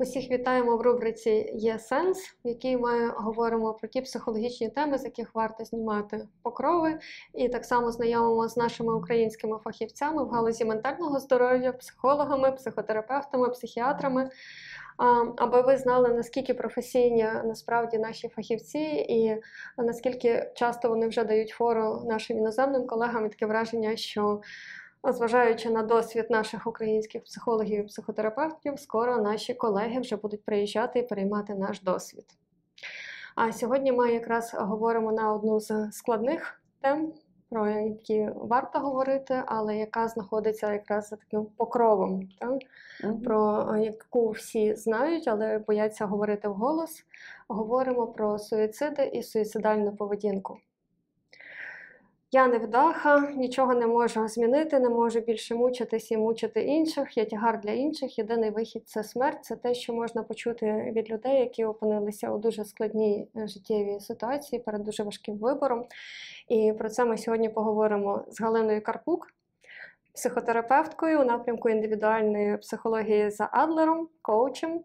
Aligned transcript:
Усіх 0.00 0.30
вітаємо 0.30 0.76
в 0.76 0.80
рубриці 0.80 1.52
Є 1.54 1.78
сенс, 1.78 2.18
в 2.44 2.48
якій 2.48 2.76
ми 2.76 3.08
говоримо 3.08 3.74
про 3.74 3.88
ті 3.88 4.00
психологічні 4.00 4.68
теми, 4.68 4.98
з 4.98 5.04
яких 5.04 5.34
варто 5.34 5.64
знімати 5.64 6.28
покрови, 6.42 6.98
і 7.34 7.48
так 7.48 7.64
само 7.64 7.92
знайомимо 7.92 8.48
з 8.48 8.56
нашими 8.56 8.94
українськими 8.94 9.58
фахівцями 9.64 10.24
в 10.24 10.28
галузі 10.28 10.64
ментального 10.64 11.20
здоров'я, 11.20 11.72
психологами, 11.72 12.52
психотерапевтами, 12.52 13.48
психіатрами. 13.48 14.30
Аби 15.36 15.60
ви 15.60 15.76
знали, 15.76 16.08
наскільки 16.08 16.54
професійні 16.54 17.28
насправді 17.44 17.98
наші 17.98 18.28
фахівці, 18.28 18.78
і 19.08 19.36
наскільки 19.78 20.52
часто 20.54 20.88
вони 20.88 21.08
вже 21.08 21.24
дають 21.24 21.50
фору 21.50 22.02
нашим 22.06 22.38
іноземним 22.38 22.86
колегам, 22.86 23.26
і 23.26 23.28
таке 23.28 23.46
враження, 23.46 23.96
що 23.96 24.40
Зважаючи 25.04 25.70
на 25.70 25.82
досвід 25.82 26.26
наших 26.30 26.66
українських 26.66 27.24
психологів 27.24 27.80
і 27.80 27.86
психотерапевтів, 27.86 28.78
скоро 28.78 29.18
наші 29.18 29.54
колеги 29.54 30.00
вже 30.00 30.16
будуть 30.16 30.44
приїжджати 30.44 30.98
і 30.98 31.06
переймати 31.06 31.54
наш 31.54 31.82
досвід. 31.82 32.24
А 33.36 33.52
сьогодні 33.52 33.92
ми 33.92 34.12
якраз 34.12 34.54
говоримо 34.54 35.12
на 35.12 35.32
одну 35.32 35.60
з 35.60 35.92
складних 35.92 36.60
тем, 36.80 37.12
про 37.50 37.68
які 37.68 38.30
варто 38.34 38.78
говорити, 38.78 39.42
але 39.46 39.76
яка 39.76 40.08
знаходиться 40.08 40.72
якраз 40.72 41.08
за 41.08 41.16
таким 41.16 41.46
покровом, 41.56 42.28
так? 42.40 42.50
Mm-hmm. 42.50 43.22
про 43.22 43.76
яку 43.76 44.30
всі 44.30 44.74
знають, 44.74 45.28
але 45.28 45.58
бояться 45.58 46.06
говорити 46.06 46.48
вголос. 46.48 47.04
Говоримо 47.48 48.06
про 48.06 48.38
суїциди 48.38 49.06
і 49.06 49.22
суїцидальну 49.22 49.96
поведінку. 49.96 50.58
Я 52.30 52.46
невдаха, 52.46 53.30
нічого 53.36 53.74
не 53.74 53.86
можу 53.86 54.28
змінити, 54.28 54.80
не 54.80 54.88
можу 54.88 55.20
більше 55.20 55.54
мучитись 55.54 56.10
і 56.10 56.16
мучити 56.16 56.62
інших. 56.62 57.16
Я 57.16 57.24
тягар 57.24 57.60
для 57.60 57.70
інших. 57.70 58.18
Єдиний 58.18 58.50
вихід 58.50 58.88
це 58.88 59.04
смерть. 59.04 59.44
Це 59.44 59.56
те, 59.56 59.74
що 59.74 59.92
можна 59.92 60.22
почути 60.22 60.92
від 60.96 61.10
людей, 61.10 61.40
які 61.40 61.64
опинилися 61.64 62.30
у 62.30 62.38
дуже 62.38 62.64
складній 62.64 63.28
е, 63.36 63.48
життєвій 63.48 64.00
ситуації 64.00 64.62
перед 64.62 64.82
дуже 64.82 65.02
важким 65.02 65.38
вибором. 65.38 65.86
І 66.48 66.72
про 66.78 66.88
це 66.88 67.04
ми 67.04 67.18
сьогодні 67.18 67.48
поговоримо 67.48 68.24
з 68.28 68.40
Галиною 68.40 68.82
Карпук, 68.82 69.26
психотерапевткою 70.14 71.20
у 71.20 71.24
напрямку 71.24 71.68
індивідуальної 71.68 72.56
психології 72.56 73.30
за 73.30 73.48
Адлером, 73.52 74.08
коучем 74.22 74.80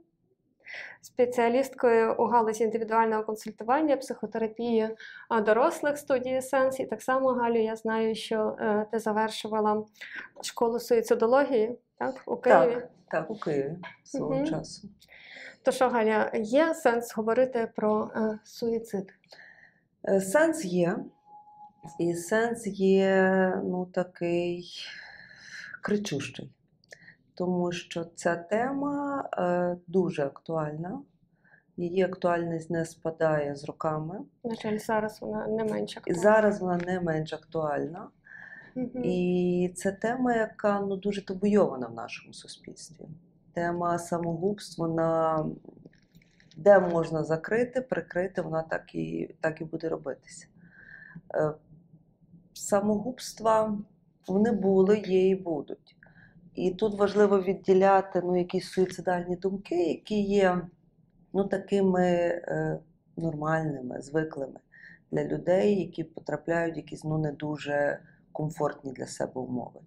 спеціалісткою 1.02 2.16
у 2.18 2.26
галузі 2.26 2.64
індивідуального 2.64 3.24
консультування, 3.24 3.98
психотерапії 3.98 4.90
дорослих 5.46 5.98
студії 5.98 6.42
Сенс. 6.42 6.80
І 6.80 6.86
так 6.86 7.02
само, 7.02 7.28
Галю, 7.28 7.62
я 7.62 7.76
знаю, 7.76 8.16
що 8.16 8.58
е, 8.60 8.86
ти 8.92 9.00
завершувала 9.00 9.86
школу 10.42 10.80
суїцидології 10.80 11.78
так, 11.98 12.24
у 12.26 12.38
Києві. 12.38 12.74
Так, 12.74 12.90
так, 13.10 13.32
у 13.32 13.36
Києві 13.36 13.78
свого 14.04 14.36
угу. 14.36 14.46
часу. 14.46 14.90
То 15.64 15.72
що, 15.72 15.90
Галя, 15.90 16.32
є 16.34 16.74
сенс 16.74 17.16
говорити 17.16 17.72
про 17.76 18.12
е, 18.16 18.40
суїцид? 18.44 19.14
Е, 20.08 20.22
сенс 20.22 20.66
є. 20.66 20.98
І 22.00 22.14
сенс 22.14 22.68
є 22.68 23.54
ну, 23.64 23.86
такий 23.86 24.70
кричущий 25.82 26.52
тому 27.36 27.72
що 27.72 28.06
ця 28.16 28.36
тема 28.36 29.30
е, 29.38 29.78
дуже 29.88 30.26
актуальна. 30.26 31.02
Її 31.78 32.04
актуальність 32.04 32.70
не 32.70 32.86
спадає 32.86 33.56
з 33.56 33.64
роками. 33.64 34.20
На 34.44 34.56
жаль, 34.56 34.78
зараз 34.78 35.22
вона 35.22 35.48
не 35.48 35.64
менш 35.64 35.98
актуальна. 35.98 36.22
Зараз 36.22 36.62
вона 36.62 36.78
не 36.78 37.00
менш 37.00 37.34
актуальна. 37.34 38.08
Угу. 38.76 38.90
І 39.04 39.74
це 39.76 39.92
тема, 39.92 40.36
яка 40.36 40.80
ну, 40.80 40.96
дуже 40.96 41.26
табуйована 41.26 41.88
в 41.88 41.94
нашому 41.94 42.34
суспільстві. 42.34 43.06
Тема 43.54 44.00
самогубств, 44.00 44.82
вона 44.82 45.46
де 46.58 46.80
можна 46.80 47.24
закрити, 47.24 47.82
прикрити, 47.82 48.42
вона 48.42 48.64
так 48.64 48.96
і 48.96 49.36
так 49.42 49.62
і 49.62 49.66
буде 49.66 49.90
робитися. 49.90 50.48
Е, 51.36 51.54
самогубства 52.54 53.78
вони 54.28 54.52
були, 54.52 54.98
є 54.98 55.30
і 55.30 55.36
будуть. 55.36 55.93
І 56.56 56.72
тут 56.72 57.00
важливо 57.00 57.42
відділяти 57.42 58.22
ну, 58.24 58.38
якісь 58.38 58.70
суїцидальні 58.70 59.36
думки, 59.36 59.76
які 59.76 60.22
є 60.22 60.62
ну, 61.34 61.44
такими 61.44 62.02
е, 62.04 62.80
нормальними, 63.18 64.02
звиклими 64.02 64.60
для 65.12 65.24
людей, 65.24 65.80
які 65.80 66.04
потрапляють 66.04 66.76
в 66.76 66.78
якісь 66.78 67.04
ну, 67.04 67.18
не 67.18 67.32
дуже 67.32 68.00
комфортні 68.32 68.94
для 68.94 69.08
себе 69.08 69.42
умови. 69.42 69.80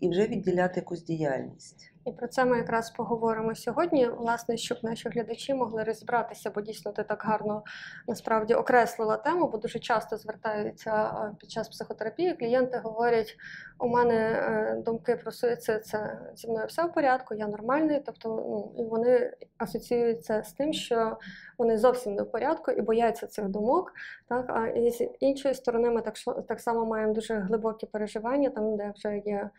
І 0.00 0.08
вже 0.08 0.26
відділяти 0.26 0.80
якусь 0.80 1.04
діяльність. 1.04 1.91
І 2.04 2.12
про 2.12 2.28
це 2.28 2.44
ми 2.44 2.56
якраз 2.56 2.90
поговоримо 2.90 3.54
сьогодні, 3.54 4.06
власне, 4.06 4.56
щоб 4.56 4.78
наші 4.82 5.08
глядачі 5.08 5.54
могли 5.54 5.84
розібратися, 5.84 6.50
бо 6.54 6.60
дійсно 6.60 6.92
ти 6.92 7.02
так 7.02 7.22
гарно 7.24 7.62
насправді 8.08 8.54
окреслила 8.54 9.16
тему, 9.16 9.48
бо 9.48 9.58
дуже 9.58 9.78
часто 9.78 10.16
звертаються 10.16 11.14
під 11.40 11.50
час 11.50 11.68
психотерапії. 11.68 12.34
Клієнти 12.34 12.78
говорять: 12.84 13.36
у 13.78 13.88
мене 13.88 14.14
е, 14.14 14.82
думки 14.84 15.16
про 15.16 15.32
суїцид, 15.32 15.86
це 15.86 16.18
зі 16.34 16.48
мною 16.48 16.66
все 16.66 16.84
в 16.84 16.92
порядку, 16.92 17.34
я 17.34 17.46
нормальний. 17.46 18.02
Тобто, 18.06 18.28
ну 18.28 18.82
і 18.84 18.88
вони 18.88 19.32
асоціюються 19.58 20.42
з 20.42 20.52
тим, 20.52 20.72
що 20.72 21.18
вони 21.58 21.78
зовсім 21.78 22.14
не 22.14 22.22
в 22.22 22.30
порядку 22.30 22.70
і 22.70 22.82
бояться 22.82 23.26
цих 23.26 23.48
думок. 23.48 23.92
Так 24.28 24.50
а 24.50 24.66
і 24.66 24.90
з 24.90 25.08
іншої 25.20 25.54
сторони, 25.54 25.90
ми 25.90 26.02
так 26.02 26.14
так 26.48 26.60
само 26.60 26.86
маємо 26.86 27.12
дуже 27.12 27.34
глибокі 27.34 27.86
переживання, 27.86 28.50
там 28.50 28.76
де 28.76 28.92
вже 28.96 29.18
є 29.18 29.50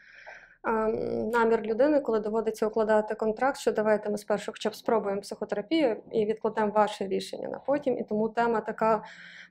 намір 1.33 1.61
людини, 1.61 1.99
коли 1.99 2.19
доводиться 2.19 2.67
укладати 2.67 3.15
контракт, 3.15 3.59
що 3.59 3.71
давайте 3.71 4.09
ми 4.09 4.17
спершу 4.17 4.51
хоча 4.51 4.69
б 4.69 4.75
спробуємо 4.75 5.21
психотерапію 5.21 5.97
і 6.11 6.25
відкладемо 6.25 6.71
ваше 6.71 7.07
рішення 7.07 7.47
на 7.47 7.59
потім. 7.59 7.97
І 7.97 8.03
тому 8.03 8.29
тема 8.29 8.61
така 8.61 9.03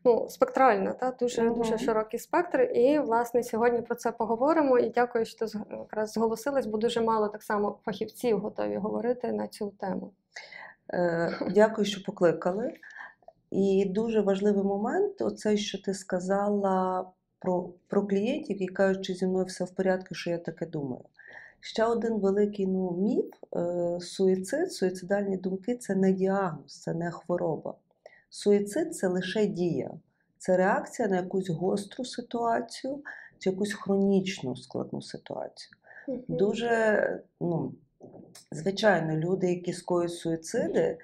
ну, 0.05 0.29
спектральна, 0.29 0.93
та 0.93 1.11
дуже 1.11 1.43
uh-huh. 1.43 1.55
дуже 1.55 1.79
широкий 1.79 2.21
спектр. 2.21 2.61
І 2.61 2.99
власне 2.99 3.43
сьогодні 3.43 3.83
про 3.83 3.95
це 3.95 4.13
поговоримо. 4.13 4.79
І 4.79 4.91
дякую, 4.91 5.25
що 5.25 5.47
ти 5.47 5.59
якраз 5.71 6.13
зголосилась, 6.13 6.67
бо 6.67 6.79
дуже 6.79 7.01
мало 7.01 7.29
так 7.29 7.43
само 7.43 7.79
фахівців 7.85 8.39
готові 8.39 8.77
говорити 8.77 9.33
на 9.33 9.49
цю 9.49 9.71
тему. 9.71 10.13
Е, 10.95 11.39
дякую, 11.51 11.85
що 11.85 12.03
покликали. 12.03 12.75
І 13.51 13.85
дуже 13.89 14.21
важливий 14.21 14.65
момент, 14.65 15.21
оце, 15.21 15.57
що 15.57 15.83
ти 15.83 15.95
сказала 15.95 17.07
про 17.43 17.71
про 17.89 18.07
клієнтів, 18.07 18.61
які 18.61 18.73
кажуть, 18.73 19.05
що 19.05 19.15
зі 19.15 19.27
мною 19.27 19.45
все 19.45 19.65
в 19.65 19.71
порядку, 19.71 20.15
що 20.15 20.31
я 20.31 20.39
таке 20.39 20.67
думаю. 20.67 21.05
Ще 21.61 21.85
один 21.85 22.19
великий 22.19 22.67
ну, 22.67 22.91
міф 22.91 23.35
е, 23.57 24.01
суїцид, 24.01 24.73
суїцидальні 24.73 25.37
думки 25.37 25.77
це 25.77 25.95
не 25.95 26.13
діагноз, 26.13 26.81
це 26.81 26.95
не 26.95 27.11
хвороба. 27.11 27.75
Суїцид 28.31 28.97
це 28.97 29.09
лише 29.09 29.47
дія, 29.47 29.91
це 30.39 30.57
реакція 30.57 31.09
на 31.09 31.17
якусь 31.17 31.51
гостру 31.51 32.05
ситуацію 32.05 33.03
чи 33.39 33.51
якусь 33.51 33.75
хронічну 33.75 34.57
складну 34.57 35.03
ситуацію. 35.03 35.77
Дуже, 36.29 37.23
ну, 37.41 37.75
звичайно, 38.51 39.17
люди, 39.17 39.47
які 39.47 39.73
скоюють 39.73 40.15
суїциди, 40.15 40.99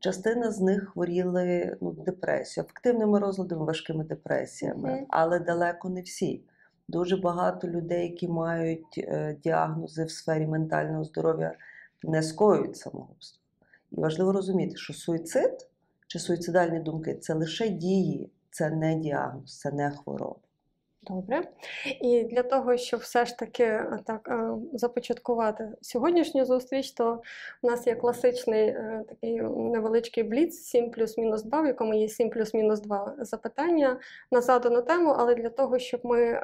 Частина 0.00 0.50
з 0.50 0.60
них 0.60 0.88
хворіли 0.88 1.76
ну, 1.80 1.92
депресією, 1.92 2.68
активними 2.70 3.18
розладами, 3.18 3.64
важкими 3.64 4.04
депресіями, 4.04 4.88
mm 4.88 5.00
-hmm. 5.00 5.06
але 5.08 5.38
далеко 5.38 5.88
не 5.88 6.02
всі. 6.02 6.44
Дуже 6.88 7.16
багато 7.16 7.68
людей, 7.68 8.02
які 8.10 8.28
мають 8.28 8.98
е, 8.98 9.36
діагнози 9.44 10.04
в 10.04 10.10
сфері 10.10 10.46
ментального 10.46 11.04
здоров'я, 11.04 11.54
не 12.02 12.22
скоюють 12.22 12.76
самогубство. 12.76 13.42
І 13.90 14.00
важливо 14.00 14.32
розуміти, 14.32 14.76
що 14.76 14.92
суїцид 14.94 15.68
чи 16.06 16.18
суїцидальні 16.18 16.80
думки 16.80 17.14
це 17.14 17.34
лише 17.34 17.68
дії, 17.68 18.30
це 18.50 18.70
не 18.70 18.94
діагноз, 18.94 19.58
це 19.58 19.72
не 19.72 19.90
хвороба. 19.90 20.36
Добре. 21.06 21.42
І 22.00 22.24
для 22.24 22.42
того, 22.42 22.76
щоб 22.76 23.00
все 23.00 23.26
ж 23.26 23.38
таки 23.38 23.64
е, 23.64 23.98
так 24.06 24.28
е, 24.28 24.50
започаткувати 24.72 25.68
сьогоднішню 25.80 26.44
зустріч, 26.44 26.90
то 26.90 27.22
у 27.62 27.66
нас 27.66 27.86
є 27.86 27.94
класичний 27.94 28.66
е, 28.66 29.04
такий 29.08 29.42
невеличкий 29.42 30.22
бліц 30.22 30.54
7 30.54 30.90
плюс-мінус 30.90 31.42
2, 31.42 31.60
в 31.60 31.66
якому 31.66 31.94
є 31.94 32.08
7 32.08 32.30
плюс-мінус 32.30 32.80
2 32.80 33.14
запитання 33.18 34.00
на 34.30 34.40
задану 34.40 34.82
тему, 34.82 35.14
але 35.18 35.34
для 35.34 35.48
того, 35.48 35.78
щоб 35.78 36.00
ми 36.04 36.40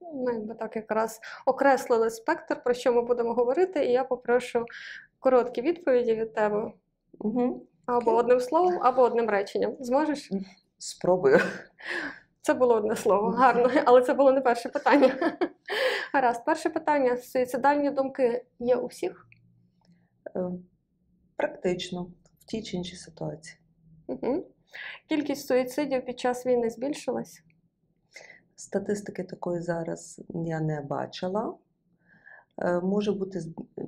ну, 0.00 0.32
якби 0.32 0.54
так 0.54 0.76
якраз 0.76 1.20
окреслили 1.46 2.10
спектр, 2.10 2.62
про 2.62 2.74
що 2.74 2.92
ми 2.92 3.02
будемо 3.02 3.34
говорити, 3.34 3.84
і 3.84 3.92
я 3.92 4.04
попрошу 4.04 4.66
короткі 5.20 5.62
відповіді 5.62 6.14
від 6.14 6.34
тебе. 6.34 6.72
Угу. 7.18 7.66
Або 7.86 8.14
одним 8.14 8.40
словом, 8.40 8.78
або 8.82 9.02
одним 9.02 9.30
реченням. 9.30 9.76
Зможеш? 9.80 10.30
Спробую. 10.78 11.40
Це 12.46 12.54
було 12.54 12.74
одне 12.74 12.96
слово, 12.96 13.30
гарно, 13.30 13.70
але 13.84 14.02
це 14.02 14.14
було 14.14 14.32
не 14.32 14.40
перше 14.40 14.68
питання. 14.68 15.38
Гаразд, 16.12 16.44
перше 16.44 16.70
питання: 16.70 17.16
суїцидальні 17.16 17.90
думки 17.90 18.44
є 18.58 18.76
у 18.76 18.86
всіх? 18.86 19.26
Е, 20.36 20.50
практично, 21.36 22.02
в 22.40 22.44
тій 22.44 22.62
чи 22.62 22.76
іншій 22.76 22.96
ситуації. 22.96 23.58
Угу. 24.06 24.46
Кількість 25.08 25.46
суїцидів 25.46 26.04
під 26.04 26.20
час 26.20 26.46
війни 26.46 26.70
збільшилась? 26.70 27.42
Статистики 28.56 29.24
такої 29.24 29.60
зараз 29.62 30.20
я 30.28 30.60
не 30.60 30.80
бачила. 30.80 31.54
Е, 32.58 32.80
може 32.80 33.12
бути 33.12 33.40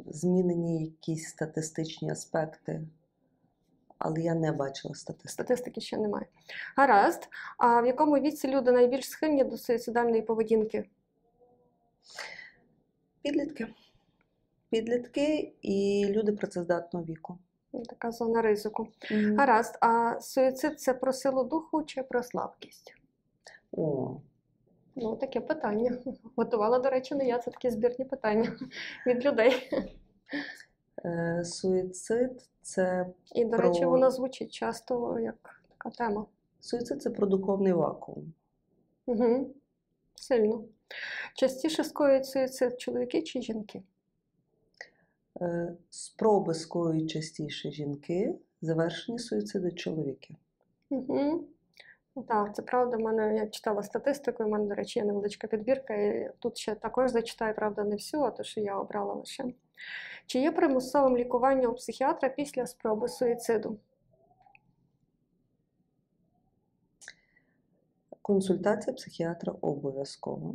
змінені 0.07 0.85
якісь 0.85 1.29
статистичні 1.29 2.11
аспекти 2.11 2.83
але 3.99 4.21
я 4.21 4.35
не 4.35 4.53
бачила 4.53 4.95
статистики. 4.95 5.29
Статистики 5.29 5.81
ще 5.81 5.97
немає. 5.97 6.27
Гаразд. 6.77 7.29
А 7.59 7.81
в 7.81 7.87
якому 7.87 8.19
віці 8.19 8.49
люди 8.49 8.73
найбільш 8.73 9.09
схильні 9.11 9.45
до 9.45 9.57
суїцидальної 9.59 10.23
поведінки? 10.23 10.85
Підлітки. 13.23 13.67
Підлітки 14.71 15.53
і 15.63 16.07
люди 16.11 16.33
працездатного 16.33 17.05
віку. 17.07 17.39
Ну, 17.73 17.83
Така 17.83 18.11
зона 18.11 18.43
ризику. 18.43 18.89
Гаразд. 19.11 19.79
А 19.81 20.21
суїцид 20.21 20.81
це 20.81 20.95
про 20.95 21.13
силу 21.13 21.45
духу 21.45 21.83
чи 21.85 22.03
про 22.03 22.23
слабкість? 22.23 22.95
О, 23.73 24.17
Ну, 24.99 25.17
таке 25.17 25.41
питання. 25.41 25.99
Готувала, 26.37 26.79
до 26.79 26.91
речі, 26.91 27.15
не 27.15 27.27
я. 27.27 27.39
Це 27.39 27.51
такі 27.51 27.71
збірні 27.71 28.05
питання 28.05 28.57
від 29.07 29.25
людей. 29.25 29.71
Е, 31.05 31.43
суїцид 31.45 32.49
це 32.63 33.07
І, 33.35 33.45
до 33.45 33.57
речі, 33.57 33.81
Про- 33.81 33.91
воно 33.91 34.11
звучить 34.11 34.53
часто 34.53 35.19
як 35.21 35.61
така 35.69 35.91
тема. 35.91 36.27
суїцид 36.61 37.03
це 37.03 37.11
про 37.11 37.27
духовний 37.27 37.73
вакуум. 37.73 38.33
Угу. 39.07 39.55
Сильно. 40.15 40.65
Частіше 41.35 41.85
скоюють 41.85 42.27
суїцид 42.27 42.81
чоловіки 42.81 43.23
чи 43.23 43.43
жінки? 43.43 43.83
Е, 45.41 45.75
Спроби 45.91 46.55
скоюють 46.55 47.11
частіше 47.11 47.71
жінки, 47.71 48.35
завершені 48.63 49.19
суїциди 49.19 49.73
чоловіки. 49.73 50.37
Угу. 50.91 51.45
Так, 52.29 52.55
це 52.57 52.63
правда. 52.63 52.97
В 52.97 53.01
мене 53.01 53.37
я 53.37 53.47
читала 53.47 53.83
статистику, 53.83 54.43
і 54.43 54.47
в 54.47 54.49
мене, 54.49 54.65
до 54.67 54.75
речі, 54.75 54.99
є 54.99 55.05
невеличка 55.05 55.47
підбірка. 55.47 55.95
І 55.95 56.31
тут 56.39 56.57
ще 56.59 56.75
також 56.75 57.11
зачитаю, 57.11 57.55
правда, 57.55 57.85
не 57.85 57.95
всю, 57.97 58.23
а 58.23 58.31
то, 58.31 58.43
що 58.43 58.61
я 58.61 58.79
обрала 58.79 59.15
лише. 59.15 59.45
Чи 60.27 60.39
є 60.39 60.53
примусовим 60.53 61.17
лікування 61.17 61.69
у 61.69 61.75
психіатра 61.75 62.29
після 62.29 62.67
спроби 62.67 63.09
суїциду? 63.09 63.79
Консультація 68.23 68.95
психіатра 68.95 69.55
обов'язкова. 69.61 70.55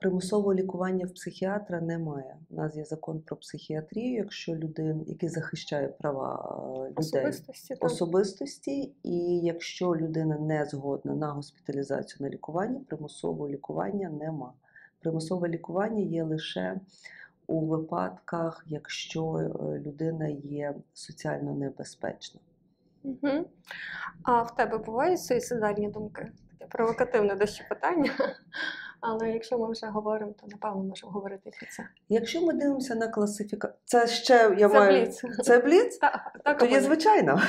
Примусового 0.00 0.54
лікування 0.54 1.06
в 1.06 1.14
психіатра 1.14 1.80
немає. 1.80 2.36
У 2.50 2.54
нас 2.54 2.76
є 2.76 2.84
закон 2.84 3.20
про 3.20 3.36
психіатрію, 3.36 4.14
якщо 4.14 4.54
людина, 4.54 5.04
який 5.06 5.28
захищає 5.28 5.88
права 5.88 6.58
е, 6.66 6.78
людей 6.80 6.96
Особистості? 6.96 7.74
особистості, 7.80 8.92
і 9.02 9.40
якщо 9.40 9.96
людина 9.96 10.38
не 10.38 10.64
згодна 10.64 11.14
на 11.14 11.32
госпіталізацію 11.32 12.18
на 12.20 12.28
лікування, 12.28 12.80
примусового 12.88 13.48
лікування 13.48 14.08
нема. 14.08 14.52
Примусове 15.00 15.48
лікування 15.48 16.02
є 16.02 16.22
лише 16.22 16.80
у 17.46 17.66
випадках, 17.66 18.64
якщо 18.66 19.36
е, 19.36 19.78
людина 19.78 20.28
є 20.28 20.74
соціально 20.94 21.54
небезпечна. 21.54 22.40
Угу. 23.02 23.46
А 24.22 24.42
в 24.42 24.56
тебе 24.56 24.78
бувають 24.78 25.22
суїцидальні 25.22 25.88
думки? 25.88 26.32
Таке 26.58 26.70
провокативне 26.70 27.34
дещо 27.34 27.64
питання. 27.68 28.10
Але 29.00 29.30
якщо 29.30 29.58
ми 29.58 29.70
вже 29.70 29.86
говоримо, 29.86 30.32
то 30.32 30.46
напевно 30.46 30.82
можемо 30.82 31.12
говорити 31.12 31.50
про 31.58 31.66
це. 31.70 31.86
Якщо 32.08 32.46
ми 32.46 32.52
дивимося 32.52 32.94
на 32.94 33.08
класифікацію, 33.08 33.78
це 33.84 34.06
ще 34.06 34.56
я 34.58 34.68
Це 34.68 34.74
маю 34.74 35.02
бліц. 35.02 35.22
це 35.42 35.58
бліц, 35.58 35.96
Так, 36.00 36.38
так, 36.44 36.58
то 36.58 36.66
є 36.66 36.80
звичайно. 36.80 37.40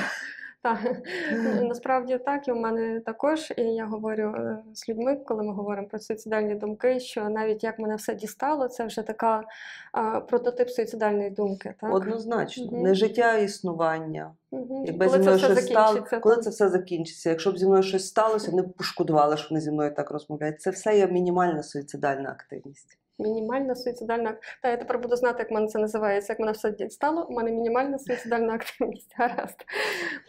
Так, 0.62 0.78
насправді 1.62 2.18
так, 2.18 2.48
і 2.48 2.52
в 2.52 2.56
мене 2.56 3.00
також. 3.00 3.52
І 3.56 3.62
я 3.62 3.86
говорю 3.86 4.34
е, 4.36 4.58
з 4.74 4.88
людьми, 4.88 5.16
коли 5.16 5.42
ми 5.42 5.52
говоримо 5.52 5.88
про 5.88 5.98
суїцидальні 5.98 6.54
думки, 6.54 7.00
що 7.00 7.28
навіть 7.28 7.64
як 7.64 7.78
мене 7.78 7.96
все 7.96 8.14
дістало, 8.14 8.68
це 8.68 8.86
вже 8.86 9.02
така 9.02 9.44
а, 9.92 10.20
прототип 10.20 10.70
суїцидальної 10.70 11.30
думки. 11.30 11.74
Так? 11.80 11.94
Однозначно, 11.94 12.66
Мгм. 12.66 12.82
не 12.82 12.94
життя, 12.94 13.32
а 13.34 13.38
існування. 13.38 14.34
Мгм. 14.50 14.84
Якби 14.86 15.06
Коли 15.06 15.18
зі 15.18 15.24
це 15.24 15.30
мною 15.30 15.36
все 15.36 15.52
щось 15.52 15.70
стало, 15.70 16.06
коли 16.20 16.36
це 16.36 16.50
все 16.50 16.68
закінчиться. 16.68 17.30
Якщо 17.30 17.52
б 17.52 17.58
зі 17.58 17.66
мною 17.66 17.82
щось 17.82 18.08
сталося, 18.08 18.50
вони 18.50 18.62
б 18.62 18.72
пошкодували, 18.72 19.36
що 19.36 19.48
вони 19.50 19.60
зі 19.60 19.70
мною 19.70 19.94
так 19.94 20.10
розмовляють. 20.10 20.60
Це 20.60 20.70
все 20.70 20.98
є 20.98 21.06
мінімальна 21.06 21.62
суїцидальна 21.62 22.30
активність. 22.30 22.98
Мінімальна 23.18 23.74
суїцидальна. 23.74 24.36
Та 24.62 24.70
я 24.70 24.76
тепер 24.76 24.98
буду 24.98 25.16
знати, 25.16 25.36
як 25.38 25.50
в 25.50 25.54
мене 25.54 25.66
це 25.66 25.78
називається. 25.78 26.32
Як 26.32 26.40
мене 26.40 26.52
все 26.52 26.70
дістало, 26.70 27.26
у 27.30 27.32
мене 27.32 27.50
мінімальна 27.50 27.98
суїцидальна 27.98 28.54
активність. 28.54 29.14
Гаразд. 29.16 29.64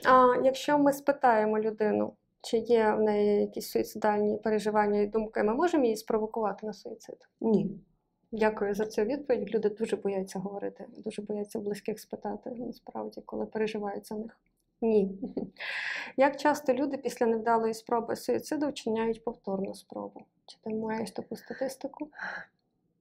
А 0.06 0.36
якщо 0.44 0.78
ми 0.78 0.94
спитаємо 0.94 1.60
людину, 1.60 2.14
чи 2.42 2.58
є 2.58 2.92
в 2.92 3.02
неї 3.02 3.42
якісь 3.42 3.70
суїцидальні 3.70 4.38
переживання 4.38 5.02
і 5.02 5.08
думки, 5.08 5.44
ми 5.44 5.54
можемо 5.54 5.84
її 5.84 5.98
спровокувати 5.98 6.66
на 6.66 6.74
суїцид? 6.74 7.18
Ні. 7.42 7.72
Дякую 8.32 8.74
за 8.74 8.86
цю 8.86 9.02
відповідь. 9.02 9.56
Люди 9.56 9.70
дуже 9.70 9.96
бояться 9.96 10.40
говорити, 10.40 10.86
дуже 10.98 11.22
бояться 11.22 11.60
близьких 11.60 12.00
спитати, 12.00 12.50
насправді, 12.50 13.22
коли 13.26 13.46
переживають 13.46 14.08
за 14.08 14.16
них. 14.16 14.38
Ні. 14.82 15.12
Як 16.18 16.38
часто 16.38 16.74
люди 16.74 16.98
після 16.98 17.26
невдалої 17.26 17.74
спроби 17.74 18.16
суїциду 18.16 18.70
вчиняють 18.70 19.24
повторну 19.24 19.76
спробу? 19.76 20.26
Чи 20.46 20.58
ти 20.64 20.70
маєш 20.70 21.12
таку 21.12 21.36
статистику? 21.36 22.10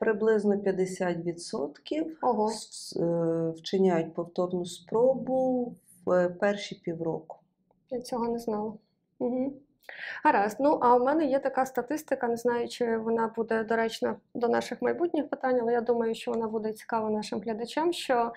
Приблизно 0.02 0.56
50% 0.56 2.06
Ого. 2.22 2.50
е, 2.50 3.50
вчиняють 3.56 4.14
повторну 4.14 4.64
спробу 4.64 5.74
в 6.04 6.28
перші 6.28 6.74
півроку. 6.74 7.36
Я 7.90 8.00
цього 8.00 8.28
не 8.28 8.38
знала. 8.38 8.72
Угу. 9.18 9.52
Гаразд. 10.24 10.56
Ну, 10.60 10.78
а 10.82 10.96
у 10.96 11.04
мене 11.04 11.24
є 11.26 11.38
така 11.38 11.66
статистика, 11.66 12.28
не 12.28 12.36
знаю, 12.36 12.68
чи 12.68 12.96
вона 12.96 13.32
буде 13.36 13.64
доречна 13.64 14.16
до 14.34 14.48
наших 14.48 14.82
майбутніх 14.82 15.28
питань, 15.28 15.58
але 15.62 15.72
я 15.72 15.80
думаю, 15.80 16.14
що 16.14 16.30
вона 16.30 16.48
буде 16.48 16.72
цікава 16.72 17.10
нашим 17.10 17.40
глядачам, 17.40 17.92
що 17.92 18.32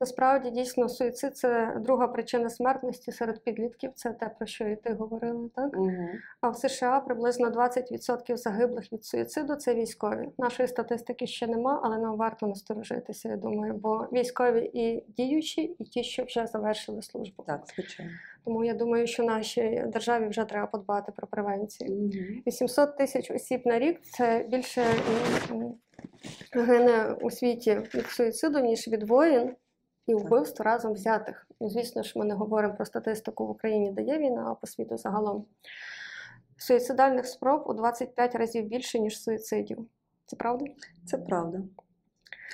насправді 0.00 0.50
дійсно 0.50 0.88
суїцид 0.88 1.36
це 1.36 1.76
друга 1.80 2.08
причина 2.08 2.50
смертності 2.50 3.12
серед 3.12 3.44
підлітків. 3.44 3.92
Це 3.94 4.10
те, 4.10 4.28
про 4.38 4.46
що 4.46 4.68
і 4.68 4.76
ти 4.76 4.92
говорила, 4.92 5.48
так? 5.56 5.76
Угу. 5.76 6.08
А 6.40 6.48
в 6.48 6.56
США 6.56 7.00
приблизно 7.00 7.50
20% 7.50 8.36
загиблих 8.36 8.92
від 8.92 9.04
суїциду 9.04 9.54
це 9.54 9.74
військові. 9.74 10.28
Нашої 10.38 10.68
статистики 10.68 11.26
ще 11.26 11.46
нема, 11.46 11.80
але 11.84 11.98
нам 11.98 12.16
варто 12.16 12.46
насторожитися, 12.46 13.28
я 13.28 13.36
думаю, 13.36 13.74
бо 13.74 14.08
військові 14.12 14.70
і 14.74 15.04
діючі, 15.08 15.62
і 15.62 15.84
ті, 15.84 16.04
що 16.04 16.24
вже 16.24 16.46
завершили 16.46 17.02
службу. 17.02 17.44
Так, 17.46 17.64
звичайно. 17.74 18.12
Тому 18.44 18.64
я 18.64 18.74
думаю, 18.74 19.06
що 19.06 19.22
нашій 19.22 19.84
державі 19.86 20.28
вже 20.28 20.44
треба 20.44 20.66
подбати 20.66 21.12
про 21.12 21.26
превенцію. 21.26 21.90
Угу. 21.90 22.10
800 22.46 22.96
тисяч 22.96 23.30
осіб 23.30 23.62
на 23.64 23.78
рік 23.78 24.00
це 24.02 24.46
більше 24.48 24.84
гине 26.52 27.16
у 27.20 27.30
світі 27.30 27.80
від 27.94 28.06
суїциду, 28.06 28.60
ніж 28.60 28.88
від 28.88 29.02
воїн 29.02 29.56
і 30.06 30.14
вбивств 30.14 30.62
разом 30.62 30.92
взятих. 30.92 31.46
Ну, 31.60 31.70
звісно 31.70 32.02
ж, 32.02 32.12
ми 32.16 32.24
не 32.24 32.34
говоримо 32.34 32.74
про 32.74 32.84
статистику 32.84 33.46
в 33.46 33.50
Україні, 33.50 33.92
де 33.92 34.02
є 34.02 34.18
війна, 34.18 34.46
а 34.50 34.54
по 34.54 34.66
світу 34.66 34.96
загалом. 34.96 35.44
Суїцидальних 36.56 37.26
спроб 37.26 37.64
у 37.66 37.74
25 37.74 38.34
разів 38.34 38.64
більше, 38.64 38.98
ніж 38.98 39.22
суїцидів. 39.22 39.86
Це 40.26 40.36
правда? 40.36 40.64
Це 41.06 41.18
правда. 41.18 41.62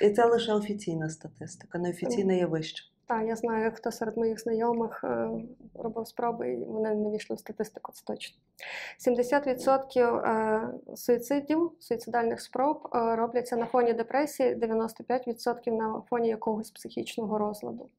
І 0.01 0.09
це 0.09 0.25
лише 0.25 0.53
офіційна 0.53 1.09
статистика. 1.09 1.77
Неофіційна 1.77 2.33
є 2.33 2.45
вища. 2.45 2.90
Так, 3.11 3.27
я 3.27 3.35
знаю, 3.35 3.71
хто 3.75 3.91
серед 3.91 4.17
моїх 4.17 4.39
знайомих 4.39 5.03
е, 5.03 5.29
робив 5.73 6.07
спроби, 6.07 6.53
і 6.53 6.63
вони 6.65 6.95
не 6.95 7.11
війшли 7.11 7.35
в 7.35 7.39
статистику, 7.39 7.91
це 7.91 8.03
точно. 8.05 8.37
70% 9.09 9.99
е, 9.99 10.95
суїцидів, 10.95 11.71
суїцидальних 11.79 12.41
спроб 12.41 12.89
е, 12.95 13.15
робляться 13.15 13.55
на 13.55 13.65
фоні 13.65 13.93
депресії, 13.93 14.55
95% 14.55 15.71
на 15.71 16.01
фоні 16.09 16.29
якогось 16.29 16.71
психічного 16.71 17.37
розладу. 17.37 17.89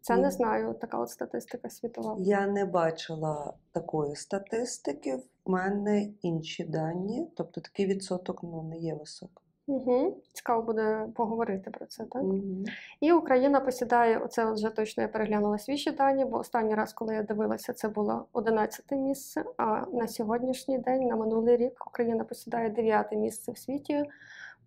Це 0.00 0.16
не 0.16 0.30
знаю, 0.30 0.74
така 0.80 0.98
от 0.98 1.10
статистика 1.10 1.70
світова. 1.70 2.16
Я 2.18 2.46
не 2.46 2.64
бачила 2.64 3.54
такої 3.72 4.16
статистики. 4.16 5.16
В 5.44 5.50
мене 5.50 6.08
інші 6.22 6.64
дані, 6.64 7.30
тобто 7.36 7.60
такий 7.60 7.86
відсоток 7.86 8.42
ну, 8.42 8.62
не 8.62 8.78
є 8.78 8.94
високий. 8.94 9.49
Угу. 9.70 10.22
Цікаво 10.32 10.62
буде 10.62 11.06
поговорити 11.14 11.70
про 11.70 11.86
це, 11.86 12.04
так? 12.04 12.22
Мгм. 12.22 12.64
І 13.00 13.12
Україна 13.12 13.60
посідає, 13.60 14.18
оце 14.18 14.52
вже 14.52 14.70
точно 14.70 15.02
я 15.02 15.08
переглянула 15.08 15.58
свіжі 15.58 15.90
дані, 15.90 16.24
бо 16.24 16.38
останній 16.38 16.74
раз, 16.74 16.92
коли 16.92 17.14
я 17.14 17.22
дивилася, 17.22 17.72
це 17.72 17.88
було 17.88 18.26
11 18.32 18.92
місце. 18.92 19.44
А 19.56 19.86
на 19.92 20.08
сьогоднішній 20.08 20.78
день, 20.78 21.06
на 21.06 21.16
минулий 21.16 21.56
рік, 21.56 21.86
Україна 21.86 22.24
посідає 22.24 22.70
9 22.70 23.12
місце 23.12 23.52
в 23.52 23.58
світі 23.58 24.04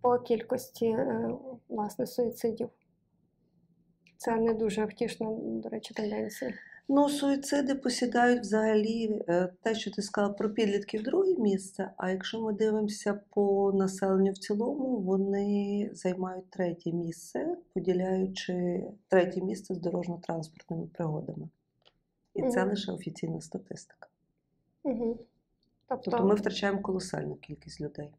по 0.02 0.20
кількості 0.20 0.86
е, 0.86 1.30
власне 1.70 2.08
суїцидів. 2.08 2.70
Це 4.18 4.36
не 4.36 4.54
дуже 4.54 4.86
втішна, 4.86 5.28
до 5.40 5.70
речі, 5.70 5.94
тенденція. 5.94 6.54
Ну, 6.88 7.10
суїциди 7.10 7.76
посідають 7.76 8.42
взагалі 8.42 9.22
е, 9.28 9.50
те, 9.62 9.76
що 9.76 9.92
ти 9.92 10.02
сказала 10.02 10.34
про 10.34 10.50
підлітків 10.50 11.04
друге 11.04 11.36
місце. 11.38 11.92
А 11.98 12.10
якщо 12.10 12.42
ми 12.42 12.54
дивимося 12.54 13.20
по 13.30 13.72
населенню 13.76 14.32
в 14.32 14.38
цілому, 14.38 14.98
вони 14.98 15.90
займають 15.94 16.50
третє 16.50 16.92
місце, 16.92 17.58
поділяючи 17.74 18.84
третє 19.08 19.42
місце 19.42 19.76
з 19.76 19.78
дорожньо-транспортними 19.78 20.88
пригодами. 20.88 21.50
І 22.36 22.48
це 22.48 22.64
лише 22.64 22.92
офіційна 22.92 23.42
статистика. 23.42 24.08
Угу. 24.84 25.20
Тобто, 25.88 26.12
Тобто 26.12 26.28
ми 26.28 26.36
втрачаємо 26.36 26.82
колосальну 26.82 27.36
кількість 27.36 27.82
людей. 27.82 28.10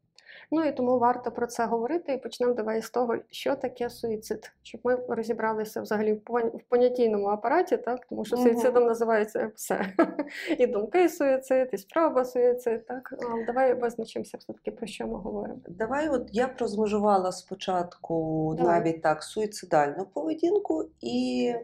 Ну 0.51 0.65
і 0.65 0.73
тому 0.73 0.99
варто 0.99 1.31
про 1.31 1.47
це 1.47 1.65
говорити 1.67 2.13
і 2.13 2.19
почнемо 2.19 2.55
давай 2.55 2.83
з 2.83 2.91
того, 2.91 3.17
що 3.31 3.57
таке 3.57 3.91
суїцид, 3.91 4.53
щоб 4.63 4.81
ми 4.85 4.99
розібралися 5.09 5.83
взагалі 5.83 6.13
в 6.13 6.17
пон- 6.17 6.61
понятійному 6.69 7.27
апараті, 7.27 7.77
так 7.77 8.07
тому 8.07 8.25
що 8.25 8.37
суїцидом 8.37 8.85
називається 8.87 9.51
все. 9.55 9.93
І 10.59 10.67
думки 10.67 11.09
суїцид, 11.09 11.69
і 11.73 11.77
спроба 11.79 12.25
суїцид. 12.25 12.87
Так 12.87 13.15
давай 13.47 13.75
визначимося 13.75 14.37
все 14.39 14.53
таки 14.53 14.71
про 14.71 14.87
що 14.87 15.07
ми 15.07 15.19
говоримо. 15.19 15.61
Давай, 15.69 16.09
от 16.09 16.29
я 16.33 16.47
б 16.47 16.51
розмежувала 16.59 17.33
спочатку 17.33 18.55
Давай. 18.59 18.81
навіть 18.81 19.03
так 19.03 19.23
суїцидальну 19.23 20.07
поведінку 20.15 20.85
і 21.01 21.55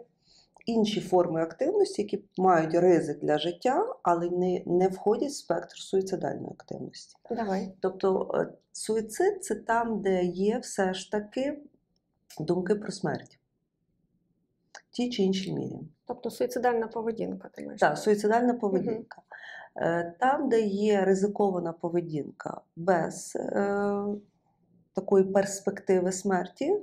інші 0.67 1.01
форми 1.01 1.43
активності, 1.43 2.03
які 2.03 2.25
мають 2.39 2.75
ризик 2.75 3.21
для 3.21 3.39
життя, 3.39 3.95
але 4.03 4.31
не, 4.31 4.63
не 4.67 4.89
входять 4.89 5.31
в 5.31 5.35
спектр 5.35 5.77
суїцидальної 5.77 6.53
активності. 6.59 7.17
Давай. 7.31 7.73
Тобто 7.81 8.31
е, 8.35 8.53
суїцид 8.73 9.45
це 9.45 9.55
там, 9.55 10.01
де 10.01 10.25
є 10.25 10.59
все 10.59 10.95
ж 10.95 11.11
таки 11.11 11.59
думки 12.41 12.75
про 12.75 12.93
смерть. 12.93 13.39
В 14.73 14.93
тій 14.93 15.11
чи 15.11 15.23
іншій 15.23 15.53
мірі. 15.53 15.79
Тобто 16.07 16.31
суїцидальна 16.31 16.87
поведінка, 16.89 17.49
ти 17.49 17.65
маєш. 17.65 17.81
Так, 17.81 17.99
суїцидальна 17.99 18.55
поведінка. 18.55 19.23
Е, 19.77 20.15
Там, 20.21 20.49
де 20.49 20.61
є 20.61 21.05
ризикована 21.05 21.73
поведінка 21.73 22.61
без 22.77 23.37
е, 23.37 24.05
такої 24.95 25.25
перспективи 25.25 26.13
смерті, 26.13 26.77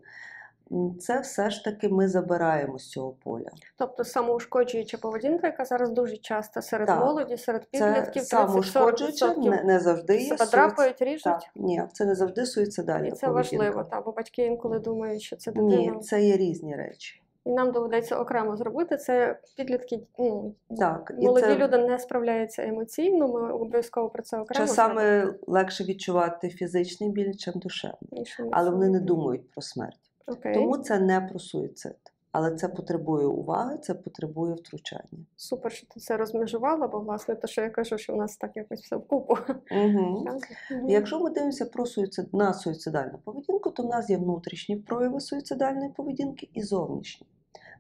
це 0.99 1.19
все 1.19 1.49
ж 1.49 1.63
таки 1.63 1.89
ми 1.89 2.07
забираємо 2.07 2.79
з 2.79 2.89
цього 2.89 3.11
поля. 3.23 3.49
Тобто 3.77 4.03
самоушкоджуюча 4.03 4.97
поведінка, 4.97 5.47
яка 5.47 5.65
зараз 5.65 5.89
дуже 5.89 6.17
часто 6.17 6.61
серед 6.61 6.87
Так. 6.87 6.99
молоді, 6.99 7.37
серед 7.37 7.65
підлітків, 7.71 8.23
самоушкоджуюче, 8.23 9.25
30-40% 9.25 9.49
не, 9.49 9.63
не 9.63 9.79
завжди 9.79 10.17
є 10.17 10.35
суїцид- 10.35 11.03
ріжуть. 11.03 11.23
Так, 11.23 11.41
ні, 11.55 11.83
це 11.93 12.05
не 12.05 12.15
завжди 12.15 12.45
суїцидальна 12.45 13.07
І 13.07 13.11
це 13.11 13.27
поведінка. 13.27 13.65
важливо, 13.65 13.83
так, 13.83 14.05
бо 14.05 14.11
батьки 14.11 14.45
інколи 14.45 14.79
думають, 14.79 15.21
що 15.21 15.35
це 15.35 15.51
дитина. 15.51 15.75
Ні, 15.77 15.93
це 16.01 16.21
є 16.23 16.37
різні 16.37 16.75
речі. 16.75 17.21
І 17.45 17.51
нам 17.51 17.71
доведеться 17.71 18.19
окремо 18.19 18.57
зробити. 18.57 18.97
Це 18.97 19.39
підлітки, 19.57 19.99
ну, 20.19 20.53
Так, 20.79 21.13
і 21.19 21.25
молоді 21.25 21.45
це 21.45 21.55
люди 21.55 21.77
не 21.77 21.99
справляються 21.99 22.63
емоційно, 22.63 23.27
ми 23.27 23.51
обов'язково 23.53 24.09
про 24.09 24.23
це 24.23 24.37
окремо 24.39 24.65
часами 24.67 25.33
легше 25.47 25.83
відчувати 25.83 26.49
фізичний 26.49 27.09
біль, 27.09 27.33
чим 27.33 27.53
душевний. 27.55 28.25
Але 28.51 28.69
вони 28.69 28.89
не 28.89 28.99
думають 28.99 29.51
про 29.51 29.61
смерть. 29.61 29.99
Окей, 30.27 30.53
Тому 30.53 30.77
це 30.77 30.99
не 30.99 31.21
про 31.21 31.39
суїцид. 31.39 31.95
Але 32.31 32.55
це 32.55 32.67
потребує 32.67 33.25
уваги, 33.25 33.77
це 33.77 33.93
потребує 33.93 34.53
втручання. 34.53 35.25
супер, 35.35 35.71
що 35.71 35.87
ти 35.87 35.99
це 35.99 36.17
розмежувала, 36.17 36.87
бо 36.87 36.99
власне 36.99 37.35
те, 37.35 37.47
що 37.47 37.61
я 37.61 37.69
кажу, 37.69 37.97
що 37.97 38.13
в 38.13 38.17
нас 38.17 38.37
так 38.37 38.51
якось 38.55 38.81
все 38.81 38.95
вкупу. 38.95 39.37
Угу. 39.71 40.23
Так? 40.25 40.43
Якщо 40.87 41.19
ми 41.19 41.29
дивимося 41.29 41.65
про 41.65 41.85
суїцид, 41.85 42.33
на 42.33 42.53
суїцидальну 42.53 43.17
поведінку, 43.23 43.69
то 43.69 43.83
в 43.83 43.85
нас 43.85 44.09
є 44.09 44.17
внутрішні 44.17 44.75
прояви 44.75 45.19
суїцидальної 45.19 45.89
поведінки 45.89 46.49
і 46.53 46.63
зовнішні. 46.63 47.27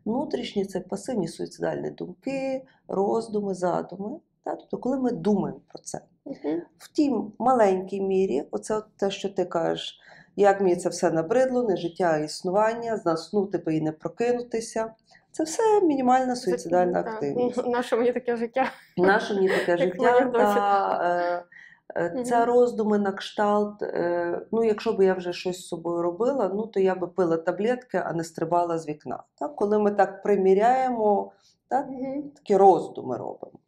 Внутрішні 0.05 0.65
це 0.65 0.79
пасивні 0.79 1.27
суїцидальні 1.27 1.89
думки, 1.91 2.65
роздуми, 2.87 3.53
задуми. 3.53 4.19
Та? 4.43 4.55
Тобто, 4.55 4.77
коли 4.77 4.99
ми 4.99 5.11
думаємо 5.11 5.61
про 5.67 5.79
це. 5.83 6.01
Мгм. 6.25 6.61
В 6.77 6.87
тім 6.87 7.31
маленькій 7.39 8.01
мірі, 8.01 8.43
оце 8.51 8.77
от 8.77 8.85
те, 8.97 9.11
що 9.11 9.29
ти 9.29 9.45
кажеш, 9.45 9.99
як 10.41 10.61
мені 10.61 10.75
це 10.75 10.89
все 10.89 11.11
набридло, 11.11 11.63
не 11.63 11.77
життя, 11.77 12.11
а 12.13 12.17
існування, 12.17 12.97
заснути 12.97 13.57
би 13.57 13.75
і 13.75 13.81
не 13.81 13.91
прокинутися. 13.91 14.93
Це 15.31 15.43
все 15.43 15.81
мінімальна 15.81 16.35
суїцидальна 16.35 17.03
Так. 17.03 17.13
активність. 17.13 17.67
Наше 17.67 17.95
мені 17.95 18.11
таке 18.11 18.35
життя. 18.35 18.71
Наше 18.97 19.33
мені 19.33 19.49
таке 19.49 19.77
життя, 19.77 20.29
та, 20.33 20.99
е, 21.95 22.11
е, 22.19 22.23
це 22.23 22.45
роздуми 22.45 22.99
на 22.99 23.11
кшталт. 23.11 23.81
е, 23.83 24.41
Ну, 24.51 24.63
якщо 24.63 24.93
б 24.93 25.01
я 25.03 25.13
вже 25.13 25.33
щось 25.33 25.57
з 25.59 25.67
собою 25.67 26.01
робила, 26.01 26.51
ну 26.55 26.67
то 26.67 26.79
я 26.79 26.95
би 26.95 27.07
пила 27.07 27.37
таблетки, 27.37 28.01
а 28.05 28.13
не 28.13 28.23
стрибала 28.23 28.77
з 28.77 28.87
вікна. 28.87 29.23
Так? 29.39 29.55
Коли 29.55 29.79
ми 29.79 29.91
так 29.91 30.23
приміряємо, 30.23 31.31
так, 31.67 31.85
такі 32.35 32.57
роздуми 32.57 33.17
робимо. 33.17 33.59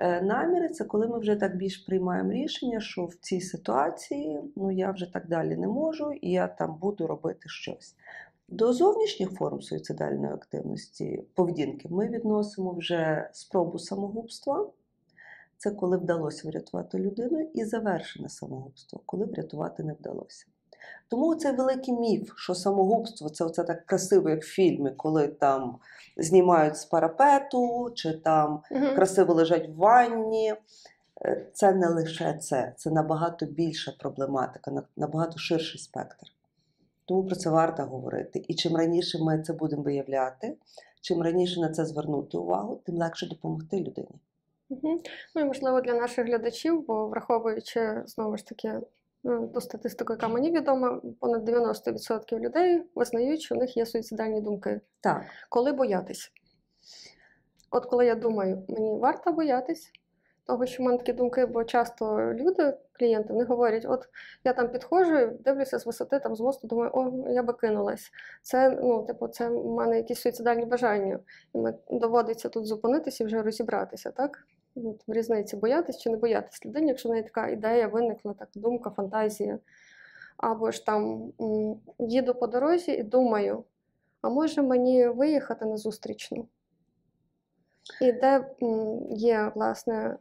Е, 0.00 0.20
Наміри 0.20 0.68
це 0.68 0.84
коли 0.84 1.06
ми 1.06 1.18
вже 1.18 1.36
так 1.36 1.56
більш 1.56 1.76
приймаємо 1.76 2.32
рішення, 2.32 2.80
що 2.80 3.04
в 3.04 3.14
цій 3.14 3.40
ситуації 3.40 4.40
ну, 4.56 4.70
я 4.70 4.90
вже 4.90 5.12
так 5.12 5.28
далі 5.28 5.56
не 5.56 5.66
можу, 5.68 6.12
і 6.12 6.30
я 6.30 6.48
там 6.48 6.78
буду 6.78 7.06
робити 7.06 7.48
щось. 7.48 7.96
До 8.48 8.72
зовнішніх 8.72 9.30
форм 9.30 9.62
суїцидальної 9.62 10.32
активності 10.32 11.24
поведінки 11.34 11.88
ми 11.88 12.08
відносимо 12.08 12.72
вже 12.72 13.30
спробу 13.32 13.78
самогубства. 13.78 14.70
Це 15.56 15.70
коли 15.70 15.96
вдалося 15.96 16.48
врятувати 16.48 16.98
людину, 16.98 17.50
і 17.54 17.64
завершене 17.64 18.28
самогубство, 18.28 19.00
коли 19.06 19.24
врятувати 19.24 19.82
не 19.82 19.92
вдалося. 19.92 20.46
Тому 21.08 21.34
цей 21.34 21.52
великий 21.52 21.94
міф, 21.94 22.32
що 22.36 22.54
самогубство 22.54 23.28
це 23.30 23.44
оце 23.44 23.64
так 23.64 23.86
красиво, 23.86 24.30
як 24.30 24.42
в 24.42 24.46
фільмі, 24.46 24.90
коли 24.96 25.28
там 25.28 25.78
знімають 26.16 26.76
з 26.76 26.84
парапету, 26.84 27.90
чи 27.94 28.12
там 28.12 28.62
Мгм. 28.70 28.94
красиво 28.94 29.34
лежать 29.34 29.68
в 29.68 29.74
ванні. 29.76 30.54
Е, 31.24 31.46
Це 31.52 31.72
не 31.72 31.88
лише 31.88 32.32
це, 32.34 32.72
це 32.76 32.90
набагато 32.90 33.46
більша 33.46 33.92
проблематика, 33.98 34.82
набагато 34.96 35.38
ширший 35.38 35.80
спектр. 35.80 36.26
Тому 37.04 37.24
про 37.24 37.36
це 37.36 37.50
варто 37.50 37.82
говорити. 37.82 38.44
І 38.48 38.54
чим 38.54 38.76
раніше 38.76 39.18
ми 39.18 39.42
це 39.42 39.52
будемо 39.52 39.82
виявляти, 39.82 40.56
чим 41.00 41.22
раніше 41.22 41.60
на 41.60 41.68
це 41.68 41.84
звернути 41.84 42.38
увагу, 42.38 42.80
тим 42.86 42.96
легше 42.96 43.26
допомогти 43.28 43.76
людині. 43.80 44.08
Мгм. 44.70 45.00
Ну 45.34 45.40
і 45.40 45.44
можливо 45.44 45.80
для 45.80 45.94
наших 45.94 46.26
глядачів, 46.26 46.84
бо 46.86 47.06
враховуючи 47.06 48.02
знову 48.06 48.36
ж 48.36 48.46
таки 48.46 48.72
ту 49.24 49.60
статистику, 49.60 50.12
яка 50.12 50.28
мені 50.28 50.50
відома, 50.50 51.00
понад 51.20 51.48
90% 51.48 52.38
людей 52.38 52.82
визнають, 52.94 53.40
що 53.40 53.54
у 53.54 53.58
них 53.58 53.76
є 53.76 53.86
суїцидальні 53.86 54.40
думки. 54.40 54.80
Так, 55.00 55.22
Коли 55.48 55.72
боятись? 55.72 56.32
От 57.70 57.86
коли 57.86 58.06
я 58.06 58.14
думаю, 58.14 58.64
мені 58.68 58.98
варто 58.98 59.32
боятись 59.32 59.92
того, 60.50 60.66
що 60.66 60.82
в 60.82 60.86
мене 60.86 60.98
такі 60.98 61.12
думки, 61.12 61.46
бо 61.46 61.64
часто 61.64 62.32
люди, 62.34 62.76
клієнти, 62.92 63.32
вони 63.32 63.44
говорять: 63.44 63.86
от 63.88 64.08
я 64.44 64.52
там 64.52 64.68
підходжу, 64.68 65.38
дивлюся 65.44 65.78
з 65.78 65.86
висоти 65.86 66.20
там 66.20 66.36
з 66.36 66.40
мосту, 66.40 66.68
думаю, 66.68 66.90
о, 66.94 67.30
я 67.30 67.42
би 67.42 67.52
кинулась. 67.52 68.10
Це, 68.42 68.70
ну, 68.70 69.06
типу, 69.06 69.28
це 69.28 69.48
в 69.48 69.66
мене 69.66 69.96
якісь 69.96 70.20
суїцидальні 70.20 70.64
бажання. 70.64 71.18
І 71.54 71.58
ми 71.58 71.74
доводиться 71.90 72.48
тут 72.48 72.66
зупинитися 72.66 73.24
і 73.24 73.26
вже 73.26 73.42
розібратися, 73.42 74.10
так? 74.10 74.46
От, 74.74 75.08
в 75.08 75.12
різниці 75.12 75.56
боятись 75.56 75.98
чи 75.98 76.10
не 76.10 76.16
боятись 76.16 76.66
людині, 76.66 76.88
якщо 76.88 77.08
в 77.08 77.12
неї 77.12 77.24
така 77.24 77.48
ідея 77.48 77.88
виникла, 77.88 78.34
так, 78.34 78.48
думка, 78.54 78.90
фантазія. 78.90 79.58
Або 80.36 80.70
ж 80.70 80.86
там 80.86 81.32
їду 81.98 82.34
по 82.34 82.46
дорозі 82.46 82.92
і 82.92 83.02
думаю, 83.02 83.64
а 84.22 84.28
може 84.28 84.62
мені 84.62 85.08
виїхати 85.08 85.64
на 85.64 85.76
зустрічну? 85.76 86.48
І 88.00 88.12
де 88.12 88.54
є, 89.10 89.52
власне, 89.54 90.16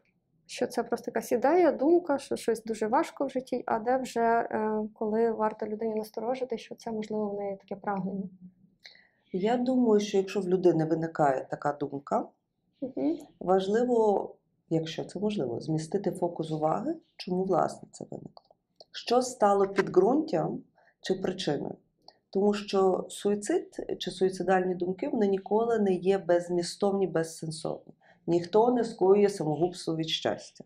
що 0.45 0.67
це 0.67 0.83
просто 0.83 1.11
якась 1.11 1.31
ідея, 1.31 1.71
думка, 1.71 2.17
що 2.17 2.35
щось 2.35 2.63
дуже 2.63 2.87
важко 2.87 3.25
в 3.25 3.29
житті, 3.29 3.63
а 3.65 3.79
де 3.79 3.97
вже 3.97 4.21
е, 4.21 4.71
коли 4.93 5.31
варто 5.31 5.65
людині 5.65 5.95
насторожити, 5.95 6.57
що 6.57 6.75
це 6.75 6.91
можливо 6.91 7.29
в 7.29 7.33
неї 7.33 7.57
таке 7.57 7.75
прагнення. 7.75 8.29
я 9.31 9.57
думаю, 9.57 9.99
що 9.99 10.17
якщо 10.17 10.39
в 10.39 10.47
людини 10.47 10.85
виникає 10.85 11.47
така 11.49 11.73
думка, 11.73 12.25
Угу. 12.81 13.17
важливо, 13.39 14.35
якщо 14.69 15.03
це 15.03 15.19
можливо, 15.19 15.59
змістити 15.59 16.11
фокус 16.11 16.51
уваги, 16.51 16.95
чому 17.17 17.43
власне 17.43 17.89
це 17.91 18.05
виникло. 18.11 18.45
Що 18.91 19.21
стало 19.21 19.67
підґрунтям 19.67 20.63
чи 21.01 21.13
причиною? 21.13 21.75
Тому 22.29 22.53
що 22.53 23.05
суїцид 23.09 23.95
чи 23.99 24.11
суїцидальні 24.11 24.75
думки 24.75 25.09
вони 25.09 25.27
ніколи 25.27 25.79
не 25.79 25.93
є 25.93 26.17
безмістовні, 26.17 27.07
безсенсовні. 27.07 27.93
Ніхто 28.27 28.71
не 28.71 28.83
скоює 28.83 29.29
самогубство 29.29 29.95
від 29.95 30.09
щастя. 30.09 30.63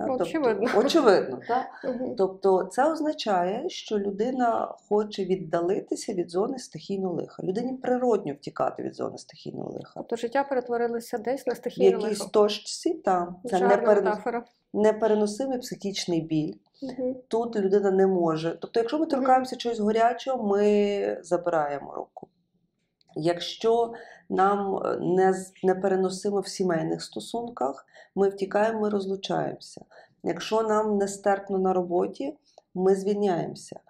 Так, 0.00 0.08
тобто- 0.08 0.24
Очевидно. 0.24 0.70
очевидно, 0.76 1.38
так? 1.48 1.66
Угу. 1.84 2.14
Тобто 2.18 2.64
це 2.64 2.92
означає, 2.92 3.68
що 3.68 3.98
людина 3.98 4.74
хоче 4.88 5.24
віддалитися 5.24 6.12
від 6.12 6.30
зони 6.30 6.58
стихійного 6.58 7.14
лиха. 7.14 7.42
Людині 7.42 7.72
природньо 7.72 8.32
втікати 8.34 8.82
від 8.82 8.94
зони 8.94 9.18
стихійного 9.18 9.70
лиха. 9.70 9.92
Тобто 9.94 10.16
життя 10.16 10.44
перетворилося 10.44 11.18
десь 11.18 11.46
на 11.46 11.52
В 11.52 11.56
стихійне 11.56 11.86
якійсь 11.86 12.18
лихо. 12.20 12.30
точці 12.32 12.94
там 12.94 13.36
це 13.50 13.60
неперенос... 13.60 14.18
непереносимий 14.72 15.58
психічний 15.58 16.20
біль. 16.20 16.54
Угу. 16.82 17.24
Тут 17.28 17.56
людина 17.56 17.90
не 17.90 18.06
може. 18.06 18.58
Тобто, 18.60 18.80
якщо 18.80 18.98
ми 18.98 19.06
торкаємося 19.06 19.56
чогось 19.56 19.80
гарячого, 19.80 20.46
ми 20.48 21.18
забираємо 21.22 21.94
руку. 21.94 22.28
Якщо 23.16 23.92
нам 24.28 24.76
е, 24.76 24.96
не, 25.00 25.32
з- 25.32 25.52
непереносимо 25.62 26.40
в 26.40 26.48
сімейних 26.48 27.02
стосунках, 27.02 27.86
ми 28.14 28.28
втікаємо, 28.28 28.80
ми 28.80 28.88
розлучаємося. 28.88 29.84
Якщо 30.22 30.62
нам 30.62 30.96
нестерпно 30.98 31.58
на 31.58 31.72
роботі, 31.72 32.36
ми 32.74 32.94
звільняємося. 32.94 33.80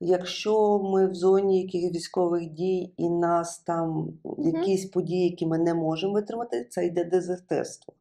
Якщо 0.00 0.78
ми 0.78 1.06
в 1.06 1.14
зоні 1.14 1.62
якихось 1.62 1.96
військових 1.96 2.46
дій 2.50 2.92
і 2.96 3.10
нас 3.10 3.58
там 3.58 4.08
якісь 4.38 4.86
події, 4.86 5.24
які 5.30 5.46
ми 5.46 5.58
не 5.58 5.74
можемо 5.74 6.12
витримати, 6.12 6.64
це 6.64 6.86
йде 6.86 7.04
дезертирство. 7.04 7.94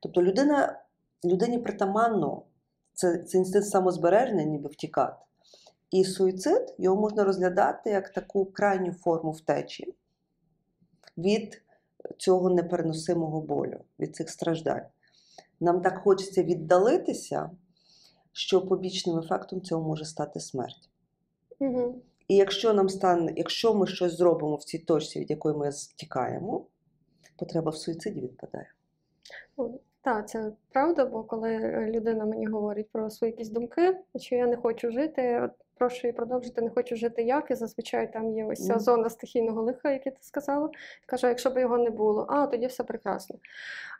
Тобто 0.00 0.22
людина, 0.22 0.80
людині 1.24 1.58
притаманно 1.58 2.42
Це, 2.94 3.18
це 3.18 3.38
інстинкт 3.38 3.68
самозбереження, 3.68 4.42
ніби 4.44 4.68
втікати. 4.68 5.16
І 5.90 6.04
суїцид 6.04 6.74
його 6.78 7.00
можна 7.00 7.24
розглядати 7.24 7.90
як 7.90 8.08
таку 8.08 8.44
крайню 8.44 8.92
форму 8.92 9.30
втечі 9.30 9.94
від 11.18 11.62
цього 12.18 12.50
непереносимого 12.50 13.40
болю, 13.40 13.80
від 13.98 14.16
цих 14.16 14.30
страждань. 14.30 14.86
Нам 15.60 15.82
так 15.82 15.98
хочеться 15.98 16.42
віддалитися, 16.42 17.50
що 18.32 18.66
побічним 18.66 19.18
ефектом 19.18 19.62
цього 19.62 19.88
може 19.88 20.04
стати 20.04 20.40
смерть. 20.40 20.90
Угу. 21.58 22.02
І 22.28 22.36
якщо 22.36 22.74
нам 22.74 22.88
стане, 22.88 23.32
якщо 23.36 23.74
ми 23.74 23.86
щось 23.86 24.16
зробимо 24.16 24.56
в 24.56 24.64
цій 24.64 24.78
точці, 24.78 25.20
від 25.20 25.30
якої 25.30 25.56
ми 25.56 25.70
втікаємо, 25.70 26.66
потреба 27.36 27.70
в 27.70 27.76
суїциді 27.76 28.20
відпадає. 28.20 28.68
Так, 30.02 30.28
це 30.28 30.52
правда, 30.72 31.06
бо 31.06 31.22
коли 31.22 31.58
людина 31.90 32.24
мені 32.24 32.46
говорить 32.46 32.90
про 32.92 33.10
свої 33.10 33.30
якісь 33.30 33.48
думки, 33.48 33.96
що 34.16 34.36
я 34.36 34.46
не 34.46 34.56
хочу 34.56 34.90
жити, 34.90 35.40
от 35.40 35.50
прошу 35.78 36.06
її 36.06 36.12
продовжити, 36.12 36.62
не 36.62 36.70
хочу 36.70 36.96
жити 36.96 37.22
як, 37.22 37.50
і 37.50 37.54
зазвичай 37.54 38.12
там 38.12 38.30
є 38.30 38.44
ось 38.44 38.66
ця 38.66 38.78
зона 38.78 39.10
стихійного 39.10 39.62
лиха, 39.62 39.90
як 39.90 40.04
ти 40.04 40.16
сказала. 40.20 40.70
Каже, 41.06 41.28
якщо 41.28 41.50
б 41.50 41.58
його 41.58 41.78
не 41.78 41.90
було, 41.90 42.26
а 42.28 42.46
тоді 42.46 42.66
все 42.66 42.84
прекрасно. 42.84 43.36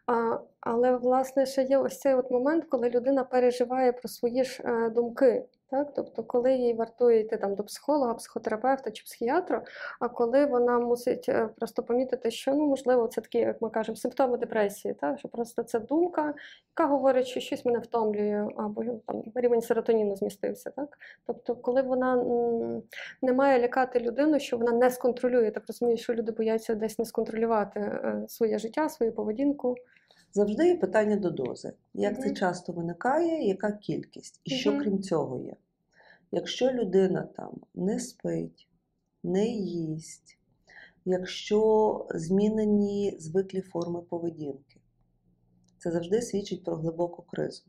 А, 0.07 0.38
але 0.61 0.97
власне 0.97 1.47
ще 1.47 1.62
є 1.62 1.78
ось 1.78 1.99
цей 1.99 2.14
от 2.14 2.31
момент, 2.31 2.64
коли 2.69 2.90
людина 2.90 3.25
переживає 3.25 3.93
про 3.93 4.09
свої 4.09 4.45
ж 4.45 4.62
е, 4.64 4.90
думки. 4.90 5.45
Так? 5.75 5.93
Тобто, 5.97 6.23
коли 6.23 6.52
їй 6.52 6.75
вартує 6.75 7.21
йти 7.21 7.37
там 7.37 7.54
до 7.54 7.64
психолога, 7.64 8.14
психотерапевта 8.14 8.90
чи 8.90 9.04
психіатра, 9.04 9.64
а 10.00 10.09
коли 10.09 10.47
вона 10.47 10.78
мусить 10.78 11.28
е, 11.28 11.49
просто 11.57 11.83
помітити, 11.83 12.31
що 12.31 12.54
ну 12.54 12.66
можливо 12.66 13.09
це 13.09 13.21
такі, 13.21 13.38
як 13.38 13.62
ми 13.62 13.71
кажемо, 13.71 13.97
симптоми 13.97 14.38
депресії, 14.38 14.95
так? 14.95 15.19
що 15.19 15.28
просто 15.28 15.62
це 15.62 15.81
думка, 15.81 16.35
яка 16.71 16.90
говорить, 16.90 17.26
що 17.26 17.40
щось 17.40 17.64
мене 17.64 17.78
втомлює, 17.78 18.49
або 18.57 18.85
там 19.07 19.23
рівень 19.35 19.62
серотоніну 19.62 20.16
змістився. 20.16 20.71
Так? 20.71 20.99
Тобто, 21.26 21.57
коли 21.57 21.83
вона 21.83 22.16
не 23.23 23.33
має 23.33 23.61
лякати 23.61 24.00
людину, 24.00 24.40
що 24.40 24.57
вона 24.59 24.73
не 24.73 24.90
сконтролює, 24.90 25.50
так 25.50 25.64
розумію, 25.69 25.97
що 25.97 26.14
люди 26.14 26.33
бояться 26.33 26.75
десь 26.75 26.99
не 26.99 27.04
сконтролювати 27.04 27.81
е, 27.81 28.25
своє 28.28 28.59
життя, 28.59 28.88
свою 28.88 29.12
поведінку. 29.12 29.76
Завжди 30.35 30.69
є 30.69 30.76
питання 30.76 31.16
до 31.16 31.31
дози. 31.31 31.73
Як 31.95 32.23
це 32.23 32.31
часто 32.31 32.73
виникає, 32.73 33.49
яка 33.49 33.73
кількість? 33.73 34.40
І 34.45 34.50
що 34.50 34.73
Мгм. 34.73 34.81
крім 34.81 35.02
цього 35.02 35.38
є? 35.38 35.57
Якщо 36.35 36.73
людина 36.73 37.29
там 37.37 37.53
не 37.75 38.00
спить, 38.00 38.69
не 39.23 39.47
їсть, 39.47 40.38
якщо 41.05 42.07
змінені 42.14 43.17
звиклі 43.19 43.61
форми 43.61 44.00
поведінки, 44.03 44.81
це 45.79 45.91
завжди 45.91 46.23
свідчить 46.23 46.64
про 46.64 46.76
глибоку 46.76 47.23
кризу. 47.23 47.62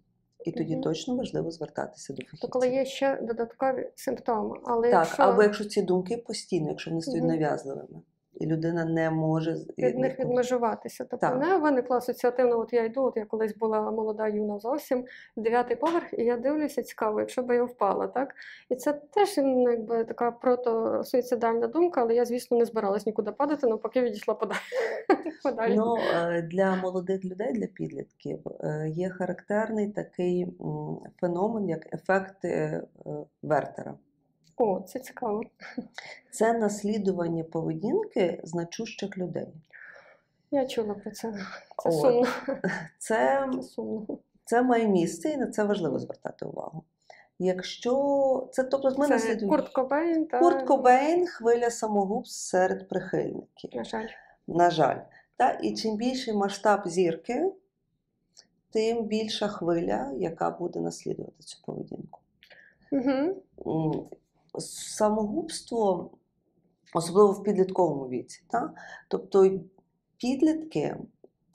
І 0.46 0.52
тоді 0.52 0.74
Мгм. 0.74 0.84
точно 0.84 1.16
важливо 1.16 1.52
звертатися 1.52 2.14
до 2.14 2.18
То 2.18 2.26
фахівця. 2.26 2.48
коли 2.48 2.70
є 2.70 2.86
ще 2.86 3.22
додаткові 3.22 3.92
симптоми, 3.96 4.58
але 4.64 4.92
Так, 4.92 5.06
якщо 5.08 5.24
або 5.24 5.44
якщо 5.44 5.66
ці 5.66 5.82
думки 5.82 6.18
постійно, 6.18 6.70
якщо 6.70 6.92
вони 6.92 7.02
стають 7.02 7.24
Мгм. 7.24 7.32
нав'язливими, 7.32 8.02
і 8.40 8.46
людина 8.46 8.86
не 8.86 9.10
може 9.10 9.56
від 9.78 9.98
них 9.98 10.20
відмежуватися. 10.20 11.06
Тобто 11.12 11.28
Так. 11.28 11.42
не 11.42 11.58
виникла 11.58 11.98
асоціативно, 11.98 12.60
от 12.60 12.74
я 12.74 12.84
йду, 12.84 13.04
от 13.04 13.18
я 13.18 13.26
колись 13.26 13.58
була 13.58 13.92
молода 13.92 14.28
юна 14.28 14.60
зовсім, 14.60 15.06
дев'ятий 15.36 15.78
поверх, 15.78 16.14
і 16.14 16.24
я 16.24 16.38
дивлюся, 16.38 16.84
цікаво, 16.84 17.20
якщо 17.20 17.44
б 17.44 17.56
я 17.56 17.64
впала, 17.64 18.08
так? 18.08 18.36
І 18.70 18.76
це 18.76 18.94
теж 18.94 19.38
ну, 19.38 19.72
якби 19.72 20.04
така 20.04 20.32
протосуїцидальна 20.32 21.68
думка, 21.68 22.02
але 22.02 22.16
я, 22.16 22.26
звісно, 22.26 22.58
не 22.58 22.66
збиралась 22.66 23.06
нікуди 23.06 23.32
падати, 23.32 23.68
навпаки 23.68 24.02
відійшла 24.02 24.34
подалі. 24.34 24.60
подалі. 25.44 25.76
Ну, 25.76 25.96
е, 26.16 26.42
для 26.42 26.76
молодих 26.76 27.26
людей, 27.26 27.54
для 27.54 27.68
підлітків, 27.68 28.40
е, 28.60 28.90
є 28.90 29.10
характерний 29.10 29.90
такий 29.90 30.48
феномен, 31.22 31.70
як 31.70 31.94
ефект 31.94 32.46
е, 32.46 32.84
Вертера. 33.44 33.96
О, 34.58 34.82
це 34.88 35.00
цікаво. 35.00 35.44
Це 36.32 36.54
наслідування 36.54 37.44
поведінки 37.44 38.42
значущих 38.44 39.18
людей. 39.18 39.48
Я 40.52 40.66
чула 40.66 40.94
про 40.94 41.12
це. 41.12 41.34
Це 41.84 41.90
От. 41.90 41.94
сумно. 41.94 42.28
Це, 42.98 43.48
Це 43.54 43.62
сумно. 43.62 44.18
це 44.46 44.62
має 44.62 44.88
місце, 44.88 45.30
і 45.30 45.38
на 45.38 45.48
це 45.48 45.64
важливо 45.64 46.00
звертати 46.00 46.46
увагу. 46.46 46.84
Якщо 47.40 48.50
це, 48.52 48.64
тобто, 48.64 48.96
ми 48.98 49.08
Це 49.08 49.14
наслідуємо 49.14 49.58
Курт 49.58 49.70
Кобейн 49.70 50.26
та 50.26 50.40
Курт 50.40 50.64
Кобейн, 50.64 51.28
хвиля 51.28 51.70
самогубств 51.70 52.40
серед 52.50 52.90
прихильників. 52.90 53.76
на 53.76 53.84
жаль. 53.84 54.08
На 54.48 54.70
жаль. 54.70 55.00
Та, 55.38 55.52
і 55.52 55.76
чим 55.76 55.96
більший 55.98 56.34
масштаб 56.34 56.88
зірки, 56.88 57.52
тим 58.72 59.04
більша 59.04 59.48
хвиля, 59.48 60.12
яка 60.18 60.50
буде 60.50 60.80
наслідувати 60.80 61.44
цю 61.44 61.58
поведінку. 61.66 62.20
Угу. 62.92 64.10
Самогубство, 64.60 66.12
особливо 66.94 67.32
в 67.32 67.44
підлітковому 67.44 68.10
віці. 68.10 68.44
Та? 68.50 68.74
Тобто 69.08 69.52
підлітки 70.18 70.98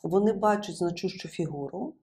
вони 0.03 0.33
бачать 0.33 0.77
значущу 0.77 1.29
фігуру, 1.29 1.95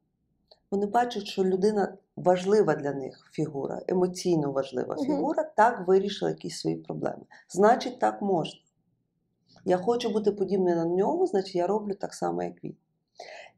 вони 0.72 0.86
бачать, 0.86 1.26
що 1.28 1.44
людина 1.44 1.98
важлива 2.16 2.76
для 2.76 2.94
них 2.94 3.30
фігура, 3.32 3.82
емоційно 3.88 4.52
важлива 4.52 4.96
Мгм. 4.96 5.06
фігура, 5.06 5.44
так 5.44 5.88
вирішила 5.88 6.32
якісь 6.32 6.60
свої 6.60 6.76
проблеми. 6.76 7.24
Значить, 7.50 8.00
так 8.00 8.22
можна. 8.22 8.60
Я 9.66 9.78
хочу 9.78 10.10
бути 10.10 10.32
подібною 10.32 10.76
на 10.76 10.86
нього, 10.86 11.28
значить 11.28 11.56
я 11.56 11.68
роблю 11.68 11.94
так 11.94 12.14
само, 12.14 12.44
як 12.44 12.64
він. 12.64 12.76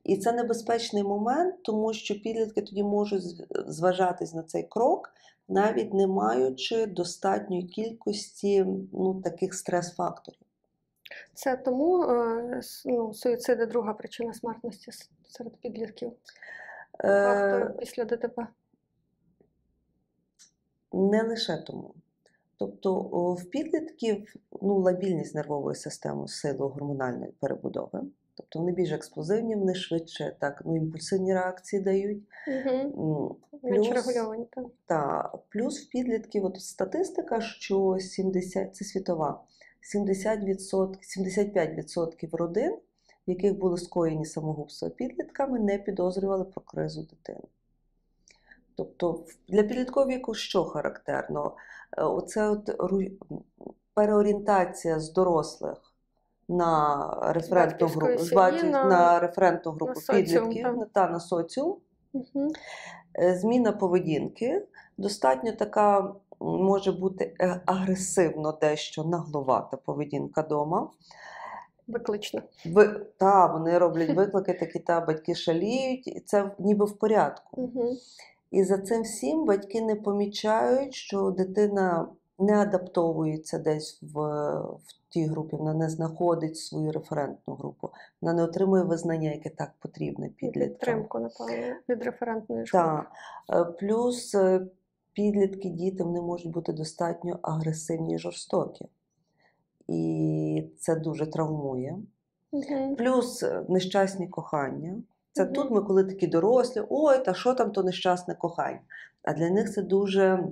І 0.03 0.17
це 0.17 0.31
небезпечний 0.31 1.03
момент, 1.03 1.63
тому 1.63 1.93
що 1.93 2.13
підлітки 2.13 2.61
тоді 2.61 2.83
можуть 2.83 3.23
зважатись 3.67 4.33
на 4.33 4.43
цей 4.43 4.63
крок, 4.63 5.13
навіть 5.47 5.93
не 5.93 6.07
маючи 6.07 6.85
достатньої 6.85 7.63
кількості 7.63 8.65
ну, 8.93 9.21
таких 9.23 9.53
стрес-факторів. 9.53 10.39
Це 11.33 11.57
тому 11.57 12.03
е, 12.03 12.61
ну, 12.85 13.13
суїциди 13.13 13.65
друга 13.65 13.93
причина 13.93 14.33
смертності 14.33 14.91
серед 15.29 15.55
підлітків. 15.55 16.11
Е, 17.03 17.73
після 17.79 18.05
ДТП. 18.05 18.47
не 20.93 21.23
лише 21.23 21.57
тому. 21.57 21.93
Тобто 22.57 22.93
в 23.33 23.45
підлітків 23.49 24.35
ну, 24.61 24.79
лабільність 24.79 25.35
нервової 25.35 25.75
системи 25.75 26.25
в 26.25 26.29
силу 26.29 26.67
гормональної 26.67 27.31
перебудови. 27.31 28.01
Тобто 28.39 28.59
вони 28.59 28.71
більш 28.71 28.91
експлозивні, 28.91 29.55
вони 29.55 29.75
швидше 29.75 30.35
так, 30.39 30.61
ну, 30.65 30.75
імпульсивні 30.75 31.33
реакції 31.33 31.81
дають. 31.81 32.23
Угу. 32.47 33.37
Плюс- 33.63 33.91
регульовані. 33.91 34.45
Так. 34.51 34.65
Та 34.85 35.31
плюс 35.49 35.81
в 35.81 35.89
підлітків 35.89 36.45
от 36.45 36.61
статистика, 36.61 37.41
що 37.41 37.97
70, 37.99 38.75
це 38.75 38.85
світова, 38.85 39.43
70%, 39.81 40.97
75% 41.01 42.37
родин, 42.37 42.71
в 43.27 43.29
яких 43.29 43.57
були 43.57 43.77
скоєні 43.77 44.25
самогубства 44.25 44.89
підлітками, 44.89 45.59
не 45.59 45.77
підозрювали 45.77 46.45
про 46.45 46.61
кризу 46.61 47.01
дитини. 47.01 47.47
Тобто 48.75 49.25
для 49.47 49.63
підліткового 49.63 50.11
віку 50.11 50.33
що 50.33 50.63
характерно? 50.63 51.55
Е, 51.97 52.03
Оце 52.03 52.49
от 52.49 52.69
переорієнтація 53.93 54.99
з 54.99 55.13
дорослих 55.13 55.88
на 56.49 57.07
референтну 57.33 57.87
групу, 57.87 58.17
з 58.17 58.31
на- 58.31 58.83
на 58.85 59.19
референтну 59.19 59.71
групу 59.71 60.01
соціум, 60.01 60.49
підлітків 60.49 60.79
так. 60.79 60.89
та 60.93 61.07
на 61.09 61.19
соціум. 61.19 61.75
Угу. 62.13 62.51
Зміна 63.33 63.71
поведінки 63.71 64.65
достатньо 64.97 65.51
така 65.51 66.15
може 66.39 66.91
бути 66.91 67.35
е, 67.41 67.61
агресивно 67.65 68.51
дещо 68.51 69.03
нагловата 69.03 69.77
поведінка 69.77 70.41
вдома. 70.41 70.89
Виклично. 71.87 72.41
Ви, 72.65 73.05
та, 73.17 73.45
вони 73.45 73.77
роблять 73.77 74.09
виклики, 74.09 74.53
такі 74.53 74.79
та 74.79 75.01
батьки 75.01 75.35
шаліють, 75.35 76.07
і 76.07 76.19
це 76.19 76.51
ніби 76.59 76.85
в 76.85 76.97
порядку. 76.97 77.61
Угу. 77.61 77.97
І 78.51 78.63
за 78.63 78.77
цим 78.77 79.01
всім 79.01 79.45
батьки 79.45 79.81
не 79.81 79.95
помічають, 79.95 80.93
що 80.93 81.31
дитина 81.31 82.07
не 82.39 82.53
адаптовується 82.53 83.59
десь 83.59 83.99
в, 84.01 84.19
в 84.59 85.09
тій 85.09 85.25
групі, 85.25 85.55
вона 85.55 85.73
не 85.73 85.89
знаходить 85.89 86.57
свою 86.57 86.91
референтну 86.91 87.53
групу, 87.55 87.89
вона 88.21 88.33
не 88.33 88.43
отримує 88.43 88.83
визнання, 88.83 89.31
яке 89.31 89.49
так 89.49 89.71
потрібне 89.79 90.29
підліткам. 90.29 90.69
Підтримку, 90.69 91.19
напевно, 91.19 91.75
від 91.89 92.03
референтної 92.03 92.65
школи. 92.65 92.83
Так. 92.83 93.11
Е, 93.53 93.71
Плюс 93.71 94.35
е, 94.35 94.67
підлітки, 95.13 95.69
діти 95.69 96.03
вони 96.03 96.21
можуть 96.21 96.51
бути 96.51 96.73
достатньо 96.73 97.39
агресивні 97.41 98.15
і 98.15 98.19
жорстокі. 98.19 98.85
І 99.87 100.63
це 100.77 100.95
дуже 100.95 101.25
травмує. 101.25 101.97
Угу. 102.51 102.95
Плюс 102.95 103.43
е, 103.43 103.65
нещасні 103.69 104.27
кохання. 104.27 105.01
Це 105.33 105.43
Мгм. 105.43 105.53
тут 105.53 105.71
ми, 105.71 105.81
коли 105.81 106.03
такі 106.03 106.27
дорослі, 106.27 106.81
ой, 106.89 107.23
та 107.25 107.33
що 107.33 107.53
там 107.53 107.71
то 107.71 107.83
нещасне 107.83 108.35
кохання. 108.35 108.79
А 109.23 109.33
для 109.33 109.49
них 109.49 109.73
це 109.73 109.81
дуже, 109.81 110.43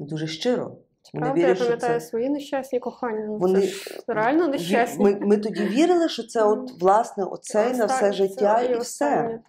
дуже 0.00 0.26
щиро. 0.26 0.76
Правда, 1.12 1.40
я 1.40 1.44
вірять, 1.44 1.56
що 1.56 1.64
пам'ятаю 1.66 2.00
це 2.00 2.06
свої 2.06 2.28
нещасні 2.28 2.78
кохання. 2.78 3.24
Ну, 3.26 3.38
Вони- 3.38 3.60
це 3.60 3.66
ж 3.66 4.04
реально 4.06 4.48
нещасні. 4.48 5.04
Ми, 5.04 5.14
ми 5.20 5.36
тоді 5.36 5.64
вірили, 5.64 6.08
що 6.08 6.22
це 6.22 6.42
от 6.42 6.80
власне 6.80 7.24
оцей 7.24 7.72
на 7.72 7.86
все 7.86 8.12
життя 8.12 8.58
це 8.60 8.72
і 8.72 8.78
все. 8.78 9.40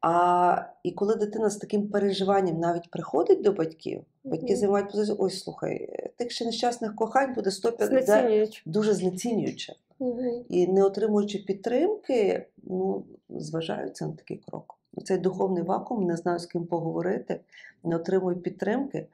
А 0.00 0.56
і 0.82 0.92
коли 0.92 1.14
дитина 1.14 1.50
з 1.50 1.56
таким 1.56 1.88
переживанням 1.88 2.60
навіть 2.60 2.90
приходить 2.90 3.42
до 3.42 3.52
батьків, 3.52 4.02
батьки 4.24 4.46
Мгм. 4.46 4.56
займають 4.56 4.90
позицію, 4.90 5.16
ой, 5.20 5.30
слухай, 5.30 5.88
тих 6.16 6.30
ще 6.30 6.44
нещасних 6.44 6.94
кохань 6.94 7.34
буде 7.34 7.50
150, 7.50 8.62
дуже 8.66 8.94
знецінююче. 8.94 9.74
Мгм. 9.98 10.44
І 10.48 10.66
не 10.66 10.82
отримуючи 10.82 11.38
підтримки, 11.38 12.46
ну, 12.62 13.04
зважаються 13.28 14.06
на 14.06 14.12
такий 14.12 14.36
крок. 14.36 14.78
Цей 15.04 15.18
духовний 15.18 15.62
вакуум, 15.62 16.04
не 16.04 16.16
знаю 16.16 16.38
з 16.38 16.46
ким 16.46 16.66
поговорити, 16.66 17.40
не 17.84 17.96
отримують 17.96 18.42
підтримки. 18.42 19.06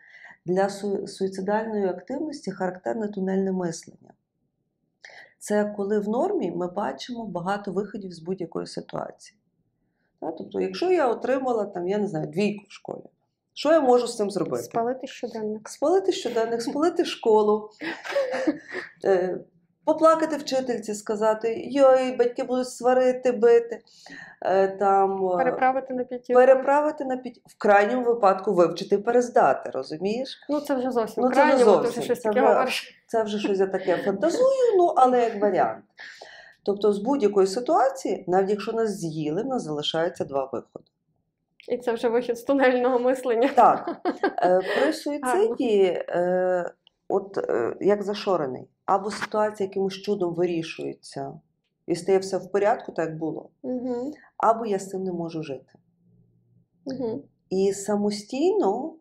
Для 0.51 0.69
су- 0.69 1.07
суїцидальної 1.07 1.87
активності 1.87 2.51
характерне 2.51 3.09
тунельне 3.09 3.53
мислення. 3.53 4.15
Це 5.39 5.75
коли 5.77 6.01
в 6.01 6.09
нормі 6.09 6.51
ми 6.51 6.67
бачимо 6.67 7.27
багато 7.27 7.73
виходів 7.73 8.13
з 8.13 8.19
будь-якої 8.19 8.67
ситуації. 8.67 9.39
Тобто, 10.21 10.61
якщо 10.61 10.91
я 10.91 11.09
отримала 11.09 11.65
там, 11.65 11.89
я 11.89 11.99
не 11.99 12.09
знаю, 12.09 12.27
двійку 12.27 12.65
в 12.69 12.73
школі, 12.73 13.03
що 13.53 13.73
я 13.73 13.81
можу 13.81 14.07
з 14.07 14.17
цим 14.17 14.31
зробити? 14.31 14.63
Спалити 14.63 15.07
щоденник. 15.07 15.69
Спалити 15.69 16.13
щоденник, 16.13 16.63
спалити 16.63 17.05
школу, 17.05 17.71
е, 19.05 19.39
поплакати 19.85 20.37
вчительці, 20.37 20.95
сказати, 20.95 21.63
йой, 21.71 22.17
батьки 22.17 22.43
будуть 22.45 22.69
сварити, 22.69 23.33
бити, 23.33 23.81
е, 24.43 24.69
там, 24.69 25.27
е, 25.33 25.37
Переправити 25.37 25.95
на 25.95 26.05
п'ятірку. 26.05 26.41
переправити 26.41 27.05
на 27.05 27.17
п'ять, 27.17 27.41
в 27.47 27.59
крайньому 27.59 28.05
випадку 28.05 28.55
вивчити 28.55 28.95
і 28.95 28.99
перездати, 28.99 29.71
розумієш? 29.71 30.29
Ну 30.49 30.61
це 30.61 30.75
вже 30.75 30.91
зовсім 30.91 31.25
Ну, 31.25 31.31
це 31.31 31.33
вже 31.33 31.43
крайньому, 31.43 31.77
ти 31.79 31.83
зовсім. 31.85 31.91
вже 31.91 32.03
щось 32.03 32.21
Це 32.21 32.31
вже- 32.31 32.83
Це 33.07 33.23
вже 33.23 33.39
щось 33.39 33.59
я 33.59 33.67
таке 33.67 33.97
фантазую, 33.97 34.77
ну 34.79 34.87
але 34.97 35.21
як 35.25 35.43
варіант. 35.43 35.85
Тобто, 36.65 36.93
з 36.93 36.99
будь-якої 36.99 37.47
ситуації, 37.47 38.25
навіть 38.29 38.51
якщо 38.51 38.73
нас 38.73 38.91
з'їли, 38.91 39.43
в 39.43 39.47
нас 39.47 39.63
залишається 39.63 40.25
два 40.25 40.45
виходи. 40.45 40.85
І 41.69 41.79
це 41.79 41.93
вже 41.93 42.09
вихід 42.09 42.39
з 42.39 42.43
тунельного 42.43 42.99
мислення. 42.99 43.51
Так, 43.57 43.97
е, 44.43 44.61
при 44.81 44.93
суїциді, 44.93 46.03
от 47.09 47.39
як 47.81 48.03
зашорений, 48.03 48.69
або 48.91 49.11
ситуація 49.11 49.67
якимось 49.69 49.95
чудом 49.95 50.35
вирішується 50.35 51.41
і 51.87 51.97
стає 51.97 52.19
все 52.19 52.39
в 52.39 52.51
порядку, 52.53 52.93
так 52.93 53.09
як 53.09 53.19
було, 53.19 53.51
Угу. 53.63 54.13
або 54.37 54.67
я 54.67 54.79
з 54.79 54.89
цим 54.89 55.05
не 55.05 55.13
можу 55.13 55.43
жити. 55.43 55.73
Угу. 56.85 57.23
І 57.51 57.73
самостійно 57.73 58.95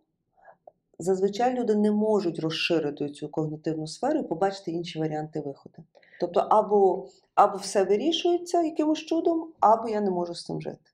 зазвичай 0.99 1.53
люди 1.53 1.75
не 1.75 1.91
можуть 1.91 2.39
розширити 2.39 3.09
цю 3.09 3.29
когнітивну 3.29 3.87
сферу 3.87 4.19
і 4.19 4.23
побачити 4.23 4.71
інші 4.71 4.99
варіанти 4.99 5.39
виходу. 5.39 5.83
Тобто, 6.19 6.39
або, 6.39 7.07
або 7.35 7.57
все 7.57 7.83
вирішується 7.83 8.61
якимось 8.61 8.99
чудом, 8.99 9.47
або 9.59 9.89
я 9.89 10.01
не 10.01 10.11
можу 10.11 10.35
з 10.35 10.45
цим 10.45 10.61
жити. 10.61 10.91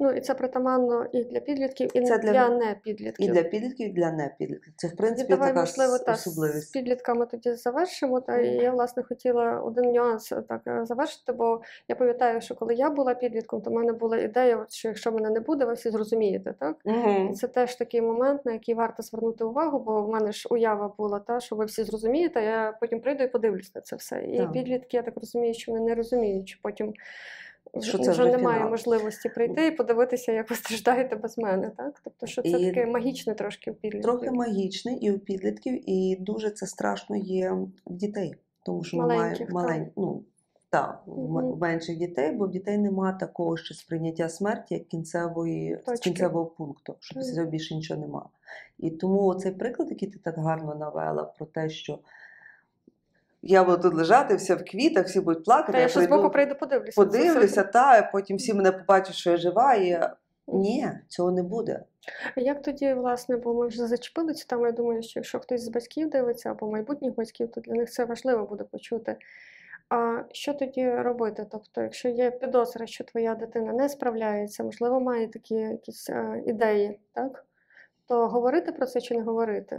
Ну 0.00 0.10
і 0.10 0.20
це 0.20 0.34
притаманно 0.34 1.06
і 1.12 1.24
для 1.24 1.40
підлітків, 1.40 1.90
і 1.94 2.00
Це 2.02 2.18
для, 2.18 2.32
для- 2.32 2.48
непідлітків. 2.48 3.30
І 3.30 3.32
для 3.32 3.42
підлітків, 3.42 3.88
і 3.88 3.92
для 3.92 4.12
непідлітків. 4.12 4.72
Це, 4.76 4.88
в 4.88 4.92
І 4.92 4.96
принципі, 4.96 5.28
давай, 5.30 5.48
така 5.48 5.60
можливо, 5.60 5.98
та, 5.98 6.14
з 6.14 6.70
підлітками 6.72 7.26
тоді 7.26 7.52
завершимо. 7.52 8.20
Та 8.20 8.38
і 8.38 8.54
я 8.54 8.70
власне 8.70 9.02
хотіла 9.02 9.60
один 9.60 9.92
нюанс 9.92 10.32
е, 10.32 10.42
так 10.48 10.60
е, 10.66 10.86
завершити, 10.86 11.32
бо 11.32 11.60
я 11.88 11.96
пам'ятаю, 11.96 12.40
що 12.40 12.54
коли 12.54 12.74
я 12.74 12.90
була 12.90 13.14
підлітком, 13.14 13.60
то 13.62 13.70
в 13.70 13.72
мене 13.72 13.92
була 13.92 14.18
ідея, 14.18 14.66
що 14.68 14.88
якщо 14.88 15.12
мене 15.12 15.30
не 15.30 15.40
буде, 15.40 15.64
ви 15.64 15.72
всі 15.72 15.90
зрозумієте, 15.90 16.54
так? 16.60 16.76
І 16.84 16.90
Угу. 16.90 17.34
це 17.34 17.48
теж 17.48 17.74
такий 17.76 18.00
момент, 18.02 18.46
на 18.46 18.52
який 18.52 18.74
варто 18.74 19.02
звернути 19.02 19.44
увагу, 19.44 19.78
бо 19.78 20.02
в 20.02 20.08
мене 20.08 20.32
ж 20.32 20.48
уява 20.50 20.94
була 20.98 21.18
та, 21.18 21.40
що 21.40 21.56
ви 21.56 21.64
всі 21.64 21.84
зрозумієте, 21.84 22.42
я 22.42 22.76
потім 22.80 23.00
прийду 23.00 23.24
і 23.24 23.28
подивлюсь 23.28 23.74
на 23.74 23.80
це 23.80 23.96
все. 23.96 24.22
І 24.24 24.38
Так. 24.38 24.52
підлітки, 24.52 24.96
я 24.96 25.02
так 25.02 25.14
розумію, 25.16 25.54
що 25.54 25.72
вони 25.72 25.84
не 25.84 25.94
розуміють, 25.94 26.48
що 26.48 26.58
потім 26.62 26.92
Що 27.80 27.98
це 27.98 28.10
вже 28.10 28.24
немає 28.24 28.58
фінал. 28.58 28.70
можливості 28.70 29.28
прийти 29.28 29.66
і 29.66 29.70
подивитися, 29.70 30.32
як 30.32 30.50
ви 30.50 30.56
страждаєте 30.56 31.16
без 31.16 31.38
мене. 31.38 31.70
Так? 31.76 32.00
Тобто, 32.04 32.26
що 32.26 32.42
це 32.42 32.48
І 32.48 32.66
таке 32.66 32.86
магічне 32.86 33.34
трошки 33.34 33.70
в 33.70 33.74
підлітків. 33.74 34.02
Трохи 34.02 34.30
магічний 34.30 34.96
і 34.96 35.10
у 35.10 35.18
підлітків, 35.18 35.90
і 35.90 36.16
дуже 36.20 36.50
це 36.50 36.66
страшно 36.66 37.16
є 37.16 37.50
в 37.86 37.94
дітей. 37.94 38.34
Тому 38.62 38.84
що 38.84 38.96
Маленьких, 38.96 39.50
маємо 39.50 39.70
малень... 39.70 39.90
ну, 39.96 40.22
Мгм. 41.06 41.52
в 41.52 41.58
менших 41.58 41.98
дітей, 41.98 42.32
бо 42.32 42.46
в 42.46 42.50
дітей 42.50 42.78
немає 42.78 43.16
такого 43.20 43.56
ще 43.56 43.74
сприйняття 43.74 44.28
смерті, 44.28 44.74
як 44.74 44.88
кінцевої, 44.88 45.76
Точки. 45.86 46.10
кінцевого 46.10 46.46
пункту, 46.46 46.96
що 47.00 47.14
після 47.20 47.34
цього 47.34 47.46
більше 47.46 47.74
нічого 47.74 48.00
немає. 48.00 48.26
І 48.78 48.90
тому 48.90 49.34
цей 49.34 49.52
приклад, 49.52 49.90
який 49.90 50.08
ти 50.08 50.18
так 50.18 50.38
гарно 50.38 50.74
навела, 50.74 51.24
про 51.24 51.46
те, 51.46 51.68
що 51.70 51.98
я 53.46 53.64
буду 53.64 53.82
тут 53.82 53.94
лежати, 53.94 54.36
вся 54.36 54.56
в 54.56 54.64
квітах, 54.64 55.06
всі 55.06 55.20
будуть 55.20 55.44
плакати. 55.44 55.72
Та 55.72 55.78
я 55.78 55.88
ще 55.88 56.00
збоку 56.00 56.30
прийду, 56.30 56.30
прийду 56.30 56.54
подивлюся. 56.54 56.90
все. 56.90 57.04
подивлюся, 57.04 57.62
та, 57.62 58.10
потім 58.12 58.36
всі 58.36 58.54
мене 58.54 58.72
побачать, 58.72 59.14
що 59.14 59.30
я 59.30 59.36
жива, 59.36 59.74
і 59.74 60.00
ні, 60.46 60.88
цього 61.08 61.30
не 61.30 61.42
буде. 61.42 61.84
А 62.36 62.40
Як 62.40 62.62
тоді, 62.62 62.94
власне, 62.94 63.36
бо 63.36 63.54
ми 63.54 63.66
вже 63.66 63.86
зачепили 63.86 64.34
цю 64.34 64.46
тему, 64.46 64.66
я 64.66 64.72
думаю, 64.72 65.02
що 65.02 65.20
якщо 65.20 65.40
хтось 65.40 65.62
з 65.62 65.68
батьків 65.68 66.10
дивиться 66.10 66.50
або 66.50 66.70
майбутніх 66.70 67.14
батьків, 67.14 67.50
то 67.50 67.60
для 67.60 67.72
них 67.72 67.90
це 67.90 68.04
важливо 68.04 68.46
буде 68.46 68.64
почути. 68.64 69.16
А 69.88 70.22
що 70.32 70.54
тоді 70.54 70.90
робити? 70.90 71.46
Тобто, 71.50 71.82
якщо 71.82 72.08
є 72.08 72.30
підозра, 72.30 72.86
що 72.86 73.04
твоя 73.04 73.34
дитина 73.34 73.72
не 73.72 73.88
справляється, 73.88 74.64
можливо, 74.64 75.00
має 75.00 75.28
такі 75.28 75.54
якісь 75.54 76.10
е, 76.10 76.42
ідеї, 76.46 77.00
так? 77.12 77.44
То 78.08 78.28
говорити 78.28 78.72
про 78.72 78.86
це 78.86 79.00
чи 79.00 79.14
не 79.14 79.22
говорити? 79.22 79.78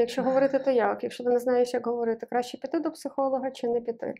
Якщо 0.00 0.22
говорити, 0.22 0.58
то 0.58 0.70
як? 0.70 1.02
Якщо 1.02 1.24
ти 1.24 1.30
не 1.30 1.38
знаєш, 1.38 1.74
як 1.74 1.86
говорити, 1.86 2.26
краще 2.26 2.58
піти 2.58 2.80
до 2.80 2.90
психолога 2.90 3.50
чи 3.50 3.68
не 3.68 3.80
піти? 3.80 4.14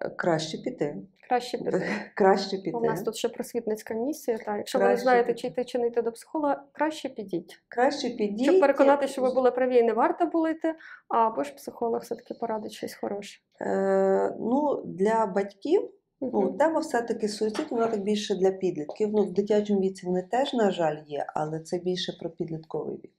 Е, 0.00 0.10
Краще 0.10 0.58
піти. 0.58 0.96
Краще 1.28 1.58
піти. 1.58 1.86
Краще 2.14 2.56
піти. 2.56 2.78
В 2.78 2.82
нас 2.82 3.02
тут 3.02 3.16
ще 3.16 3.28
просвітницька 3.28 3.94
місія. 3.94 4.38
Та 4.38 4.56
якщо 4.56 4.78
ви 4.78 4.88
не 4.88 4.96
знаєте, 4.96 5.34
чи 5.34 5.46
йти, 5.46 5.64
чи 5.64 5.78
не 5.78 5.86
йти 5.86 6.02
до 6.02 6.12
психолога, 6.12 6.62
краще 6.72 7.08
підіть. 7.08 7.62
Краще 7.68 8.10
підіть. 8.10 8.42
Щоб 8.42 8.60
переконати, 8.60 9.08
що 9.08 9.22
ви 9.22 9.34
були 9.34 9.50
праві 9.50 9.76
і 9.76 9.82
не 9.82 9.92
варто 9.92 10.26
було 10.26 10.48
йти, 10.48 10.74
або 11.08 11.42
ж 11.42 11.54
психолог 11.54 12.00
все-таки 12.00 12.34
порадить 12.34 12.72
щось 12.72 12.94
хороше. 12.94 13.40
Е, 13.60 14.36
ну, 14.40 14.82
для 14.84 15.26
батьків 15.26 15.90
ну, 16.20 16.52
тема 16.52 16.80
все-таки 16.80 17.28
суїцид, 17.28 17.66
вона 17.70 17.86
так 17.86 18.00
більше 18.00 18.34
для 18.34 18.50
підлітків. 18.50 19.08
Ну, 19.12 19.22
в 19.22 19.32
дитячому 19.32 19.80
віці 19.80 20.06
вони 20.06 20.22
теж, 20.22 20.54
на 20.54 20.70
жаль, 20.70 20.96
є, 21.06 21.26
але 21.34 21.60
це 21.60 21.78
більше 21.78 22.12
про 22.20 22.30
підлітковий 22.30 22.96
вік. 22.96 23.12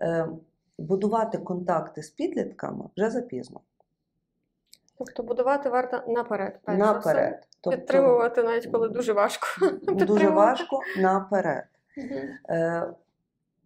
Е, 0.00 0.28
будувати 0.82 1.38
контакти 1.38 2.02
з 2.02 2.10
підлітками 2.10 2.84
вже 2.96 3.10
запізно. 3.10 3.60
Тобто 4.98 5.22
будувати 5.22 5.68
варто 5.68 6.02
наперед. 6.08 6.60
перш 6.64 6.78
за 6.78 6.98
все. 6.98 7.40
Тобто, 7.60 7.78
Підтримувати 7.78 8.42
навіть 8.42 8.66
коли 8.66 8.88
дуже 8.88 9.12
важко. 9.12 9.46
дуже 9.82 10.28
важко 10.28 10.80
наперед. 10.98 11.64
Е, 12.50 12.92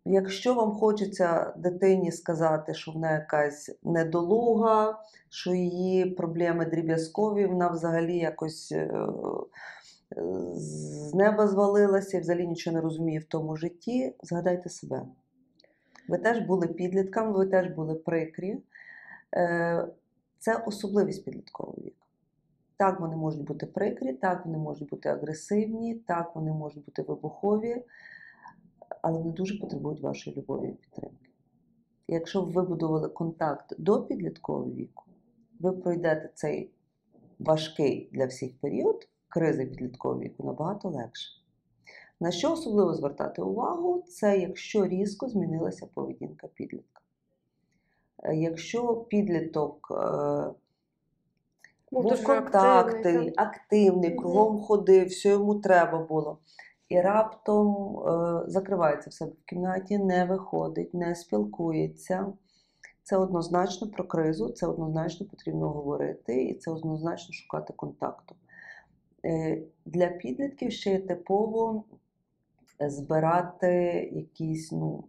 Якщо 0.09 0.55
вам 0.55 0.72
хочеться 0.72 1.52
дитині 1.57 2.12
сказати, 2.12 2.74
що 2.74 2.92
вона 2.92 3.12
якась 3.12 3.70
недолуга, 3.83 4.98
що 5.29 5.55
її 5.55 6.07
проблеми 6.07 6.64
дріб'язкові, 6.64 7.46
вона 7.46 7.68
взагалі 7.68 8.18
якось 8.18 8.72
е, 8.72 8.90
з 10.55 11.14
неба 11.14 11.46
звалилася 11.46 12.16
і 12.16 12.20
взагалі 12.20 12.46
нічого 12.46 12.74
не 12.76 12.81
розуміє 12.81 13.18
в 13.18 13.24
тому 13.24 13.57
житті, 13.57 14.14
згадайте 14.22 14.68
себе. 14.68 15.02
Ви 16.09 16.19
теж 16.19 16.38
були 16.38 16.66
підлітками, 16.66 17.33
ви 17.33 17.47
теж 17.47 17.66
були 17.66 17.95
прикрі. 17.95 18.59
Е, 19.35 19.88
Це 20.38 20.57
особливість 20.66 21.25
підліткового 21.25 21.79
віку. 21.79 22.07
Так, 22.77 23.01
вони 23.01 23.16
можуть 23.16 23.45
бути 23.45 23.66
прикрі, 23.66 24.12
так, 24.12 24.47
вони 24.47 24.59
можуть 24.59 24.88
бути 24.88 25.09
агресивні, 25.09 25.95
так, 25.95 26.35
вони 26.35 26.53
можуть 26.53 26.85
бути 26.85 27.03
вибухові 27.03 27.83
але 29.07 29.19
вони 29.19 29.33
дуже 29.33 29.59
потребують 29.59 30.01
вашої 30.01 30.37
любові 30.37 30.69
і 30.69 30.73
підтримки. 30.73 31.31
Якщо 32.09 32.42
ви 32.42 32.53
вибудували 32.53 33.09
контакт 33.09 33.75
до 33.79 34.03
підліткового 34.03 34.71
віку, 34.71 35.05
ви 35.61 35.73
пройдете 35.73 36.31
цей 36.35 36.71
важкий 37.38 38.09
для 38.12 38.27
всіх 38.27 38.59
період 38.61 39.09
кризи 39.29 39.66
підліткового 39.66 40.21
віку 40.21 40.45
набагато 40.45 40.88
легше. 40.88 41.40
На 42.20 42.31
що 42.31 42.52
особливо 42.52 42.94
звертати 42.94 43.42
увагу, 43.42 44.05
це 44.09 44.38
якщо 44.38 44.87
різко 44.87 45.29
змінилася 45.29 45.87
поведінка 45.94 46.48
підлітка. 46.55 47.02
Е, 48.22 48.37
Якщо 48.37 48.96
підліток 48.96 49.88
е, 49.90 50.50
Був 51.92 52.02
був 52.02 52.24
контактний, 52.24 52.98
активний, 52.98 53.33
активний, 53.37 54.11
Мгм. 54.11 54.18
кругом 54.18 54.61
ходив, 54.61 55.07
все 55.07 55.29
йому 55.29 55.55
треба 55.55 55.98
було. 55.98 56.38
І 56.88 57.00
раптом 57.00 57.98
е, 57.98 58.42
закривається 58.46 59.11
в 59.11 59.12
себе 59.12 59.33
в 59.42 59.48
кімнаті, 59.48 59.98
не 59.98 60.24
виходить, 60.24 60.94
не 60.94 61.14
спілкується. 61.14 62.33
Це 63.02 63.16
однозначно 63.16 63.88
про 63.88 64.05
кризу, 64.05 64.50
це 64.50 64.66
однозначно 64.66 65.26
потрібно 65.26 65.68
говорити, 65.68 66.44
і 66.44 66.55
це 66.55 66.70
однозначно 66.70 67.33
шукати 67.35 67.72
контакту. 67.72 68.35
Для 69.87 70.07
підлітків 70.07 70.72
ще 70.72 70.90
є 70.90 70.98
типово 70.98 71.85
збирати 72.81 73.75
якісь 74.12 74.73
ну, 74.73 75.05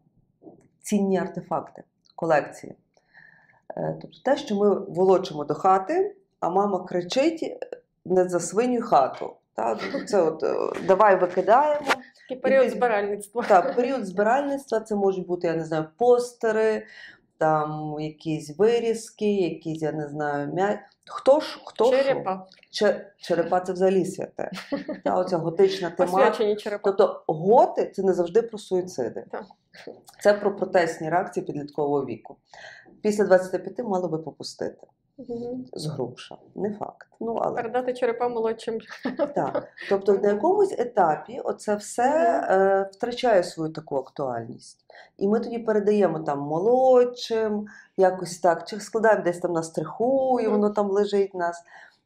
цінні 0.82 1.18
артефакти, 1.18 1.84
колекції. 2.16 2.76
Е, 3.78 3.98
Тобто 4.02 4.18
те, 4.26 4.38
що 4.38 4.56
ми 4.56 4.80
волочимо 4.80 5.46
до 5.46 5.54
хати, 5.54 6.16
а 6.40 6.50
мама 6.50 6.86
кричить 6.86 7.42
не 8.06 8.24
не 8.24 8.30
засвинюй 8.30 8.82
хату. 8.82 9.34
Та? 9.56 9.76
Тобто 9.76 10.08
Це 10.08 10.22
от 10.22 10.44
е, 10.44 10.56
давай 10.88 11.20
викидаємо. 11.20 11.88
Такий 12.22 12.42
період 12.42 12.70
збиральництва. 12.70 13.44
Так, 13.48 13.76
період 13.76 14.06
збиральництва 14.06 14.80
це 14.80 14.96
можуть 14.96 15.28
бути, 15.28 15.48
я 15.48 15.56
не 15.56 15.66
знаю, 15.66 15.86
постери, 15.98 16.86
там 17.38 17.96
якісь 18.00 18.58
вирізки, 18.58 19.34
якісь, 19.34 19.82
я 19.82 19.92
не 19.92 20.08
знаю, 20.08 20.54
м'я... 20.54 20.82
Хто 21.10 21.40
ж, 21.40 21.60
хто? 21.66 21.92
Черепа. 21.92 22.48
Че- 22.72 23.12
Черепа 23.18 23.60
це 23.60 23.74
взагалі 23.74 24.06
святе. 24.06 24.52
Та, 25.04 25.16
оця 25.16 25.38
готична 25.38 25.90
тема. 25.90 26.32
Черепа. 26.32 26.92
Тобто 26.92 27.24
готи 27.28 27.92
це 27.96 28.04
не 28.04 28.14
завжди 28.14 28.42
про 28.42 28.58
суїциди. 28.58 29.26
Так. 29.32 29.46
Це 30.24 30.34
про 30.34 30.56
протестні 30.56 31.10
реакції 31.10 31.46
підліткового 31.46 32.06
віку. 32.06 32.38
Після 33.02 33.24
25 33.24 33.80
мало 33.80 34.08
би 34.08 34.18
попустити 34.18 34.88
З 35.74 35.86
груша. 35.86 36.38
Не 36.56 36.74
факт. 36.74 37.08
Ну, 37.20 37.36
але 37.36 37.56
Передати 37.56 37.94
черепа 37.94 38.28
молодшим. 38.28 38.80
так. 39.36 39.68
Тобто 39.90 40.14
на 40.14 40.28
якомусь 40.28 40.76
етапі 40.80 41.40
оце 41.44 41.76
все 41.76 42.40
е, 42.50 42.90
втрачає 42.94 43.44
свою 43.44 43.74
таку 43.74 43.96
актуальність. 43.96 44.86
І 45.18 45.28
ми 45.28 45.40
тоді 45.40 45.60
передаємо 45.60 46.20
там 46.20 46.40
молодшим, 46.40 47.68
якось 47.98 48.40
так, 48.40 48.68
чи 48.68 48.80
складаємо 48.80 49.24
десь 49.24 49.40
там 49.40 49.54
на 49.54 49.64
стриху, 49.64 50.40
і 50.40 50.48
воно 50.48 50.70
там 50.70 50.92
лежить 50.92 51.34
нас. 51.34 51.64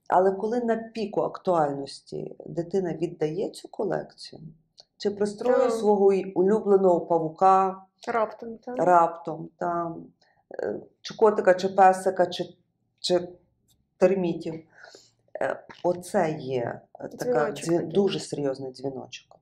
Але 0.08 0.32
коли 0.32 0.60
на 0.60 0.76
піку 0.76 1.22
актуальності 1.22 2.36
дитина 2.46 2.94
віддає 2.94 3.50
цю 3.50 3.68
колекцію, 3.68 4.42
чи 4.98 5.12
пристроює 5.12 5.72
свого 5.72 6.12
улюбленого 6.36 7.02
павука 7.02 7.82
Раптом. 8.08 8.58
Так. 8.58 8.76
раптом, 8.78 9.50
там, 9.58 10.06
е, 10.60 10.80
чи 11.02 11.16
котика, 11.16 11.54
чи 11.54 11.70
песика, 11.70 12.26
чи, 12.26 12.44
чи 13.02 13.28
термітів. 13.98 14.64
Е, 15.42 15.66
Оце 15.84 16.38
є 16.40 16.82
е, 17.00 17.08
така 17.08 17.52
Дзвіночок 17.52 17.94
дуже 17.94 18.20
серйозний 18.20 18.72
дзвіночок. 18.72 19.40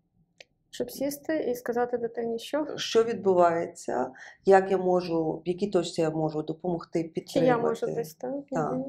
Щоб 0.71 0.91
сісти 0.91 1.37
і 1.37 1.55
сказати 1.55 1.97
дитині, 1.97 2.39
що 2.39 2.67
Що 2.77 3.03
відбувається, 3.03 4.11
як 4.45 4.71
я 4.71 4.77
можу, 4.77 5.31
в 5.45 5.47
якій 5.49 5.67
точці 5.67 6.01
я 6.01 6.09
можу 6.09 6.41
допомогти 6.41 7.13
чи 7.27 7.39
я 7.39 7.57
можу 7.57 7.85
десь 7.85 8.15
так. 8.15 8.33
Так. 8.51 8.73
Мгм. 8.73 8.83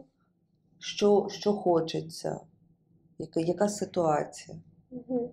що, 0.78 1.26
що 1.30 1.52
хочеться, 1.52 2.40
яка, 3.18 3.40
яка 3.40 3.68
ситуація, 3.68 4.58
Мгм. 4.90 5.28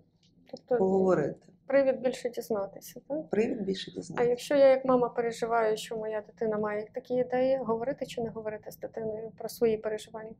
Тобто 0.52 0.78
поговорити. 0.78 1.47
Привід 1.68 2.02
більше 2.02 2.30
дізнатися, 2.30 3.02
так? 3.08 3.30
Привід 3.30 3.62
більше 3.62 3.92
дізнатися. 3.92 4.28
А 4.28 4.30
якщо 4.30 4.56
я 4.56 4.68
як 4.68 4.86
мама 4.86 5.10
переживаю, 5.10 5.78
що 5.78 5.98
моя 5.98 6.22
дитина 6.22 6.58
має 6.58 6.88
такі 6.94 7.14
ідеї, 7.14 7.58
говорити 7.58 8.06
чи 8.06 8.22
не 8.22 8.30
говорити 8.30 8.72
з 8.72 8.78
дитиною 8.78 9.32
про 9.38 9.50
свої 9.50 9.78
переживання? 9.78 10.32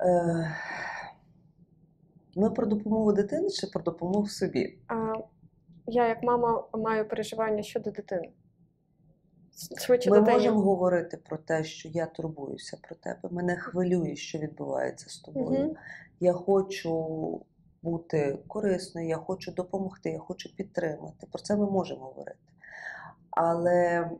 Е, 0.00 0.54
Ми 2.36 2.50
про 2.50 2.66
допомогу 2.66 3.12
дитині 3.12 3.50
чи 3.50 3.66
про 3.66 3.82
допомогу 3.82 4.26
собі? 4.26 4.78
А 4.88 5.12
я 5.86 6.08
як 6.08 6.22
мама 6.22 6.64
маю 6.72 7.08
переживання 7.08 7.62
щодо 7.62 7.90
дитини. 7.90 8.30
Швидше 9.78 10.10
Ми 10.10 10.18
дитині. 10.18 10.36
можемо 10.36 10.60
говорити 10.60 11.16
про 11.16 11.38
те, 11.38 11.64
що 11.64 11.88
я 11.88 12.06
турбуюся 12.06 12.78
про 12.82 12.96
тебе. 12.96 13.28
Мене 13.30 13.56
хвилює, 13.56 14.16
що 14.16 14.38
відбувається 14.38 15.10
з 15.10 15.18
тобою. 15.18 15.60
Мгм. 15.60 15.74
Я 16.20 16.32
хочу 16.32 17.40
бути 17.82 18.38
корисною, 18.46 19.08
я 19.08 19.16
хочу 19.16 19.52
допомогти, 19.52 20.10
я 20.10 20.18
хочу 20.18 20.56
підтримати. 20.56 21.26
Про 21.32 21.42
це 21.42 21.56
ми 21.56 21.70
можемо 21.70 22.00
говорити. 22.00 22.38
Але 23.30 24.10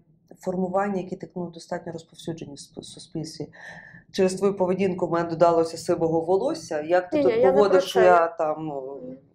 формування, 0.40 1.01
які 1.01 1.16
так 1.16 1.31
ну, 1.37 1.51
достатньо 1.51 1.92
розповсюджені 1.92 2.55
в 2.55 2.85
суспільстві. 2.85 3.49
Через 4.12 4.35
твою 4.35 4.57
поведінку 4.57 5.07
в 5.07 5.11
мене 5.11 5.31
додалося 5.31 5.77
сивого 5.77 6.21
волосся. 6.21 6.81
Як 6.81 7.11
ти 7.11 7.18
Ні-ні, 7.18 7.33
тут 7.33 7.42
поводиш, 7.42 7.85
що 7.85 8.01
я 8.01 8.27
там 8.27 8.73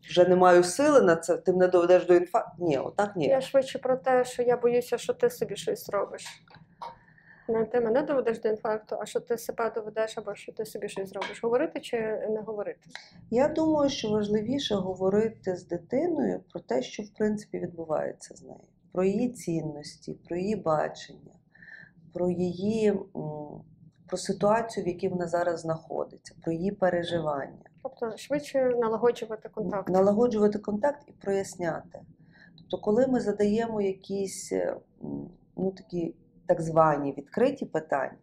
вже 0.01 0.25
не 0.25 0.35
маю 0.35 0.63
сили 0.63 1.01
на 1.01 1.15
це, 1.15 1.37
ти 1.37 1.51
мене 1.51 1.67
доведеш 1.67 2.05
до 2.05 2.15
інфаркту? 2.15 2.65
Ні, 2.65 2.77
отак 2.77 3.15
ні. 3.15 3.27
Я 3.27 3.41
швидше 3.41 3.79
про 3.79 3.97
те, 3.97 4.25
що 4.25 4.43
я 4.43 4.57
боюся, 4.57 4.97
що 4.97 5.13
ти 5.13 5.29
собі 5.29 5.55
щось 5.55 5.85
зробиш. 5.85 6.25
Не 7.47 7.65
ти 7.65 7.79
мене 7.81 8.01
доведеш 8.01 8.41
до 8.41 8.49
інфаркту, 8.49 8.97
а 8.99 9.05
що 9.05 9.19
ти 9.19 9.37
себе 9.37 9.71
доведеш, 9.75 10.17
або 10.17 10.35
що 10.35 10.51
ти 10.51 10.65
собі 10.65 10.89
щось 10.89 11.09
зробиш. 11.09 11.43
Говорити 11.43 11.79
чи 11.79 11.97
не 12.29 12.41
говорити? 12.41 12.79
Я 13.31 13.47
думаю, 13.47 13.89
що 13.89 14.09
важливіше 14.09 14.75
говорити 14.75 15.55
з 15.55 15.67
дитиною 15.67 16.39
про 16.51 16.59
те, 16.59 16.81
що 16.81 17.03
в 17.03 17.09
принципі 17.09 17.59
відбувається 17.59 18.35
з 18.35 18.41
нею, 18.41 18.63
про 18.91 19.03
її 19.03 19.29
цінності, 19.29 20.13
про 20.13 20.37
її 20.37 20.55
бачення, 20.55 21.33
про 22.13 22.29
її 22.29 22.93
про 24.07 24.17
ситуацію, 24.17 24.85
в 24.85 24.87
якій 24.87 25.07
вона 25.09 25.27
зараз 25.27 25.59
знаходиться, 25.59 26.35
про 26.43 26.51
її 26.51 26.71
переживання, 26.71 27.59
Тобто 27.83 28.17
швидше 28.17 28.69
налагоджувати 28.69 29.49
контакт. 29.49 29.89
налагоджувати 29.89 30.59
контакт 30.59 31.03
і 31.07 31.11
проясняти. 31.11 31.99
Тобто, 32.57 32.77
коли 32.77 33.07
ми 33.07 33.19
задаємо 33.19 33.81
якісь 33.81 34.51
е, 34.51 34.75
ну, 35.57 35.71
такі 35.71 36.15
так 36.47 36.61
звані 36.61 37.13
відкриті 37.17 37.65
питання, 37.65 38.17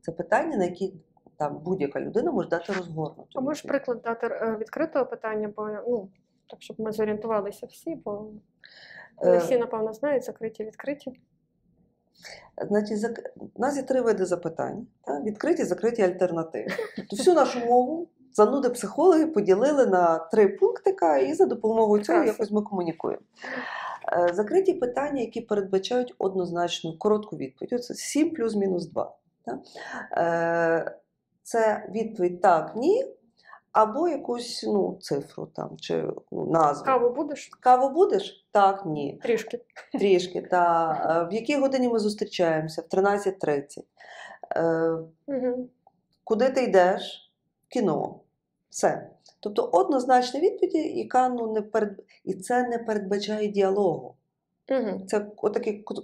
це 0.00 0.12
питання, 0.12 0.56
на 0.56 0.64
які 0.64 0.94
там 1.36 1.58
будь-яка 1.58 2.00
людина 2.00 2.32
може 2.32 2.48
дати 2.48 2.72
розгорнуту. 2.72 3.28
А 3.34 3.40
можеш 3.40 3.62
приклад 3.62 4.02
дати 4.02 4.26
е, 4.26 4.56
відкритого 4.60 5.06
питання, 5.06 5.52
бо 5.56 5.68
ну 5.68 6.08
так, 6.50 6.62
щоб 6.62 6.80
ми 6.80 6.92
зорієнтувалися 6.92 7.66
всі, 7.66 7.94
бо 7.94 8.30
не 9.22 9.34
Е, 9.34 9.38
всі, 9.38 9.58
напевно, 9.58 9.92
знають, 9.92 10.24
закриті 10.24 10.64
відкриті. 10.64 11.20
Значить, 12.68 12.98
зак... 12.98 13.32
у 13.54 13.60
нас 13.60 13.76
є 13.76 13.82
три 13.82 14.00
види 14.00 14.24
запитань: 14.24 14.86
та? 15.04 15.20
відкриті, 15.20 15.64
закриті, 15.64 16.02
альтернативи. 16.02 16.70
Тобто 16.96 17.16
всю 17.16 17.36
нашу 17.36 17.66
мову 17.66 18.08
зануди 18.36 18.70
психологи 18.70 19.26
поділили 19.26 19.86
на 19.86 20.18
три 20.18 20.48
пунктика, 20.48 21.18
і 21.18 21.34
за 21.34 21.46
допомогою 21.46 22.02
цього 22.02 22.18
Прекрасно. 22.18 22.42
якось 22.44 22.54
ми 22.54 22.62
комунікуємо. 22.62 23.22
Е, 24.12 24.30
Закриті 24.34 24.74
питання, 24.74 25.20
які 25.20 25.40
передбачають 25.40 26.14
однозначну 26.18 26.98
коротку 26.98 27.36
відповідь. 27.36 27.72
Оце 27.72 27.94
7 27.94 28.30
плюс-мінус 28.30 28.86
2. 28.86 29.14
Е, 30.12 30.96
Це 31.42 31.88
відповідь 31.90 32.40
так, 32.40 32.72
ні, 32.76 33.06
або 33.72 34.08
якусь 34.08 34.64
ну, 34.68 34.98
цифру 35.00 35.46
там, 35.46 35.76
чи 35.76 36.04
ну, 36.32 36.46
назву. 36.46 36.84
Каву 36.84 37.10
будеш? 37.10 37.50
Каву 37.60 37.90
будеш? 37.90 38.46
Так, 38.52 38.86
ні. 38.86 39.20
Трішки. 39.22 39.60
Трішки. 39.92 40.42
Та 40.42 40.92
е, 41.22 41.28
в 41.30 41.32
якій 41.34 41.56
годині 41.56 41.88
ми 41.88 41.98
зустрічаємося? 41.98 42.82
В 42.82 42.94
13.30. 42.94 43.82
Е, 44.56 44.96
Угу. 45.26 45.68
Куди 46.24 46.50
ти 46.50 46.62
йдеш? 46.64 47.32
В 47.68 47.72
кіно. 47.72 48.20
Все. 48.76 49.10
Тобто 49.40 49.70
однозначна 49.72 50.40
відповідь, 50.40 50.96
яка 50.96 51.28
ну 51.28 51.52
не 51.52 51.62
перед... 51.62 52.02
і 52.24 52.34
це 52.34 52.68
не 52.68 52.78
передбачає 52.78 53.48
діалогу. 53.48 54.14
Угу. 54.70 55.00
Це 55.06 55.26
отакі 55.36 55.72
ко- 55.72 55.94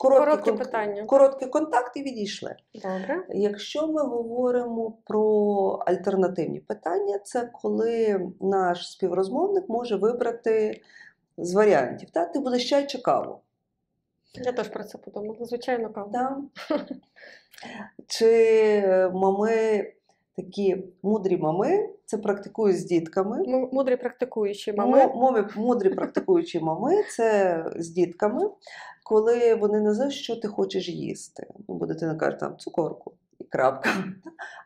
короткі, 0.00 0.24
Короткі 0.24 0.50
кон- 0.50 0.58
питання. 0.58 1.04
короткі 1.04 1.46
контакти 1.46 2.00
і 2.00 2.02
відійшли. 2.02 2.56
Добре. 2.74 3.26
Якщо 3.30 3.86
ми 3.86 4.02
говоримо 4.02 4.92
про 5.04 5.22
альтернативні 5.86 6.60
питання, 6.60 7.18
це 7.18 7.50
коли 7.62 8.20
наш 8.40 8.90
співрозмовник 8.92 9.68
може 9.68 9.96
вибрати 9.96 10.80
з 11.38 11.54
варіантів. 11.54 12.10
Та? 12.10 12.24
Ти 12.24 12.38
будеш 12.38 12.68
чай 12.70 12.86
чи 12.86 12.98
каву? 12.98 13.40
Я 14.34 14.52
теж 14.52 14.68
про 14.68 14.84
це 14.84 14.98
подумала. 14.98 15.36
Звичайно, 15.44 15.92
каву. 15.92 16.10
Да. 16.12 16.36
Чи 18.06 18.26
е, 18.86 19.10
мами, 19.14 19.84
такі 20.42 20.84
мудрі 21.02 21.36
мами, 21.36 21.88
це 22.04 22.18
практикують 22.18 22.78
з 22.78 22.84
дітками. 22.84 23.68
Мудрі 23.72 23.96
практикуючі 23.96 24.72
мами. 24.72 25.06
Мови, 25.06 25.48
мудрі 25.56 25.88
практикуючі 25.88 26.60
мами 26.60 27.02
це 27.16 27.64
з 27.76 27.88
дітками, 27.88 28.50
коли 29.04 29.54
вони 29.54 29.80
не 29.80 29.94
знають, 29.94 30.14
що 30.14 30.36
ти 30.36 30.48
хочеш 30.48 30.88
їсти. 30.88 31.46
Ну, 31.68 31.74
бо 31.74 31.86
дитина 31.86 32.14
каже, 32.14 32.36
там 32.36 32.56
цукорку 32.58 33.12
і 33.40 33.44
крапка. 33.44 33.90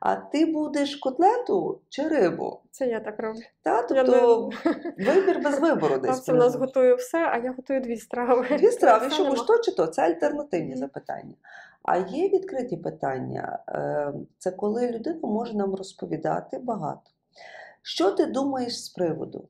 А 0.00 0.16
ти 0.16 0.46
будеш 0.46 0.96
котлету 0.96 1.80
чи 1.88 2.08
рибу? 2.08 2.60
Це 2.70 2.86
я 2.86 3.00
так 3.00 3.14
роблю. 3.18 3.40
Та? 3.62 3.76
Я 3.76 3.82
Тобто 3.82 4.50
вибір 4.98 5.40
без 5.44 5.60
вибору 5.60 5.98
десь. 5.98 6.10
Бабця 6.10 6.32
в 6.32 6.36
нас 6.36 6.54
готує 6.54 6.94
все, 6.94 7.18
а 7.32 7.38
я 7.38 7.52
готую 7.52 7.80
дві 7.80 7.96
страви. 7.96 8.56
Дві 8.58 8.70
страви, 8.70 9.10
що 9.10 9.24
будеш 9.24 9.40
то 9.42 9.58
чи 9.58 9.72
то, 9.72 9.86
це 9.86 10.02
альтернативні 10.02 10.70
Мгм. 10.70 10.78
запитання. 10.78 11.34
А 11.82 11.96
є 11.96 12.28
відкриті 12.28 12.76
питання. 12.76 13.58
Е, 13.68 14.12
Це 14.38 14.50
коли 14.50 14.90
людина 14.90 15.18
може 15.22 15.56
нам 15.56 15.74
розповідати 15.74 16.58
багато. 16.58 17.10
Що 17.82 18.10
ти 18.10 18.26
думаєш 18.26 18.84
з 18.84 18.88
приводу? 18.88 19.48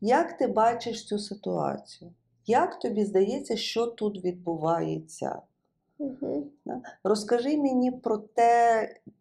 Як 0.00 0.36
ти 0.36 0.46
бачиш 0.46 1.06
цю 1.06 1.18
ситуацію? 1.18 2.10
Як 2.46 2.78
тобі 2.78 3.04
здається, 3.04 3.56
що 3.56 3.86
тут 3.86 4.24
відбувається? 4.24 5.42
Мгм. 6.04 6.82
Розкажи 7.04 7.56
мені 7.56 7.90
про 7.90 8.18
те, 8.18 8.80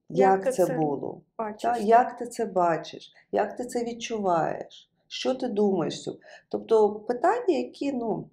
Як 0.09 0.45
як, 0.45 0.55
це 0.55 0.65
це 0.65 0.77
було. 0.77 1.21
Бачиш. 1.37 1.61
Та, 1.61 1.77
як 1.77 2.17
ти 2.17 2.27
це 2.27 2.45
бачиш? 2.45 3.13
Як 3.31 3.55
ти 3.55 3.65
це 3.65 3.83
відчуваєш? 3.83 4.89
Що 5.07 5.35
ти 5.35 5.47
думаєш? 5.47 6.09
Тобто 6.49 6.91
питання, 6.95 7.57
які 7.57 7.93
ну, 7.93 8.29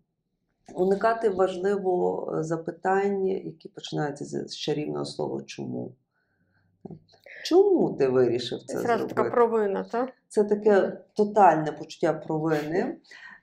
Уникати 0.74 1.28
важливо 1.28 2.34
е, 2.38 2.42
запитань, 2.42 3.26
які 3.26 3.68
починаються 3.68 4.24
з 4.24 4.48
з 4.48 4.56
чарівного 4.56 5.04
слова 5.04 5.42
чому. 5.46 5.92
Чому 7.44 7.92
ти 7.92 8.08
вирішив 8.08 8.62
це 8.62 8.78
Зразу 8.78 8.98
зробити? 8.98 9.14
така 9.14 9.30
провина, 9.30 9.84
так? 9.84 10.10
Це 10.28 10.44
таке 10.44 10.98
тотальне 11.14 11.72
почуття 11.72 12.12
провини. 12.12 12.96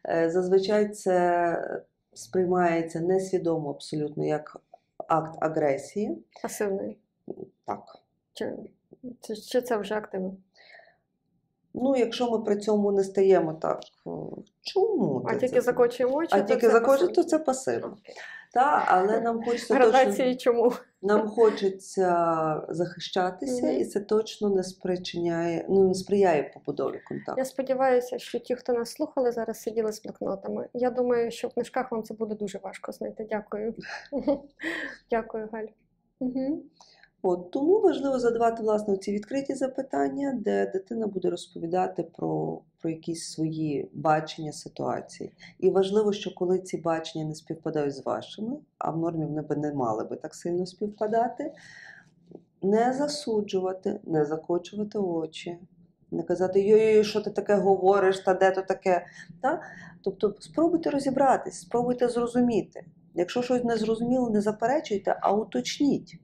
Е, 0.09 0.29
Зазвичай 0.29 0.89
це 0.89 1.81
сприймається 2.13 2.99
несвідомо 2.99 3.69
абсолютно 3.69 4.25
як 4.25 4.57
акт 5.07 5.37
агресії. 5.39 6.25
Пасивний. 6.41 6.97
Так. 7.65 7.99
Чи, 8.33 8.53
чи, 9.21 9.35
чи 9.35 9.61
це 9.61 9.77
вже 9.77 9.95
активно? 9.95 10.33
Ну, 11.73 11.95
якщо 11.95 12.31
ми 12.31 12.39
при 12.39 12.55
цьому 12.57 12.91
не 12.91 13.03
стаємо 13.03 13.53
так, 13.53 13.79
чому 14.61 15.25
А 15.27 15.35
тільки 15.35 15.61
закочуємо 15.61 16.15
очі, 16.15 16.29
А 16.35 16.41
то 16.41 16.47
тільки 16.47 16.67
це 16.67 16.71
закочує, 16.73 16.97
пасивно. 16.97 17.15
то 17.15 17.23
це 17.23 17.39
пасивно. 17.39 17.87
Окей. 17.87 18.15
Та, 18.53 18.85
але 18.87 19.21
нам 19.21 19.43
хочеться 19.43 19.91
точно, 19.91 20.35
чому? 20.35 20.73
Нам 21.01 21.27
хочеться 21.27 22.65
захищатися, 22.69 23.71
і 23.71 23.85
це 23.85 23.99
точно 23.99 24.49
не 24.49 24.63
спричиняє, 24.63 25.65
ну 25.69 25.87
не 25.87 25.93
сприяє 25.93 26.51
побудові 26.53 27.01
контакту. 27.07 27.39
Я 27.41 27.45
сподіваюся, 27.45 28.19
що 28.19 28.39
ті, 28.39 28.55
хто 28.55 28.73
нас 28.73 28.91
слухали, 28.91 29.31
зараз 29.31 29.61
сиділи 29.61 29.91
з 29.91 30.03
блокнотами. 30.03 30.69
Я 30.73 30.89
думаю, 30.89 31.31
що 31.31 31.47
в 31.47 31.53
книжках 31.53 31.91
вам 31.91 32.03
це 32.03 32.13
буде 32.13 32.35
дуже 32.35 32.57
важко 32.57 32.91
знайти. 32.91 33.27
Дякую. 33.29 33.75
Дякую, 35.09 35.49
Галь. 35.51 35.67
От 37.21 37.51
тому 37.51 37.81
важливо 37.81 38.19
задавати 38.19 38.63
власне 38.63 38.97
ці 38.97 39.11
відкриті 39.11 39.55
запитання, 39.55 40.39
де 40.41 40.65
дитина 40.65 41.07
буде 41.07 41.29
розповідати 41.29 42.03
про, 42.03 42.61
про 42.81 42.89
якісь 42.89 43.31
свої 43.31 43.89
бачення 43.93 44.51
ситуації. 44.51 45.31
І 45.59 45.69
важливо, 45.69 46.13
що 46.13 46.35
коли 46.35 46.59
ці 46.59 46.77
бачення 46.77 47.25
не 47.25 47.35
співпадають 47.35 47.95
з 47.95 48.05
вашими, 48.05 48.57
а 48.77 48.91
в 48.91 48.97
нормі 48.97 49.25
вони 49.25 49.41
би 49.41 49.55
не 49.55 49.73
мали 49.73 50.03
би 50.03 50.15
так 50.15 50.35
сильно 50.35 50.65
співпадати, 50.65 51.51
не 52.61 52.93
засуджувати, 52.93 53.99
не 54.03 54.25
закочувати 54.25 54.99
очі, 54.99 55.57
не 56.11 56.23
казати 56.23 56.61
йой, 56.61 57.03
що 57.03 57.21
ти 57.21 57.29
таке 57.29 57.55
говориш, 57.55 58.19
та 58.19 58.33
де 58.33 58.51
то 58.51 58.61
таке. 58.61 59.05
Та? 59.41 59.61
Тобто 60.01 60.35
спробуйте 60.39 60.89
розібратись, 60.89 61.59
спробуйте 61.59 62.09
зрозуміти. 62.09 62.85
Якщо 63.15 63.41
щось 63.41 63.63
не 63.63 63.77
зрозуміло, 63.77 64.29
не 64.29 64.41
заперечуйте, 64.41 65.19
а 65.21 65.33
уточніть. 65.33 66.19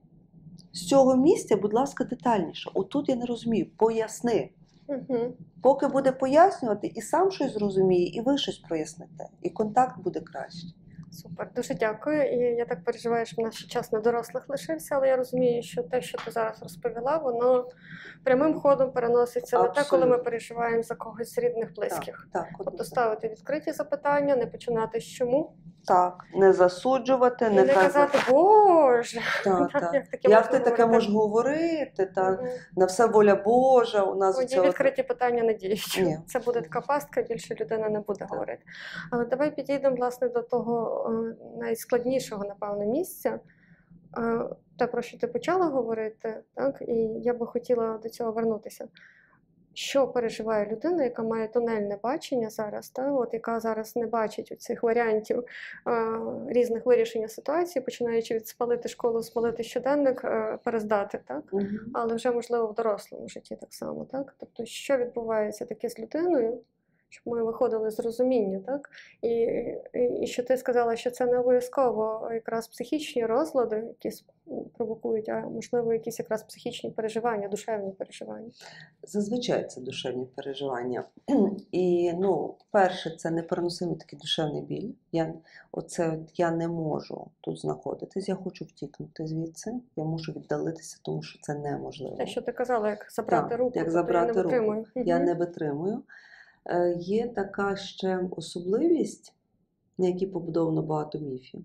З 0.74 0.86
цього 0.86 1.16
місця, 1.16 1.56
будь 1.56 1.74
ласка, 1.74 2.04
детальніше. 2.04 2.70
Отут 2.74 3.08
я 3.08 3.16
не 3.16 3.26
розумію, 3.26 3.66
поясни. 3.76 4.50
Угу. 4.86 5.18
Поки 5.62 5.86
буде 5.86 6.12
пояснювати, 6.12 6.92
і 6.94 7.00
сам 7.00 7.30
щось 7.30 7.52
зрозуміє, 7.52 8.06
і 8.06 8.20
ви 8.20 8.38
щось 8.38 8.58
проясните, 8.58 9.28
і 9.42 9.50
контакт 9.50 10.02
буде 10.02 10.20
краще. 10.20 10.66
Супер, 11.14 11.50
дуже 11.56 11.74
дякую. 11.74 12.22
І 12.32 12.36
я 12.56 12.64
так 12.64 12.84
переживаю, 12.84 13.26
що 13.26 13.42
наш 13.42 13.64
час 13.64 13.92
на 13.92 14.00
дорослих 14.00 14.48
лишився, 14.48 14.94
але 14.94 15.08
я 15.08 15.16
розумію, 15.16 15.62
що 15.62 15.82
те, 15.82 16.02
що 16.02 16.18
ти 16.24 16.30
зараз 16.30 16.62
розповіла, 16.62 17.16
воно 17.18 17.68
прямим 18.24 18.54
ходом 18.60 18.92
переноситься 18.92 19.58
на 19.58 19.68
те, 19.68 19.84
коли 19.90 20.06
ми 20.06 20.18
переживаємо 20.18 20.82
за 20.82 20.94
когось 20.94 21.32
з 21.34 21.38
рідних 21.38 21.74
близьких. 21.74 22.28
Так, 22.32 22.46
от 22.58 22.64
Тобто 22.64 22.84
ставити 22.84 23.28
відкриті 23.28 23.72
запитання, 23.72 24.36
не 24.36 24.46
починати 24.46 25.00
з 25.00 25.04
чому, 25.04 25.52
так, 25.86 26.24
не 26.34 26.52
засуджувати, 26.52 27.50
не, 27.50 27.64
не 27.64 27.74
казати 27.74 28.18
Боже, 28.30 29.20
Так, 29.44 29.70
як 29.74 29.92
так. 29.92 29.92
таке 29.92 30.28
Як 30.30 30.44
можна 30.44 30.58
ти 30.58 30.64
таке 30.64 30.86
можеш 30.86 31.10
говорити? 31.10 32.06
Так, 32.14 32.40
Мгм. 32.42 32.50
на 32.76 32.86
все 32.86 33.06
воля 33.06 33.34
Божа. 33.34 34.02
У 34.02 34.14
нас 34.14 34.38
оце 34.38 34.60
от- 34.60 34.66
відкриті 34.66 35.02
питання 35.02 35.42
не 35.42 35.54
діють. 35.54 36.00
Ні. 36.02 36.18
Це 36.26 36.38
буде 36.38 36.60
така 36.60 36.80
пастка, 36.80 37.22
більше 37.22 37.54
людина 37.60 37.88
не 37.88 38.00
буде 38.00 38.26
говорити. 38.30 38.62
Але 39.10 39.24
давай 39.24 39.56
підійдемо 39.56 39.96
власне 39.96 40.28
до 40.28 40.42
того 40.42 41.03
найскладнішого, 41.58 42.44
напевно, 42.44 42.84
місця. 42.86 43.40
Е, 44.18 44.48
Те, 44.78 44.86
про 44.86 45.02
що 45.02 45.18
ти 45.18 45.26
почала 45.26 45.66
говорити, 45.66 46.40
так? 46.54 46.82
і 46.88 46.94
я 47.22 47.34
би 47.34 47.46
хотіла 47.46 47.98
до 48.02 48.08
цього 48.08 48.32
вернутися. 48.32 48.88
Що 49.76 50.08
переживає 50.08 50.66
людина, 50.72 51.04
яка 51.04 51.22
має 51.22 51.48
тунельне 51.48 51.98
бачення 52.02 52.50
зараз, 52.50 52.90
та, 52.90 53.12
от, 53.12 53.34
яка 53.34 53.60
зараз 53.60 53.96
не 53.96 54.06
бачить 54.06 54.52
у 54.52 54.56
цих 54.56 54.82
варіантів 54.82 55.38
е, 55.38 55.44
різних 56.48 56.86
вирішення 56.86 57.28
ситуації, 57.28 57.82
починаючи 57.84 58.34
від 58.34 58.48
спалити 58.48 58.88
школу, 58.88 59.22
спалити 59.22 59.62
щоденник, 59.62 60.24
е, 60.24 60.58
перездати, 60.64 61.20
так? 61.26 61.52
Мгм. 61.52 61.78
але 61.94 62.14
вже 62.14 62.30
можливо 62.30 62.66
в 62.66 62.74
дорослому 62.74 63.28
житті 63.28 63.56
так 63.60 63.74
само, 63.74 64.04
так? 64.04 64.34
Тобто, 64.38 64.64
що 64.64 64.96
відбувається 64.96 65.64
таке 65.64 65.88
з 65.88 65.98
людиною, 65.98 66.60
щоб 67.14 67.34
ми 67.34 67.42
виходили 67.42 67.90
з 67.90 68.00
розуміння, 68.00 68.60
так? 68.66 68.90
І, 69.22 69.28
і, 69.28 70.20
і 70.22 70.26
що 70.26 70.42
ти 70.42 70.56
сказала, 70.56 70.96
що 70.96 71.10
це 71.10 71.26
не 71.26 71.38
обов'язково 71.38 72.30
якраз 72.32 72.68
психічні 72.68 73.26
розлади, 73.26 73.76
які 73.76 74.16
провокують, 74.76 75.28
а 75.28 75.40
можливо, 75.40 75.92
якісь 75.92 76.18
якраз 76.18 76.42
психічні 76.42 76.90
переживання, 76.90 77.48
душевні 77.48 77.92
переживання. 77.92 78.50
Зазвичай 79.02 79.66
це 79.66 79.80
душевні 79.80 80.26
переживання. 80.26 81.04
І 81.72 82.12
ну, 82.12 82.54
перше, 82.70 83.10
це 83.10 83.30
непереносимий 83.30 83.96
такий 83.96 84.18
душевний 84.18 84.62
біль. 84.62 84.90
Я, 85.12 85.34
оце 85.72 86.10
от 86.10 86.38
я 86.38 86.50
не 86.50 86.68
можу 86.68 87.26
тут 87.40 87.60
знаходитись, 87.60 88.28
я 88.28 88.34
хочу 88.34 88.64
втікнути 88.64 89.26
звідси, 89.26 89.72
я 89.96 90.04
мушу 90.04 90.32
віддалитися, 90.32 90.98
тому 91.02 91.22
що 91.22 91.38
це 91.42 91.54
неможливо. 91.54 92.16
Те, 92.16 92.26
що 92.26 92.42
ти 92.42 92.52
казала, 92.52 92.90
як 92.90 93.06
забрати 93.10 93.48
Так, 93.48 93.58
руку, 93.58 93.72
як 93.74 93.84
тобто 93.84 93.90
забрати 93.90 94.26
я 94.26 94.34
не 94.34 94.42
руку. 94.42 94.48
витримую. 94.50 94.86
Я 94.94 95.18
не 95.18 95.34
витримую. 95.34 96.02
Е, 96.66 96.96
Є 96.98 97.28
така 97.28 97.76
ще 97.76 98.28
особливість, 98.30 99.34
на 99.98 100.06
якій 100.06 100.26
побудовано 100.26 100.82
багато 100.82 101.18
міфів. 101.18 101.64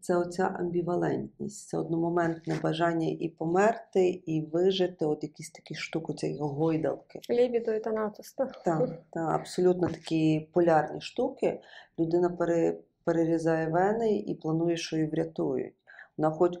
Це 0.00 0.16
оця 0.16 0.44
амбівалентність, 0.44 1.68
це 1.68 1.78
одномоментне 1.78 2.60
бажання 2.62 3.08
і 3.20 3.28
померти, 3.28 4.08
і 4.26 4.40
вижити, 4.40 5.06
от 5.06 5.22
якісь 5.22 5.50
такі 5.50 5.74
штуки, 5.74 6.26
як 6.26 6.40
гойдалки. 6.40 7.20
Лібідо 7.30 7.72
і 7.72 7.80
танатос, 7.80 8.32
так? 8.32 8.62
Так, 8.62 9.02
так, 9.10 9.40
абсолютно 9.40 9.88
такі 9.88 10.48
полярні 10.52 11.00
штуки. 11.00 11.60
Людина 11.98 12.30
пере, 12.30 12.78
перерізає 13.04 13.68
вени 13.68 14.16
і 14.16 14.34
планує, 14.34 14.76
що 14.76 14.96
її 14.96 15.08
врятують. 15.08 15.74
Вона 16.16 16.30
хоч 16.30 16.52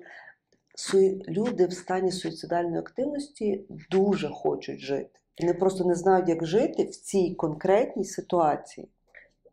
люди 1.28 1.66
в 1.66 1.72
стані 1.72 2.12
суїцидальної 2.12 2.78
активності 2.78 3.64
дуже 3.90 4.28
хочуть 4.28 4.80
жити. 4.80 5.20
Вони 5.40 5.54
просто 5.54 5.84
не 5.84 5.94
знають, 5.94 6.28
як 6.28 6.46
жити 6.46 6.84
в 6.84 6.96
цій 6.96 7.34
конкретній 7.34 8.04
ситуації. 8.04 8.88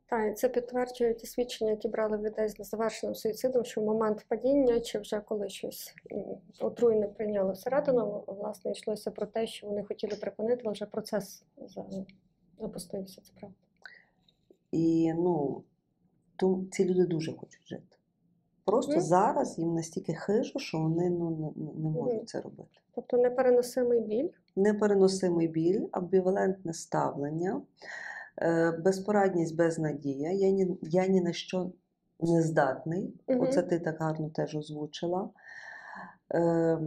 Так, 0.09 0.31
і 0.31 0.33
це 0.33 0.49
підтверджують 0.49 1.17
ті 1.17 1.27
свідчення, 1.27 1.71
які 1.71 1.87
брали 1.87 2.17
людей 2.17 2.49
з 2.49 2.59
незавершеним 2.59 3.15
суїцидом, 3.15 3.65
що 3.65 3.81
в 3.81 3.85
момент 3.85 4.25
падіння, 4.27 4.79
чи 4.79 4.99
вже 4.99 5.19
коли 5.19 5.49
щось 5.49 5.95
отруєне 6.59 7.07
прийняли 7.07 7.53
всередину, 7.53 8.23
власне, 8.27 8.71
йшлося 8.71 9.11
про 9.11 9.25
те, 9.25 9.47
що 9.47 9.67
вони 9.67 9.83
хотіли 9.83 10.15
припинити, 10.15 10.61
але 10.65 10.73
вже 10.73 10.85
процес 10.85 11.43
запустився, 12.59 13.21
це 13.21 13.31
правда. 13.39 13.57
І 14.71 15.13
ну, 15.13 15.63
то 16.35 16.63
ці 16.71 16.85
люди 16.85 17.05
дуже 17.05 17.33
хочуть 17.33 17.67
жити. 17.67 17.97
Просто 18.65 18.91
Мгм. 18.91 19.01
зараз 19.01 19.59
їм 19.59 19.73
настільки 19.73 20.13
хижо, 20.13 20.59
що 20.59 20.79
вони 20.79 21.09
ну, 21.09 21.53
не, 21.55 21.63
не 21.83 21.89
можуть 21.89 22.29
це 22.29 22.41
робити. 22.41 22.79
Тобто 22.95 23.17
непереносимий 23.17 24.01
біль, 24.01 24.29
непереносимий 24.55 25.47
біль, 25.47 25.81
амбівалентне 25.91 26.73
ставлення, 26.73 27.61
е, 28.41 28.71
безпорадність, 28.71 29.55
безнадія. 29.55 30.31
Я 30.31 30.49
ні, 30.49 30.77
я 30.81 31.07
ні 31.07 31.21
на 31.21 31.33
що 31.33 31.71
не 32.19 32.41
здатний. 32.41 33.13
Мгм. 33.27 33.41
Оце 33.41 33.61
ти 33.61 33.79
так 33.79 33.99
гарно 33.99 34.29
теж 34.29 34.55
озвучила. 34.55 35.29
Е, 36.33 36.79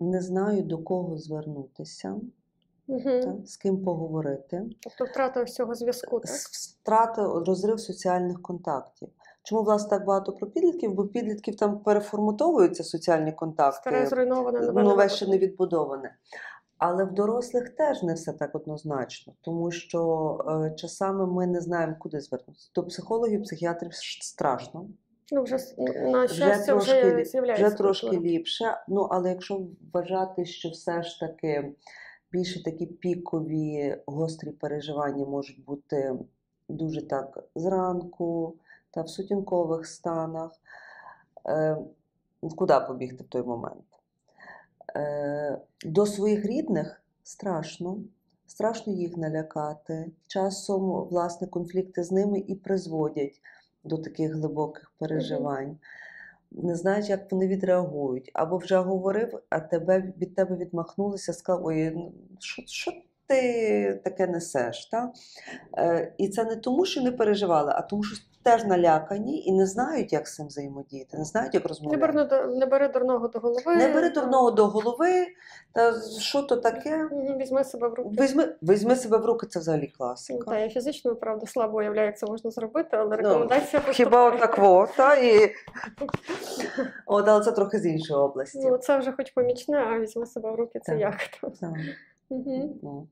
Не 0.00 0.20
знаю, 0.20 0.62
до 0.62 0.78
кого 0.78 1.18
звернутися, 1.18 2.20
угу. 2.86 3.00
та, 3.04 3.36
з 3.46 3.56
ким 3.56 3.84
поговорити. 3.84 4.64
тобто 4.80 5.04
втрата 5.04 5.42
всього 5.42 5.74
зв'язку, 5.74 6.20
так? 6.20 6.30
Втрата, 6.80 7.44
розрив 7.46 7.80
соціальних 7.80 8.42
контактів. 8.42 9.08
Чому, 9.46 9.62
власне, 9.62 9.90
так 9.90 10.04
багато 10.04 10.32
про 10.32 10.46
підлітків? 10.46 10.94
Бо 10.94 11.04
підлітків 11.04 11.56
там 11.56 11.78
переформатовуються 11.78 12.84
соціальні 12.84 13.32
контакти. 13.32 13.80
Старе 13.80 14.06
зруйноване, 14.06 14.60
нове 14.60 14.82
нове 14.82 15.08
ще 15.08 15.26
не 15.26 15.38
відбудоване. 15.38 16.16
Але 16.78 17.04
в 17.04 17.12
дорослих 17.12 17.68
теж 17.68 18.02
не 18.02 18.14
все 18.14 18.32
так 18.32 18.54
однозначно, 18.54 19.32
тому 19.40 19.70
що 19.70 20.38
е, 20.66 20.74
часами 20.76 21.26
ми 21.26 21.46
не 21.46 21.60
знаємо, 21.60 21.96
куди 21.98 22.20
звернутися. 22.20 22.70
До 22.74 22.84
психологів, 22.84 23.42
психіатрів 23.42 23.94
страшно, 24.20 24.86
Ну, 25.32 25.42
вже 25.42 25.56
на 25.78 26.24
вже 26.24 26.64
трошки, 26.66 27.22
вже 27.22 27.40
вже 27.54 27.70
трошки 27.70 28.20
ліпше. 28.20 28.64
Ну, 28.88 29.00
але 29.10 29.30
якщо 29.30 29.66
вважати, 29.92 30.44
що 30.44 30.68
все 30.68 31.02
ж 31.02 31.20
таки 31.20 31.72
більше 32.32 32.62
такі 32.64 32.86
пікові 32.86 33.96
гострі 34.06 34.50
переживання 34.50 35.26
можуть 35.26 35.64
бути 35.64 36.14
дуже 36.68 37.08
так 37.08 37.44
зранку 37.54 38.56
та 38.96 39.02
в 39.02 39.08
сутінкових 39.08 39.86
станах, 39.86 40.50
е, 41.48 41.76
куди 42.56 42.74
побігти 42.88 43.24
в 43.24 43.26
той 43.26 43.42
момент? 43.42 43.84
Е, 44.96 45.58
до 45.84 46.06
своїх 46.06 46.44
рідних 46.44 47.02
страшно, 47.22 47.98
страшно 48.46 48.92
їх 48.92 49.16
налякати. 49.16 50.10
Часом, 50.26 51.08
власне, 51.10 51.46
конфлікти 51.46 52.04
з 52.04 52.12
ними 52.12 52.38
і 52.38 52.54
призводять 52.54 53.40
до 53.84 53.98
таких 53.98 54.32
глибоких 54.32 54.92
переживань. 54.98 55.78
Не 56.50 56.74
знаєш, 56.74 57.08
як 57.08 57.32
вони 57.32 57.46
відреагують. 57.46 58.30
Або 58.34 58.56
вже 58.56 58.76
говорив, 58.76 59.40
а 59.50 59.60
тебе 59.60 60.12
від 60.18 60.34
тебе 60.34 60.56
відмахнулися, 60.56 61.32
сказав, 61.32 61.66
ой, 61.66 61.90
ну, 61.90 62.12
що, 62.38 62.62
що 62.66 62.92
ти 63.28 64.00
таке 64.04 64.26
несеш? 64.26 64.86
Та? 64.86 65.12
Е, 65.78 66.14
і 66.18 66.28
це 66.28 66.44
не 66.44 66.56
тому, 66.56 66.84
що 66.86 67.00
не 67.02 67.12
переживали, 67.12 67.72
а 67.76 67.82
тому, 67.82 68.02
що 68.02 68.16
теж 68.42 68.64
налякані 68.64 69.42
і 69.44 69.52
не 69.52 69.66
знають, 69.66 70.12
як 70.12 70.28
з 70.28 70.34
цим 70.34 70.46
взаємодіяти, 70.46 71.18
не 71.18 71.24
знають, 71.24 71.54
як 71.54 71.64
Не 71.64 71.68
розмовляти. 71.68 72.00
бери, 72.12 72.24
до- 72.24 72.46
не 72.46 72.66
бери 72.66 72.88
дурного 72.88 73.28
до 73.28 73.38
голови. 73.38 73.76
Не 73.76 73.88
бери 73.88 74.10
дурного 74.10 74.50
до 74.50 74.66
голови, 74.66 75.26
та 75.72 75.94
що 76.20 76.42
то 76.42 76.56
таке? 76.56 77.08
Візьми 77.40 77.64
себе 77.64 77.88
в 77.88 77.94
руки. 77.94 78.22
Візьми, 78.22 78.54
візьми 78.62 78.96
себе 78.96 79.18
в 79.18 79.24
руки, 79.24 79.46
це 79.46 79.58
взагалі 79.60 79.82
Ну, 79.92 79.96
класика. 79.98 80.44
Та 80.50 80.58
я 80.58 80.68
фізично, 80.68 81.16
правда, 81.16 81.46
слабо 81.46 81.78
уявляю, 81.78 82.06
як 82.06 82.18
це 82.18 82.26
можна 82.26 82.50
зробити, 82.50 82.88
але 82.92 83.04
Ну, 83.10 83.16
рекомендація 83.16 83.82
Хіба 83.82 83.90
поступає. 83.90 84.30
отак 84.36 84.58
во, 84.58 84.88
та, 84.96 85.16
і... 85.16 85.50
От, 87.06 87.28
але 87.28 87.44
це 87.44 87.52
трохи 87.52 87.78
з 87.78 87.86
іншої 87.86 88.20
області. 88.20 88.60
Ну, 88.70 88.78
це 88.78 88.98
вже 88.98 89.12
хоч 89.12 89.30
помічне, 89.30 89.78
а 89.78 89.98
візьми 89.98 90.26
себе 90.26 90.50
в 90.50 90.54
руки, 90.54 90.80
це 90.82 90.92
Так. 90.92 91.00
як 91.00 91.16
то. 91.40 91.50
Так. 91.60 91.72
Мгм. 92.30 93.08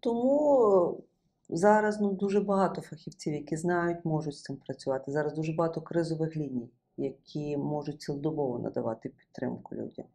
Тому 0.00 1.00
зараз 1.48 2.00
ну, 2.00 2.12
дуже 2.12 2.40
багато 2.40 2.80
фахівців, 2.82 3.34
які 3.34 3.56
знають, 3.56 4.04
можуть 4.04 4.34
з 4.34 4.42
цим 4.42 4.56
працювати. 4.56 5.12
Зараз 5.12 5.34
дуже 5.34 5.52
багато 5.52 5.80
кризових 5.80 6.36
ліній, 6.36 6.70
які 6.96 7.56
можуть 7.56 8.02
цілодобово 8.02 8.58
надавати 8.58 9.08
підтримку 9.08 9.74
людям. 9.74 10.06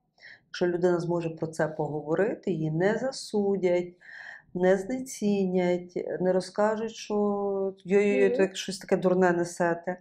Якщо 0.48 0.68
людина 0.68 1.00
зможе 1.00 1.30
про 1.30 1.48
це 1.48 1.68
поговорити, 1.68 2.52
її 2.52 2.72
не 2.72 2.98
засудять, 2.98 3.94
не 4.54 4.78
знецінять, 4.78 6.20
не 6.22 6.34
розкажуть, 6.34 6.92
що 6.92 7.74
то 7.84 7.90
як 7.90 8.56
щось 8.56 8.78
таке 8.78 8.98
дурне 8.98 9.32
несете. 9.32 9.98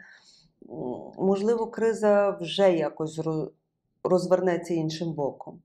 Можливо, 1.19 1.67
криза 1.67 2.31
вже 2.31 2.73
якось 2.73 3.21
розвернеться 4.05 4.75
іншим 4.75 5.13
боком. 5.13 5.63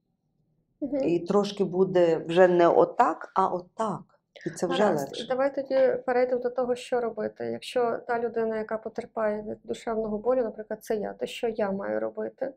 Мгм. 0.82 1.04
І 1.04 1.20
трошки 1.20 1.64
буде 1.64 2.18
вже 2.18 2.48
не 2.48 2.68
отак, 2.68 3.32
а 3.36 3.48
отак. 3.48 4.02
І 4.46 4.50
це 4.50 4.68
вже 4.68 4.84
Гаразд. 4.84 5.08
легше. 5.08 5.28
Давай 5.28 5.56
тоді 5.56 6.04
перейдемо 6.06 6.42
до 6.42 6.50
того, 6.50 6.76
що 6.76 7.02
робити. 7.02 7.46
Якщо 7.46 7.98
та 8.08 8.20
людина, 8.20 8.58
яка 8.58 8.78
потерпає 8.78 9.42
від 9.42 9.58
душевного 9.64 10.18
болю, 10.18 10.44
наприклад, 10.44 10.84
це 10.84 10.96
я, 10.96 11.14
то 11.14 11.26
що 11.26 11.48
я 11.48 11.72
маю 11.72 12.00
робити? 12.00 12.54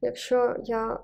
Якщо 0.00 0.56
я 0.64 1.00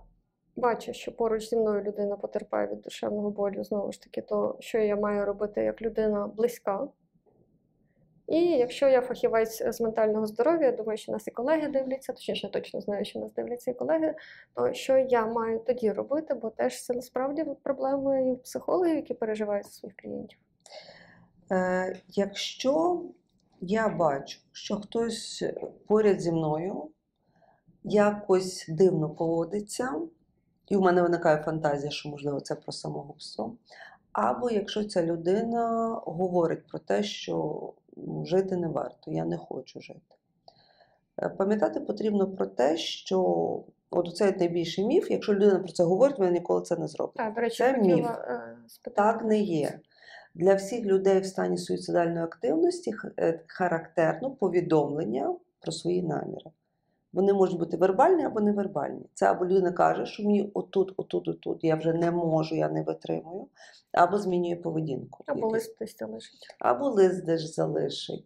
бачу, 0.56 0.92
що 0.92 1.16
поруч 1.16 1.48
зі 1.48 1.56
мною 1.56 1.82
людина 1.82 2.16
потерпає 2.16 2.66
від 2.66 2.80
душевного 2.80 3.30
болю, 3.30 3.64
знову 3.64 3.92
ж 3.92 4.02
таки, 4.02 4.22
то 4.22 4.56
що 4.60 4.78
я 4.78 4.96
маю 4.96 5.24
робити 5.24 5.62
як 5.62 5.82
людина 5.82 6.26
близька? 6.26 6.88
І 8.28 8.44
якщо 8.44 8.88
я 8.88 9.00
фахівець 9.00 9.62
з 9.66 9.80
ментального 9.80 10.26
здоров'я, 10.26 10.66
я 10.66 10.72
думаю, 10.72 10.98
що 10.98 11.12
нас 11.12 11.28
і 11.28 11.30
колеги 11.30 11.68
дивляться, 11.68 12.12
точніше, 12.12 12.46
я 12.46 12.50
точно 12.50 12.80
знаю, 12.80 13.04
що 13.04 13.18
нас 13.18 13.32
дивляться 13.32 13.70
і 13.70 13.74
колеги, 13.74 14.14
то 14.54 14.72
що 14.72 14.98
я 14.98 15.26
маю 15.26 15.58
тоді 15.66 15.92
робити, 15.92 16.34
бо 16.34 16.50
теж 16.50 16.84
це 16.84 16.94
насправді 16.94 17.44
проблеми 17.62 18.36
психологів, 18.44 18.96
які 18.96 19.14
переживають 19.14 19.64
за 19.64 19.70
своїх 19.70 19.96
клієнтів. 19.96 20.38
Е, 21.52 21.96
якщо 22.08 23.02
я 23.60 23.88
бачу, 23.88 24.40
що 24.52 24.76
хтось 24.76 25.44
поряд 25.86 26.20
зі 26.20 26.32
мною 26.32 26.90
якось 27.84 28.66
дивно 28.68 29.10
поводиться, 29.10 29.94
і 30.68 30.76
в 30.76 30.80
мене 30.80 31.02
виникає 31.02 31.42
фантазія, 31.42 31.90
що, 31.90 32.08
можливо, 32.08 32.40
це 32.40 32.54
про 32.54 32.72
самогубство. 32.72 33.56
Або 34.12 34.50
якщо 34.50 34.84
ця 34.84 35.02
людина 35.02 35.92
говорить 36.04 36.66
про 36.66 36.78
те, 36.78 37.02
що 37.02 37.60
жити 38.24 38.56
не 38.56 38.68
варто, 38.68 39.10
я 39.10 39.24
не 39.24 39.36
хочу 39.36 39.80
жити. 39.80 40.00
Е, 41.22 41.28
Пам'ятати 41.28 41.80
потрібно 41.80 42.26
про 42.26 42.46
те, 42.46 42.76
що 42.76 43.20
от 43.90 44.16
цей 44.16 44.36
найбільший 44.36 44.86
міф, 44.86 45.10
якщо 45.10 45.34
людина 45.34 45.58
про 45.58 45.72
це 45.72 45.84
говорить, 45.84 46.18
вона 46.18 46.30
ніколи 46.30 46.62
це 46.62 46.76
не 46.76 46.88
зробить. 46.88 47.16
Так, 47.16 47.34
до 47.34 47.40
речі, 47.40 47.56
Це 47.56 47.74
хотіла 47.74 47.96
міф. 47.96 48.06
е, 48.06 48.56
спитати. 48.66 49.18
Так 49.18 49.24
не 49.28 49.38
є. 49.40 49.80
Для 50.34 50.54
всіх 50.54 50.84
людей 50.84 51.20
в 51.20 51.26
стані 51.26 51.58
суїцидальної 51.58 52.24
активності 52.24 52.94
е, 53.18 53.40
характерно 53.46 54.30
повідомлення 54.30 55.34
про 55.60 55.72
свої 55.72 56.02
наміри. 56.02 56.50
Вони 57.12 57.32
можуть 57.32 57.58
бути 57.58 57.76
вербальні 57.76 58.24
або 58.24 58.40
невербальні. 58.40 59.06
Це 59.14 59.26
або 59.26 59.46
людина 59.46 59.72
каже, 59.72 60.06
що 60.06 60.22
мені 60.22 60.50
отут, 60.54 60.94
отут, 60.96 61.28
отут, 61.28 61.64
я 61.64 61.76
вже 61.76 61.92
не 61.92 62.10
можу, 62.10 62.54
я 62.56 62.68
не 62.68 62.82
витримую, 62.82 63.46
або 63.92 64.18
змінює 64.18 64.56
поведінку. 64.56 65.24
Або 65.26 65.48
лист 65.48 65.76
десь 65.80 65.96
залишить. 65.98 66.46
або 66.58 66.88
лист 66.88 67.24
десь 67.24 67.54
залишить. 67.54 68.24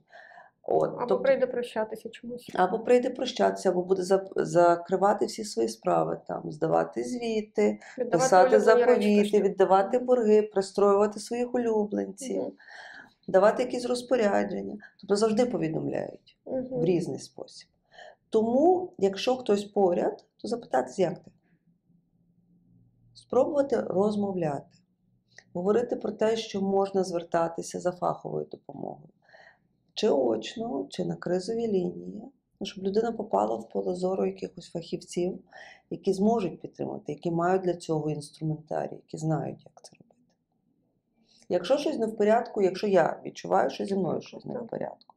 От, 0.65 0.83
Або 0.89 0.99
тобто- 0.99 1.19
прийде 1.21 1.47
прощатися 1.47 2.09
чомусь. 2.09 2.51
або 2.55 2.79
прийде 2.79 3.11
прощатися, 3.11 3.71
або 3.71 3.83
буде 3.83 4.03
зап- 4.03 4.45
закривати 4.45 5.27
всі 5.27 5.45
свої 5.45 5.69
справи, 5.69 6.21
там, 6.29 6.53
здавати 6.53 7.05
звіти, 7.05 7.79
Віддавати 7.99 8.19
писати 8.19 8.61
заповіти, 8.61 9.43
віддавати 9.43 9.99
борги, 9.99 10.43
пристроювати 10.43 11.21
своїх 11.21 11.55
улюбленців, 11.55 12.43
Мгм. 12.43 12.53
давати 13.29 13.63
якісь 13.63 13.87
розпорядження. 13.87 14.77
Тобто 15.01 15.17
завжди 15.17 15.47
повідомляють 15.47 16.37
Мгм. 16.47 16.67
в 16.71 16.85
різний 16.85 17.19
спосіб. 17.19 17.69
Тому, 18.33 18.93
якщо 18.99 19.37
хтось 19.37 19.65
поряд, 19.65 20.25
то 20.37 20.49
запитатись, 20.49 20.99
як 20.99 21.19
ти? 21.19 21.31
Спробувати 23.15 23.81
розмовляти, 23.81 24.79
говорити 25.53 25.97
про 25.97 26.13
те, 26.13 26.37
що 26.37 26.63
можна 26.63 27.05
звертатися 27.05 27.81
за 27.81 27.93
фаховою 27.93 28.47
допомогою, 28.51 29.09
чи 29.95 30.09
очно, 30.09 30.87
чи 30.91 31.05
на 31.05 31.17
кризовій 31.17 31.69
лінії, 31.69 32.23
ну, 32.61 32.67
щоб 32.67 32.85
людина 32.85 33.13
попала 33.13 33.57
в 33.57 33.69
поле 33.69 33.95
зору 33.95 34.27
якихось 34.27 34.71
фахівців, 34.71 35.39
які 35.91 36.13
зможуть 36.13 36.61
підтримати, 36.61 37.13
які 37.13 37.31
мають 37.31 37.63
для 37.63 37.75
цього 37.75 38.11
інструментарій, 38.11 38.95
які 38.95 39.17
знають, 39.17 39.65
як 39.65 39.83
це 39.83 39.97
робити. 39.97 40.17
Якщо 41.49 41.79
щось 41.79 41.99
не 41.99 42.07
в 42.07 42.17
порядку, 42.17 42.63
якщо 42.63 42.87
я 42.87 43.21
відчуваю, 43.25 43.71
що 43.71 43.85
зі 43.85 43.95
мною 43.95 44.21
щось 44.21 44.45
не 44.45 44.59
в 44.59 44.67
порядку, 44.67 45.15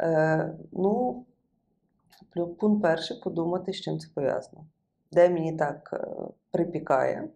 е, 0.00 0.58
ну, 0.72 1.24
пункт 2.58 2.82
перший 2.82 3.20
подумати, 3.20 3.72
з 3.72 3.80
чим 3.80 3.98
це 3.98 4.08
пов'язано. 4.14 4.66
Де 5.12 5.28
мені 5.28 5.56
так 5.56 5.90
е, 5.92 6.06
припікає. 6.50 7.28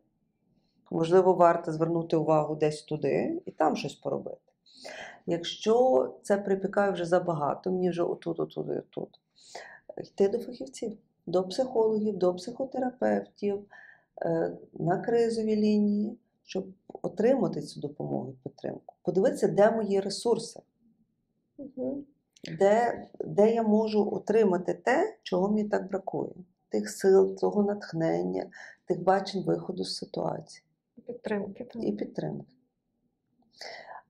Можливо, 0.91 1.35
варто 1.35 1.73
звернути 1.73 2.17
увагу 2.17 2.55
десь 2.55 2.83
туди 2.83 3.43
і 3.47 3.51
там 3.51 3.77
щось 3.77 3.95
поробити. 3.95 4.41
Якщо 5.27 6.09
це 6.23 6.39
припікає 6.39 6.91
вже 6.93 7.05
забагато, 7.05 7.71
мені 7.71 7.91
вже 7.91 8.03
отут, 8.03 8.41
отут 8.41 8.67
і 8.69 8.79
отут, 8.79 9.21
йти 10.05 10.29
до 10.29 10.39
фахівців, 10.39 10.99
до 11.27 11.43
психологів, 11.43 12.17
до 12.17 12.35
психотерапевтів, 12.35 13.65
е, 14.23 14.53
на 14.73 14.99
кризові 14.99 15.57
лінії, 15.57 16.19
щоб 16.43 16.67
отримати 17.03 17.63
цю 17.63 17.81
допомогу 17.81 18.31
і 18.31 18.49
підтримку. 18.49 18.95
Подивитися, 19.03 19.49
де 19.49 19.71
мої 19.71 20.01
ресурси, 20.01 20.61
Мгм. 21.59 22.05
Де, 22.59 23.07
де 23.21 23.55
я 23.55 23.63
можу 23.63 24.11
отримати 24.13 24.75
те, 24.75 25.17
чого 25.23 25.49
мені 25.49 25.69
так 25.69 25.89
бракує. 25.89 26.33
Тих 26.69 26.91
сил, 26.91 27.37
того 27.37 27.63
натхнення, 27.63 28.47
тих 28.85 29.03
бачень 29.03 29.43
виходу 29.43 29.85
з 29.85 29.97
ситуації 29.97 30.65
І 30.97 31.01
Підтримки. 31.01 31.65
так. 31.65 31.85
і 31.85 31.93
підтримки. 31.93 32.55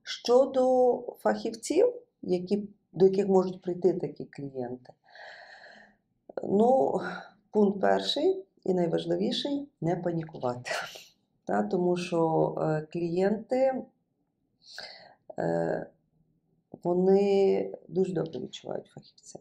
Щодо 0.03 0.97
фахівців, 1.19 1.93
які, 2.21 2.69
до 2.91 3.05
яких 3.05 3.27
можуть 3.27 3.61
прийти 3.61 3.93
такі 3.93 4.25
клієнти, 4.25 4.93
ну, 6.43 6.99
пункт 7.51 7.81
перший 7.81 8.45
і 8.63 8.73
найважливіший 8.73 9.67
не 9.81 9.95
панікувати. 9.95 10.71
Та, 11.45 11.63
тому 11.63 11.97
що 11.97 12.53
е, 12.61 12.87
клієнти 12.91 13.83
е, 15.39 15.87
вони 16.83 17.77
дуже 17.87 18.13
добре 18.13 18.39
відчувають 18.39 18.87
фахівця. 18.87 19.39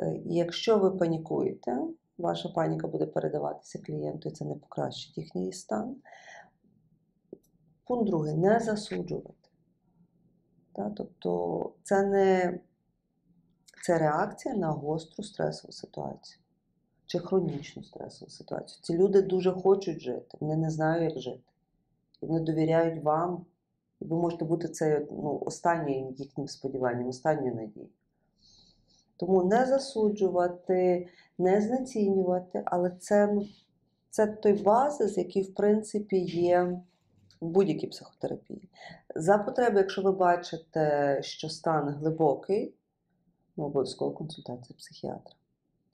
Е, 0.00 0.20
якщо 0.24 0.78
ви 0.78 0.90
панікуєте, 0.90 1.78
ваша 2.18 2.48
паніка 2.48 2.88
буде 2.88 3.06
передаватися 3.06 3.78
клієнту, 3.78 4.28
і 4.28 4.32
це 4.32 4.44
не 4.44 4.54
покращить 4.54 5.18
їхній 5.18 5.52
стан. 5.52 5.96
Пункт 7.84 8.06
другий 8.06 8.34
не 8.34 8.60
засуджувати. 8.60 9.48
Та, 10.72 10.90
тобто 10.90 11.72
це 11.82 12.02
не 12.02 12.58
це 13.82 13.98
реакція 13.98 14.54
на 14.54 14.70
гостру 14.70 15.24
стресову 15.24 15.72
ситуацію 15.72 16.40
чи 17.06 17.18
хронічну 17.18 17.84
стресову 17.84 18.30
ситуацію. 18.30 18.78
Ці 18.82 18.98
люди 18.98 19.22
дуже 19.22 19.52
хочуть 19.52 20.00
жити, 20.00 20.38
вони 20.40 20.56
не 20.56 20.70
знають, 20.70 21.14
як 21.14 21.22
жити. 21.22 21.52
І 22.22 22.26
вони 22.26 22.40
довіряють 22.40 23.04
вам, 23.04 23.46
і 24.00 24.04
ви 24.04 24.16
можете 24.16 24.44
бути 24.44 24.68
це 24.68 25.06
ну, 25.10 25.42
останнім 25.46 26.10
їхнім 26.10 26.48
сподіванням, 26.48 27.08
останньою 27.08 27.54
надією. 27.54 27.90
Тому 29.16 29.44
не 29.44 29.66
засуджувати, 29.66 31.08
не 31.38 31.60
знецінювати, 31.60 32.62
але 32.66 32.90
це, 32.90 33.26
ну, 33.26 33.46
це 34.10 34.26
той 34.26 34.52
базис, 34.52 35.18
який, 35.18 35.42
в 35.42 35.54
принципі, 35.54 36.18
є 36.18 36.80
в 37.40 37.46
будь-якій 37.46 37.86
психотерапії. 37.86 38.68
За 39.14 39.38
потреби, 39.38 39.78
якщо 39.78 40.02
ви 40.02 40.12
бачите, 40.12 41.18
що 41.22 41.48
стан 41.48 41.88
глибокий, 41.88 42.74
ну, 43.56 43.64
обов'язково 43.64 44.10
консультація 44.10 44.76
психіатра. 44.78 45.34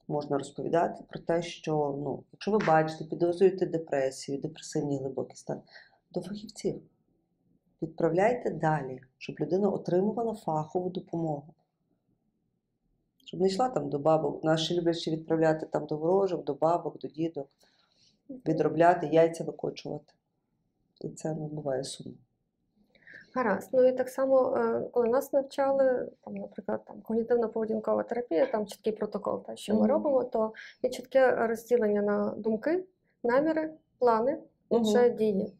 Можна 0.08 0.38
розповідати 0.38 1.04
про 1.08 1.20
те, 1.20 1.42
що 1.42 2.00
ну, 2.04 2.24
якщо 2.32 2.50
ви 2.50 2.58
бачите, 2.58 3.04
підозрюєте 3.04 3.66
депресію, 3.66 4.38
депресивний 4.38 4.98
глибокий 4.98 5.36
стан, 5.36 5.60
до 6.10 6.20
фахівців. 6.22 6.82
Відправляйте 7.82 8.50
далі, 8.50 9.00
щоб 9.18 9.36
людина 9.40 9.68
отримувала 9.70 10.34
фахову 10.34 10.90
допомогу. 10.90 11.54
Щоб 13.24 13.40
не 13.40 13.46
йшла 13.46 13.68
там 13.68 13.88
до 13.88 13.98
бабок. 13.98 14.44
Наші 14.44 14.78
люблять 14.78 14.98
ще 14.98 15.10
відправляти 15.10 15.66
там 15.66 15.86
до 15.86 15.96
ворожок, 15.96 16.44
до 16.44 16.54
бабок, 16.54 16.98
до 16.98 17.08
дідок, 17.08 17.48
відробляти, 18.28 19.06
яйця 19.06 19.44
викочувати. 19.44 20.14
І 21.00 21.08
це 21.08 21.34
ну, 21.34 21.46
буває 21.46 21.84
сумно. 21.84 22.18
Гаразд. 23.34 23.70
Ну 23.72 23.88
і 23.88 23.92
так 23.92 24.08
само, 24.08 24.56
е, 24.56 24.88
коли 24.92 25.08
нас 25.08 25.32
навчали, 25.32 26.10
там, 26.24 26.34
наприклад, 26.34 26.84
там 26.86 26.96
когнітивно-поведінкова 27.02 28.04
терапія, 28.08 28.46
там 28.46 28.66
чіткий 28.66 28.92
протокол, 28.92 29.44
те, 29.44 29.56
що 29.56 29.74
ми 29.74 29.86
робимо, 29.86 30.24
то 30.24 30.52
є 30.82 30.90
чітке 30.90 31.46
розділення 31.46 32.02
на 32.02 32.30
думки, 32.30 32.84
наміри, 33.24 33.70
плани 33.98 34.38
і 34.70 34.74
Мгм. 34.74 34.84
вже 34.84 35.10
дії. 35.10 35.52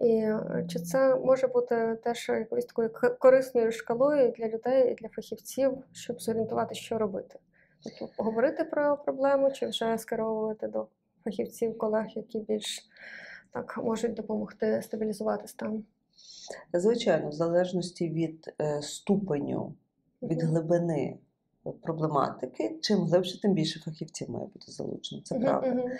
І 0.00 0.10
е, 0.10 0.66
чи 0.68 0.78
це 0.78 1.14
може 1.14 1.46
бути 1.46 1.98
теж 2.04 2.28
якоюсь 2.28 2.64
такою 2.64 2.90
корисною 3.18 3.72
шкалою 3.72 4.32
для 4.38 4.48
людей 4.48 4.92
і 4.92 4.94
для 4.94 5.08
фахівців, 5.08 5.72
щоб 5.92 6.20
зорієнтувати, 6.20 6.74
що 6.74 6.98
робити? 6.98 7.38
Тобто 7.82 8.14
поговорити 8.16 8.64
про 8.64 8.96
проблему, 8.96 9.52
чи 9.52 9.66
вже 9.66 9.98
скеровувати 9.98 10.68
до 10.68 10.86
фахівців, 11.24 11.78
колег, 11.78 12.06
які 12.14 12.40
більш 12.40 12.88
так 13.52 13.78
можуть 13.84 14.14
допомогти 14.14 14.82
стабілізувати 14.82 15.48
стан? 15.48 15.84
Звичайно, 16.72 17.28
в 17.28 17.32
залежності 17.32 18.08
від 18.08 18.54
е, 18.60 18.82
ступеню, 18.82 19.74
від 20.22 20.42
глибини 20.42 21.18
проблематики, 21.82 22.78
чим 22.82 22.98
глибше, 22.98 23.40
тим 23.40 23.54
більше 23.54 23.80
фахівців 23.80 24.30
має 24.30 24.46
бути 24.46 24.72
залучено. 24.72 25.22
Це 25.22 25.38
правда. 25.38 25.92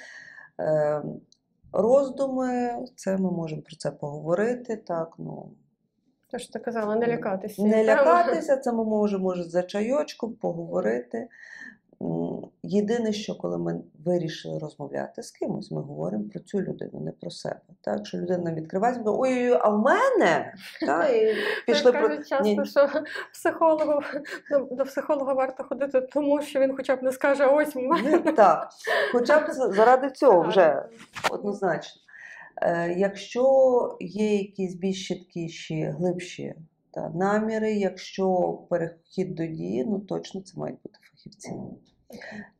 Роздуми, 1.72 2.78
це 2.96 3.16
ми 3.16 3.30
можемо 3.30 3.62
про 3.62 3.76
це 3.76 3.90
поговорити. 3.90 4.76
Так, 4.76 5.14
ну, 5.18 5.50
Те, 6.30 6.38
що 6.38 6.52
ти 6.52 6.58
казала, 6.58 6.96
не 6.96 7.06
лякатися. 7.06 7.62
Не 7.62 7.84
лякатися, 7.84 8.56
це 8.56 8.72
ми 8.72 8.84
можемо 8.84 9.24
може, 9.24 9.44
за 9.44 9.62
чайочком 9.62 10.34
поговорити. 10.34 11.28
Єдине, 12.62 13.12
що 13.12 13.34
коли 13.34 13.58
ми 13.58 13.80
вирішили 14.04 14.58
розмовляти 14.58 15.22
з 15.22 15.30
кимось, 15.30 15.70
ми 15.70 15.82
говоримо 15.82 16.24
про 16.24 16.40
цю 16.40 16.60
людину, 16.60 17.00
не 17.00 17.12
про 17.12 17.30
себе. 17.30 17.60
Так, 17.80 18.06
що 18.06 18.18
людина 18.18 18.54
відкривається, 18.54 19.04
каже, 19.04 19.16
ой, 19.18 19.58
а 19.60 19.68
в 19.68 19.78
мене? 19.78 20.54
Так, 20.86 21.10
і 21.14 21.34
пішли 21.66 21.92
про 21.92 22.08
кажуть 22.08 22.28
часто, 22.28 22.44
Ні, 22.44 22.66
що 22.66 22.88
психологу, 23.32 24.00
до, 24.50 24.58
до 24.58 24.84
психолога 24.84 25.32
варто 25.32 25.64
ходити, 25.64 26.00
тому 26.00 26.42
що 26.42 26.60
він 26.60 26.76
хоча 26.76 26.96
б 26.96 27.02
не 27.02 27.12
скаже, 27.12 27.46
ось 27.46 27.74
в 27.74 27.78
мене. 27.78 28.18
так. 28.18 28.68
Хоча 29.12 29.40
б 29.40 29.52
заради 29.52 30.10
цього 30.10 30.42
вже 30.42 30.88
однозначно. 31.30 32.02
Е, 32.62 32.94
Якщо 32.98 33.96
є 34.00 34.36
якісь 34.36 34.74
більш 34.74 35.08
чіткіші, 35.08 35.84
глибші 35.84 36.54
та, 36.90 37.08
наміри, 37.08 37.72
якщо 37.72 38.58
перехід 38.70 39.34
до 39.34 39.46
дії, 39.46 39.84
ну 39.84 39.98
точно 39.98 40.40
це 40.40 40.60
мають 40.60 40.78
бути 40.82 40.98
фахівці. 41.18 41.52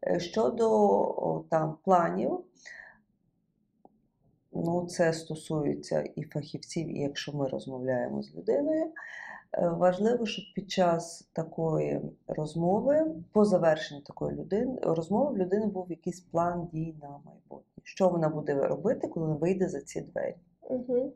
Е, 0.06 0.20
Щодо 0.20 1.44
там, 1.50 1.76
планів, 1.84 2.40
ну, 4.52 4.86
це 4.86 5.12
стосується 5.12 6.00
і 6.00 6.22
фахівців, 6.22 6.96
і 6.96 7.00
якщо 7.00 7.32
ми 7.32 7.48
розмовляємо 7.48 8.22
з 8.22 8.34
людиною, 8.34 8.84
е, 9.52 9.68
важливо, 9.68 10.26
щоб 10.26 10.44
під 10.54 10.70
час 10.70 11.30
такої 11.32 12.00
розмови, 12.26 13.14
по 13.32 13.44
завершенні 13.44 14.00
такої 14.00 14.36
людини, 14.36 14.78
розмови 14.82 15.34
в 15.34 15.38
людини 15.38 15.66
був 15.66 15.90
якийсь 15.90 16.20
план 16.20 16.68
дій 16.72 16.96
на 17.02 17.08
майбутнє. 17.08 17.82
Що 17.82 18.08
вона 18.08 18.28
буде 18.28 18.54
робити, 18.54 19.08
коли 19.08 19.34
вийде 19.34 19.68
за 19.68 19.80
ці 19.80 20.00
двері? 20.00 20.36
Мгм. 20.70 21.12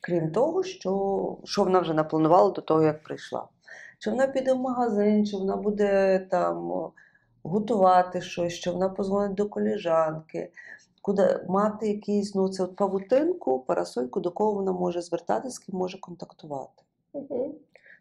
Крім 0.00 0.32
того, 0.32 0.62
що, 0.62 1.38
що 1.44 1.64
вона 1.64 1.80
вже 1.80 1.94
напланувала 1.94 2.50
до 2.50 2.60
того, 2.60 2.82
як 2.82 3.02
прийшла. 3.02 3.48
Чи 4.00 4.10
вона 4.10 4.26
піде 4.26 4.52
в 4.52 4.58
магазин, 4.58 5.26
чи 5.26 5.36
вона 5.36 5.56
буде 5.56 6.18
там 6.30 6.72
готувати 7.42 8.20
щось, 8.20 8.54
чи 8.54 8.70
вона 8.70 8.88
позвонить 8.88 9.34
до 9.34 9.48
коліжанки, 9.48 10.52
куди 11.02 11.44
мати 11.48 11.88
якийсь, 11.88 12.34
ну 12.34 12.48
це 12.48 12.62
от 12.62 12.76
павутинку, 12.76 13.58
парасольку, 13.60 14.20
до 14.20 14.30
кого 14.30 14.52
вона 14.52 14.72
може 14.72 15.02
звертатися, 15.02 15.54
з 15.54 15.58
ким 15.58 15.78
може 15.78 15.98
контактувати. 16.00 16.82
Мгм. 17.14 17.54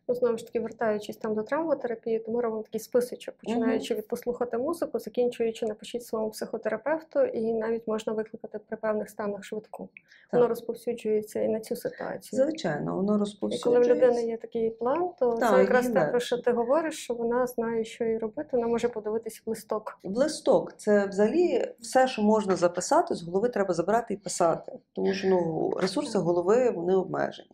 Ну, 0.09 0.15
знову 0.15 0.37
ж 0.37 0.45
таки, 0.45 0.59
вертаючись 0.59 1.17
там 1.17 1.35
до 1.35 1.43
травматерапії, 1.43 2.19
то 2.19 2.31
ми 2.31 2.41
робимо 2.41 2.63
такий 2.63 2.79
списочок, 2.79 3.35
починаючи 3.35 3.95
від 3.95 4.07
послухати 4.07 4.57
музику, 4.57 4.99
закінчуючи 4.99 5.65
напишіть 5.65 6.05
своєму 6.05 6.31
психотерапевту, 6.31 7.23
і 7.23 7.53
навіть 7.53 7.87
можна 7.87 8.13
викликати 8.13 8.59
при 8.67 8.77
певних 8.77 9.09
станах 9.09 9.43
швидку. 9.43 9.89
Воно 10.31 10.43
Так. 10.43 10.49
розповсюджується 10.49 11.41
і 11.41 11.47
на 11.47 11.59
цю 11.59 11.75
ситуацію. 11.75 12.43
Звичайно, 12.43 12.95
воно 12.95 13.25
І 13.51 13.59
коли 13.59 13.79
в 13.79 13.83
людини 13.83 14.25
є 14.25 14.37
такий 14.37 14.69
план, 14.69 15.09
то 15.19 15.33
Так, 15.33 15.49
це 15.49 15.59
якраз 15.59 15.87
те, 15.87 16.05
про 16.05 16.19
що 16.19 16.37
ти 16.37 16.51
говориш, 16.51 17.03
що 17.03 17.13
вона 17.13 17.47
знає, 17.47 17.85
що 17.85 18.03
їй 18.03 18.17
робити, 18.17 18.49
вона 18.51 18.67
може 18.67 18.89
подивитись 18.89 19.41
в 19.45 19.49
листок. 19.49 19.99
В 20.03 20.17
листок 20.17 20.73
це 20.77 21.05
взагалі 21.05 21.73
все, 21.79 22.07
що 22.07 22.21
можна 22.21 22.55
записати, 22.55 23.15
з 23.15 23.23
голови 23.23 23.49
треба 23.49 23.73
забирати 23.73 24.13
і 24.13 24.17
писати. 24.17 24.71
Тому 24.93 25.13
що 25.13 25.27
ну, 25.27 25.73
ресурси 25.81 26.17
голови 26.17 26.69
вони 26.69 26.95
обмежені. 26.95 27.49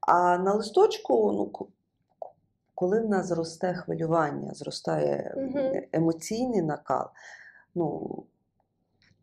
А 0.00 0.38
на 0.38 0.54
листочку, 0.54 1.32
ну, 1.32 1.68
коли 2.74 3.00
в 3.00 3.08
нас 3.08 3.26
зросте 3.26 3.74
хвилювання, 3.74 4.54
зростає 4.54 5.34
емоційний 5.92 6.62
накал, 6.62 7.06
ну, 7.74 8.10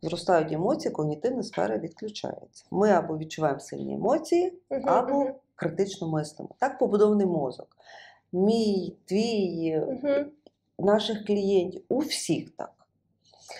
зростають 0.01 0.51
емоції, 0.51 0.91
когнітивна 0.91 1.43
сфера 1.43 1.77
відключається. 1.77 2.65
Ми 2.71 2.89
або 2.89 3.17
відчуваємо 3.17 3.59
сильні 3.59 3.93
емоції, 3.93 4.53
або 4.85 5.31
критично 5.55 6.09
мислимо. 6.09 6.49
Так 6.57 6.79
побудований 6.79 7.27
мозок. 7.27 7.67
Мій, 8.31 8.95
твій, 9.05 9.81
наших 10.79 11.25
клієнтів, 11.25 11.83
у 11.89 11.99
всіх 11.99 12.49
так. 12.49 12.76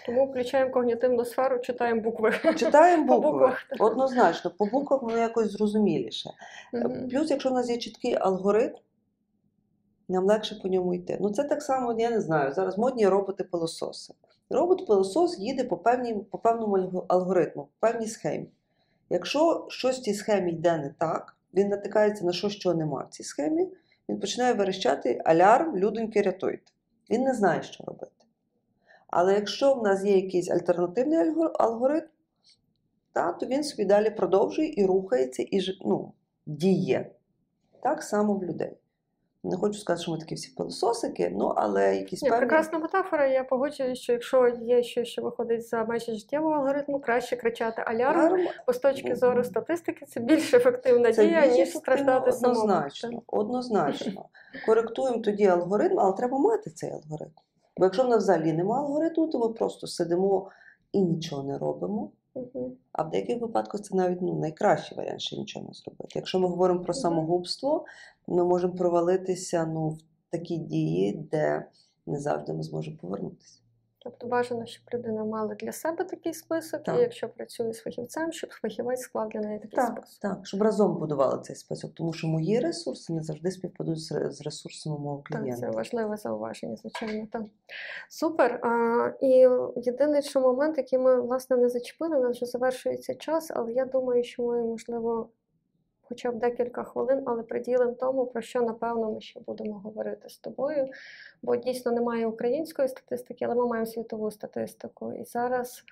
Тому 0.06 0.26
включаємо 0.26 0.72
когнітивну 0.72 1.26
сферу, 1.26 1.60
читаємо 1.60 2.02
букви. 2.02 2.34
Читаємо 2.58 3.08
По 3.22 3.32
буквах. 3.32 3.64
Однозначно, 3.80 4.52
по 4.58 4.66
буквах 4.66 5.02
воно 5.02 5.18
якось 5.18 5.52
зрозуміліше. 5.52 6.30
Мгм. 6.74 7.10
Плюс, 7.10 7.30
якщо 7.30 7.50
в 7.50 7.54
нас 7.54 7.70
є 7.70 7.78
чіткий 7.78 8.16
алгоритм, 8.16 8.76
нам 10.10 10.26
легше 10.26 10.56
по 10.56 10.68
ньому 10.68 10.94
йти. 10.94 11.18
Ну, 11.22 11.30
це 11.30 11.44
так 11.44 11.64
само, 11.64 12.00
я 12.00 12.10
не 12.10 12.22
знаю. 12.22 12.54
Зараз 12.54 12.78
модні 12.78 13.08
роботи-пилососи. 13.08 14.14
Робот-пилосос 14.50 15.40
їде 15.40 15.64
по, 15.64 15.78
певній, 15.78 16.14
по 16.14 16.38
певному 16.38 17.06
алгоритму, 17.08 17.64
по 17.64 17.88
певній 17.88 18.08
схемі. 18.08 18.48
Якщо 19.10 19.66
щось 19.70 20.00
в 20.00 20.02
цій 20.02 20.14
схемі 20.14 20.52
йде 20.52 20.78
не 20.78 20.94
так, 21.00 21.38
він 21.54 21.70
натикається 21.70 22.26
на 22.26 22.32
щось, 22.32 22.54
що 22.54 22.74
нема 22.74 23.04
в 23.04 23.14
цій 23.14 23.24
схемі, 23.24 23.68
він 24.10 24.20
починає 24.20 24.54
верещати 24.54 25.22
алярм, 25.26 25.78
людоньки, 25.78 26.22
рятуйте. 26.22 26.72
Він 27.10 27.22
не 27.22 27.34
знає, 27.34 27.64
що 27.64 27.84
робити. 27.84 28.16
Але 29.20 29.34
якщо 29.34 29.74
в 29.74 29.84
нас 29.84 30.03
є 30.03 30.15
якийсь 30.15 30.51
альтернативний 30.51 31.20
алгоритм, 31.59 32.07
та, 33.13 33.32
то 33.32 33.45
він 33.45 33.63
собі 33.63 33.86
далі 33.86 34.09
продовжує 34.09 34.74
і 34.78 34.86
рухається, 34.86 35.43
і 35.43 35.61
ну, 35.86 36.13
діє. 36.45 37.11
Так 37.84 38.03
само 38.03 38.34
в 38.34 38.43
людей. 38.43 38.78
Не 39.43 39.57
хочу 39.57 39.80
сказати, 39.80 40.01
що 40.03 40.11
ми 40.11 40.18
такі 40.18 40.36
всі 40.36 40.51
пилососики, 40.57 41.32
ну, 41.36 41.47
але 41.47 41.95
якісь 41.95 42.22
Ні, 42.22 42.30
певні... 42.30 42.41
прекрасна 42.41 42.80
метафора. 42.80 43.28
Я 43.28 43.43
погоджуюсь, 43.43 43.99
що 43.99 44.13
якщо 44.13 44.47
є 44.47 44.84
щось, 44.84 45.07
що 45.07 45.22
виходить 45.22 45.68
за 45.68 45.86
межі 45.86 46.15
життєвого 46.15 46.55
алгоритму, 46.55 46.99
краще 46.99 47.36
кричати 47.36 47.84
алярм. 47.86 48.20
Алярм 48.20 48.47
Бо 48.68 48.74
з 48.74 48.78
точки 48.80 49.15
зору 49.15 49.43
статистики 49.43 50.05
це 50.05 50.20
більш 50.20 50.53
ефективна 50.53 51.13
це 51.13 51.26
дія, 51.26 51.41
більш 51.41 51.57
ніж 51.57 51.70
страждати 51.70 52.32
самому. 52.32 52.59
однозначно, 52.59 53.22
однозначно. 53.28 54.26
Коректуємо 54.65 55.18
тоді 55.18 55.45
алгоритм, 55.47 55.99
але 55.99 56.13
треба 56.13 56.39
мати 56.39 56.70
цей 56.70 56.91
алгоритм. 56.91 57.32
Бо 57.78 57.86
якщо 57.86 58.04
в 58.04 58.10
нас 58.10 58.24
взагалі 58.24 58.54
немає 58.54 58.84
алгоритму, 58.84 59.28
то 59.28 59.40
ми 59.40 59.50
просто 59.50 59.88
сидимо 59.88 60.50
і 60.92 61.02
нічого 61.02 61.44
не 61.44 61.58
робимо. 61.58 62.12
А 62.92 63.04
в 63.04 63.10
деяких 63.10 63.42
випадках 63.42 63.82
це 63.82 63.96
навіть 63.96 64.22
ну, 64.22 64.40
найкращий 64.40 64.98
варіант, 64.98 65.22
ще 65.22 65.38
нічого 65.38 65.66
не 65.68 65.74
зробити. 65.74 66.12
Якщо 66.16 66.40
ми 66.40 66.48
говоримо 66.48 66.80
про 66.80 66.94
самогубство, 66.94 67.86
ми 68.28 68.46
можемо 68.46 68.74
провалитися 68.74 69.66
ну, 69.66 69.90
в 69.90 69.98
такі 70.30 70.58
дії, 70.58 71.14
де 71.32 71.66
не 72.06 72.20
завжди 72.20 72.54
ми 72.54 72.64
зможемо 72.64 72.98
повернутися. 73.02 73.60
Тобто 74.10 74.28
бажано, 74.28 74.66
щоб 74.66 74.84
людина 74.93 75.24
мала 75.24 75.55
для 75.55 75.72
себе 75.72 76.03
такий 76.03 76.34
список, 76.34 76.84
Так. 76.84 76.97
і 76.97 77.01
якщо 77.01 77.30
працює 77.30 77.74
з 77.74 77.80
фахівцем, 77.82 78.32
щоб 78.32 78.49
фахівець 78.51 78.99
склав 79.01 79.30
для 79.30 79.39
неї 79.39 79.60
такий 79.60 79.76
Так, 79.76 79.97
список. 79.97 80.20
так, 80.22 80.47
щоб 80.47 80.62
разом 80.62 80.97
будували 80.97 81.41
цей 81.43 81.55
список, 81.55 81.93
тому 81.93 82.14
що 82.14 82.28
мої 82.28 82.60
ресурси 82.60 83.14
не 83.14 83.24
завжди 83.24 83.51
співпадуть 83.51 83.99
з 84.34 84.41
ресурсами 84.41 84.97
мого 84.99 85.24
Так, 85.32 85.41
клієнта. 85.41 85.62
це 85.62 85.70
важливе 85.76 86.18
зауваження, 86.18 86.76
звичайно. 86.76 87.28
Так. 87.32 87.43
Супер. 88.10 88.60
А, 88.64 89.12
і 89.22 89.47
єдиний 89.76 90.22
що 90.22 90.41
момент, 90.41 90.78
який 90.78 90.99
ми 90.99 91.22
власне 91.22 91.58
не 91.58 91.70
зачепили, 91.70 92.18
у 92.18 92.24
нас 92.24 92.36
вже 92.36 92.45
завершується 92.45 93.16
час, 93.16 93.51
але 93.55 93.74
я 93.74 93.86
думаю, 93.86 94.24
що 94.24 94.43
ми, 94.43 94.64
можливо, 94.64 95.30
хоча 96.10 96.32
б 96.32 96.39
декілька 96.39 96.84
хвилин, 96.84 97.24
але 97.26 97.43
приділимо 97.43 97.91
тому, 97.91 98.26
про 98.26 98.41
що 98.41 98.62
напевно 98.62 99.12
ми 99.12 99.22
ще 99.22 99.39
будемо 99.39 99.80
говорити 99.80 100.30
з 100.30 100.38
тобою. 100.38 100.88
Бо 101.41 101.55
дійсно 101.55 101.91
немає 101.91 102.28
української 102.28 102.88
статистики, 102.88 103.45
але 103.45 103.55
ми 103.55 103.68
маємо 103.68 103.86
світову 103.86 104.32
статистику. 104.32 105.14
І 105.14 105.24
зараз 105.24 105.84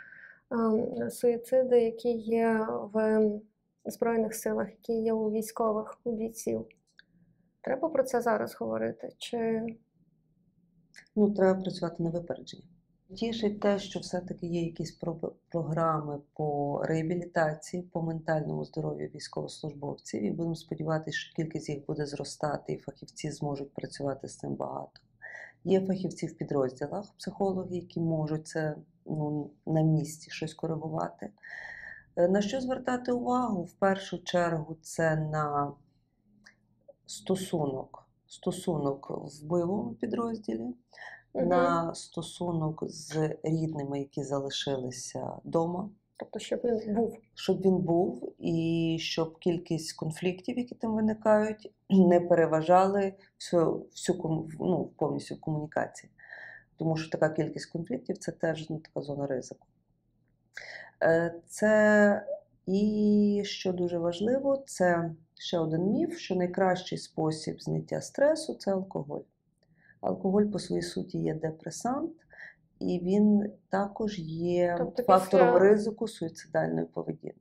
ем, 0.52 1.10
суїциди, 1.10 1.82
які 1.82 2.12
є 2.12 2.68
в 2.94 3.30
Збройних 3.86 4.36
силах, 4.36 4.70
які 4.70 4.94
є 4.94 5.14
у 5.14 5.32
військових 5.32 5.98
у 6.04 6.12
бійців. 6.12 6.66
Треба 7.62 7.90
про 7.90 8.04
це 8.04 8.22
зараз 8.22 8.56
говорити? 8.56 9.10
Чи 9.18 9.64
Ну, 11.16 11.32
треба 11.32 11.62
працювати 11.62 12.04
на 12.04 12.10
випередження. 12.10 12.64
Тішить 13.14 13.60
те, 13.60 13.80
що 13.80 14.00
все-таки 14.00 14.48
є 14.48 14.62
якісь 14.62 15.00
програми 15.50 16.20
по 16.34 16.82
реабілітації, 16.84 17.84
по 17.84 18.02
ментальному 18.02 18.66
здоров'ю 18.66 19.10
військовослужбовців, 19.16 20.24
і 20.24 20.32
будемо 20.32 20.56
сподіватися, 20.56 21.18
що 21.18 21.36
кількість 21.36 21.70
їх 21.70 21.86
буде 21.86 22.06
зростати, 22.06 22.74
і 22.74 22.78
фахівці 22.78 23.32
зможуть 23.32 23.74
працювати 23.74 24.28
з 24.28 24.38
цим 24.38 24.56
багато. 24.56 25.02
Є 25.64 25.86
фахівці 25.86 26.28
в 26.28 26.38
підрозділах, 26.38 27.14
психологи, 27.18 27.76
які 27.76 28.00
можуть 28.00 28.48
це 28.48 28.76
ну, 29.06 29.52
на 29.66 29.82
місці 29.82 30.32
щось 30.32 30.54
коригувати. 30.54 31.30
Е, 32.16 32.28
На 32.28 32.42
що 32.42 32.62
звертати 32.62 33.12
увагу? 33.12 33.64
В 33.64 33.74
першу 33.74 34.18
чергу 34.18 34.78
це 34.82 35.16
на 35.16 35.74
стосунок, 37.06 38.08
стосунок 38.28 39.12
в 39.12 39.46
бойовому 39.46 39.94
підрозділі, 39.94 40.76
Мгм. 41.36 41.48
на 41.48 41.96
стосунок 41.96 42.84
з 42.88 43.38
рідними, 43.44 44.00
які 44.00 44.24
залишилися 44.24 45.32
вдома, 45.46 45.90
тобто, 46.18 46.40
щоб 46.40 46.60
він 46.64 46.96
був? 46.96 47.18
щоб 47.34 47.62
він 47.62 47.78
був, 47.78 48.34
і 48.40 48.98
щоб 49.02 49.38
кількість 49.40 49.94
конфліктів, 49.94 50.58
які 50.58 50.76
там 50.76 50.96
виникають, 50.96 51.74
не 51.90 52.20
переважали 52.20 53.14
всю, 53.40 53.86
всю 53.92 54.50
ну, 54.60 54.92
повністю 54.98 55.38
комунікації. 55.38 56.12
Тому 56.78 56.98
що 56.98 57.10
така 57.10 57.30
кількість 57.30 57.72
конфліктів 57.72 58.18
це 58.18 58.32
теж 58.32 58.70
ну, 58.70 58.78
така 58.80 59.02
зона 59.02 59.28
ризику. 59.28 59.68
Е, 61.04 61.42
Це 61.48 62.26
і 62.66 63.42
що 63.46 63.74
дуже 63.74 63.98
важливо, 63.98 64.64
це 64.68 65.12
ще 65.40 65.60
один 65.60 65.82
міф, 65.82 66.18
що 66.18 66.36
найкращий 66.36 66.98
спосіб 66.98 67.62
зняття 67.62 68.02
стресу 68.02 68.54
це 68.54 68.72
алкоголь. 68.72 69.22
Алкоголь 70.06 70.44
по 70.46 70.60
своїй 70.60 70.82
суті 70.82 71.18
є 71.18 71.34
депресант, 71.34 72.12
і 72.80 73.00
він 73.04 73.52
також 73.70 74.20
є 74.20 74.76
Тобто 74.78 75.04
фактором 75.04 75.48
після- 75.48 75.60
ризику 75.60 76.08
суїцидальної 76.08 76.86
поведінки. 76.86 77.40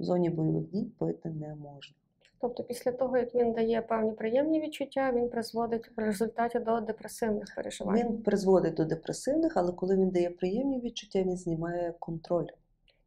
В 0.00 0.04
зоні 0.04 0.30
бойових 0.30 0.70
дій 0.70 0.84
пити 0.98 1.28
не 1.30 1.54
можна. 1.54 1.96
Тобто, 2.40 2.64
після 2.64 2.92
того, 2.92 3.16
як 3.18 3.34
він 3.34 3.52
дає 3.52 3.82
певні 3.82 4.12
приємні 4.12 4.60
відчуття, 4.60 5.12
він 5.14 5.28
призводить 5.28 5.90
в 5.96 6.00
результаті 6.00 6.58
до 6.58 6.80
депресивних 6.80 7.54
переживань. 7.56 7.96
Він 7.96 8.22
призводить 8.22 8.74
до 8.74 8.84
депресивних, 8.84 9.56
але 9.56 9.72
коли 9.72 9.96
він 9.96 10.10
дає 10.10 10.30
приємні 10.30 10.80
відчуття, 10.80 11.22
він 11.22 11.36
знімає 11.36 11.94
контроль 11.98 12.46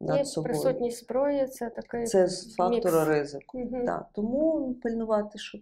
над 0.00 0.26
собою. 0.28 0.44
присутність 0.54 1.04
зброї 1.04 1.46
це 1.46 1.70
такий 1.70 2.06
Це 2.06 2.22
мікс. 2.70 2.86
ризику. 3.06 3.58
Мгм. 3.58 3.86
Так, 3.86 4.06
тому 4.12 4.74
пильнувати, 4.82 5.38
щоб 5.38 5.60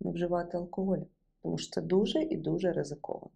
не 0.00 0.10
вживати 0.12 0.56
алкоголь, 0.56 0.98
тому 1.42 1.58
що 1.58 1.70
це 1.70 1.80
дуже 1.80 2.22
і 2.22 2.36
дуже 2.36 2.72
ризиковано. 2.72 3.30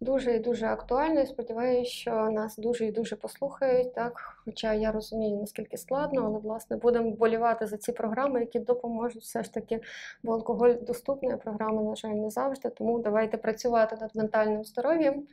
дуже 0.00 0.36
і 0.36 0.38
дуже 0.38 0.66
актуально. 0.66 1.20
І 1.20 1.26
сподіваюся, 1.26 1.90
що 1.90 2.30
нас 2.30 2.56
дуже 2.56 2.86
і 2.86 2.92
дуже 2.92 3.16
послухають. 3.16 3.94
Так, 3.94 4.12
хоча 4.44 4.74
я 4.74 4.92
розумію, 4.92 5.36
наскільки 5.36 5.76
складно, 5.76 6.22
але 6.24 6.38
власне 6.38 6.76
будемо 6.76 7.10
болівати 7.10 7.66
за 7.66 7.76
ці 7.76 7.92
програми, 7.92 8.40
які 8.40 8.58
допоможуть 8.58 9.22
все 9.22 9.42
ж 9.42 9.54
таки, 9.54 9.80
бо 10.22 10.32
алкоголь 10.32 10.74
доступний, 10.82 11.32
а 11.32 11.36
програми, 11.36 11.82
на 11.82 11.96
жаль, 11.96 12.14
не 12.14 12.30
завжди. 12.30 12.70
Тому 12.70 12.98
давайте 12.98 13.36
працювати 13.36 13.96
над 14.00 14.16
ментальним 14.16 14.64
здоров'ям. 14.64 15.26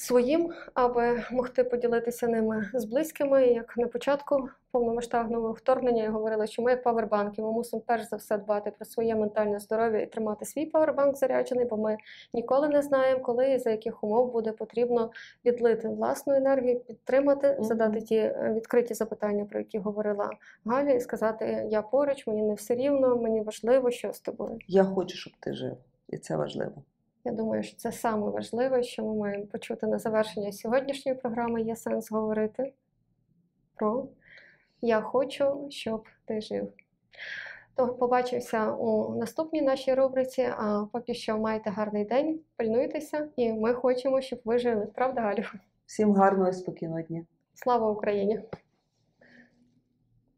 Своїм, 0.00 0.52
аби 0.74 1.24
могти 1.30 1.64
поділитися 1.64 2.28
ними 2.28 2.70
з 2.74 2.84
близькими. 2.84 3.46
Як 3.46 3.76
на 3.76 3.86
початку 3.86 4.48
повномасштабного 4.70 5.52
вторгнення 5.52 6.02
я 6.02 6.10
говорила, 6.10 6.46
що 6.46 6.62
ми 6.62 6.70
як 6.70 6.82
павербанки, 6.82 7.42
ми 7.42 7.52
мусимо 7.52 7.82
перш 7.86 8.08
за 8.08 8.16
все 8.16 8.38
дбати 8.38 8.70
про 8.70 8.86
своє 8.86 9.14
ментальне 9.14 9.60
здоров'я 9.60 10.00
і 10.00 10.06
тримати 10.06 10.44
свій 10.44 10.66
павербанк 10.66 11.16
заряджений, 11.16 11.64
бо 11.64 11.76
ми 11.76 11.96
ніколи 12.34 12.68
не 12.68 12.82
знаємо, 12.82 13.22
коли 13.22 13.52
і 13.52 13.58
за 13.58 13.70
яких 13.70 14.04
умов 14.04 14.32
буде 14.32 14.52
потрібно 14.52 15.10
відлити 15.44 15.88
власну 15.88 16.34
енергію, 16.34 16.80
підтримати, 16.80 17.56
задати 17.60 18.00
ті 18.00 18.16
е, 18.16 18.52
відкриті 18.56 18.94
запитання, 18.94 19.44
про 19.44 19.58
які 19.58 19.78
говорила 19.78 20.30
Галя, 20.64 20.90
і 20.90 21.00
сказати: 21.00 21.66
Я 21.70 21.82
поруч, 21.82 22.26
мені 22.26 22.42
не 22.42 22.54
все 22.54 22.74
рівно, 22.74 23.16
мені 23.16 23.40
важливо, 23.40 23.90
що 23.90 24.12
з 24.12 24.20
тобою. 24.20 24.58
Я 24.68 24.84
хочу, 24.84 25.16
щоб 25.16 25.32
ти 25.40 25.52
жив, 25.52 25.76
і 26.08 26.18
це 26.18 26.36
важливо. 26.36 26.82
Я 27.28 27.34
думаю, 27.34 27.62
що 27.62 27.76
це 27.76 27.92
саме 27.92 28.30
важливе, 28.30 28.82
що 28.82 29.04
ми 29.04 29.14
маємо 29.14 29.46
почути 29.46 29.86
на 29.86 29.98
завершення 29.98 30.52
сьогоднішньої 30.52 31.18
програми. 31.18 31.62
Є 31.62 31.76
сенс 31.76 32.10
говорити 32.10 32.72
про 33.74 34.08
Я 34.82 35.00
хочу, 35.00 35.66
щоб 35.70 36.04
ти 36.24 36.40
жив. 36.40 36.72
То 37.74 37.88
побачимося 37.88 38.72
у 38.72 39.18
наступній 39.18 39.62
нашій 39.62 39.94
рубриці. 39.94 40.42
А 40.42 40.86
поки 40.92 41.14
що 41.14 41.38
майте 41.38 41.70
гарний 41.70 42.04
день, 42.04 42.40
пильнуйтеся, 42.56 43.28
і 43.36 43.52
ми 43.52 43.74
хочемо, 43.74 44.20
щоб 44.20 44.40
ви 44.44 44.58
жили. 44.58 44.86
Правда, 44.94 45.20
Галю? 45.20 45.44
Всім 45.86 46.12
гарного 46.12 46.50
і 46.50 46.52
спокійного 46.52 47.02
дня. 47.02 47.24
Слава 47.54 47.90
Україні! 47.90 48.40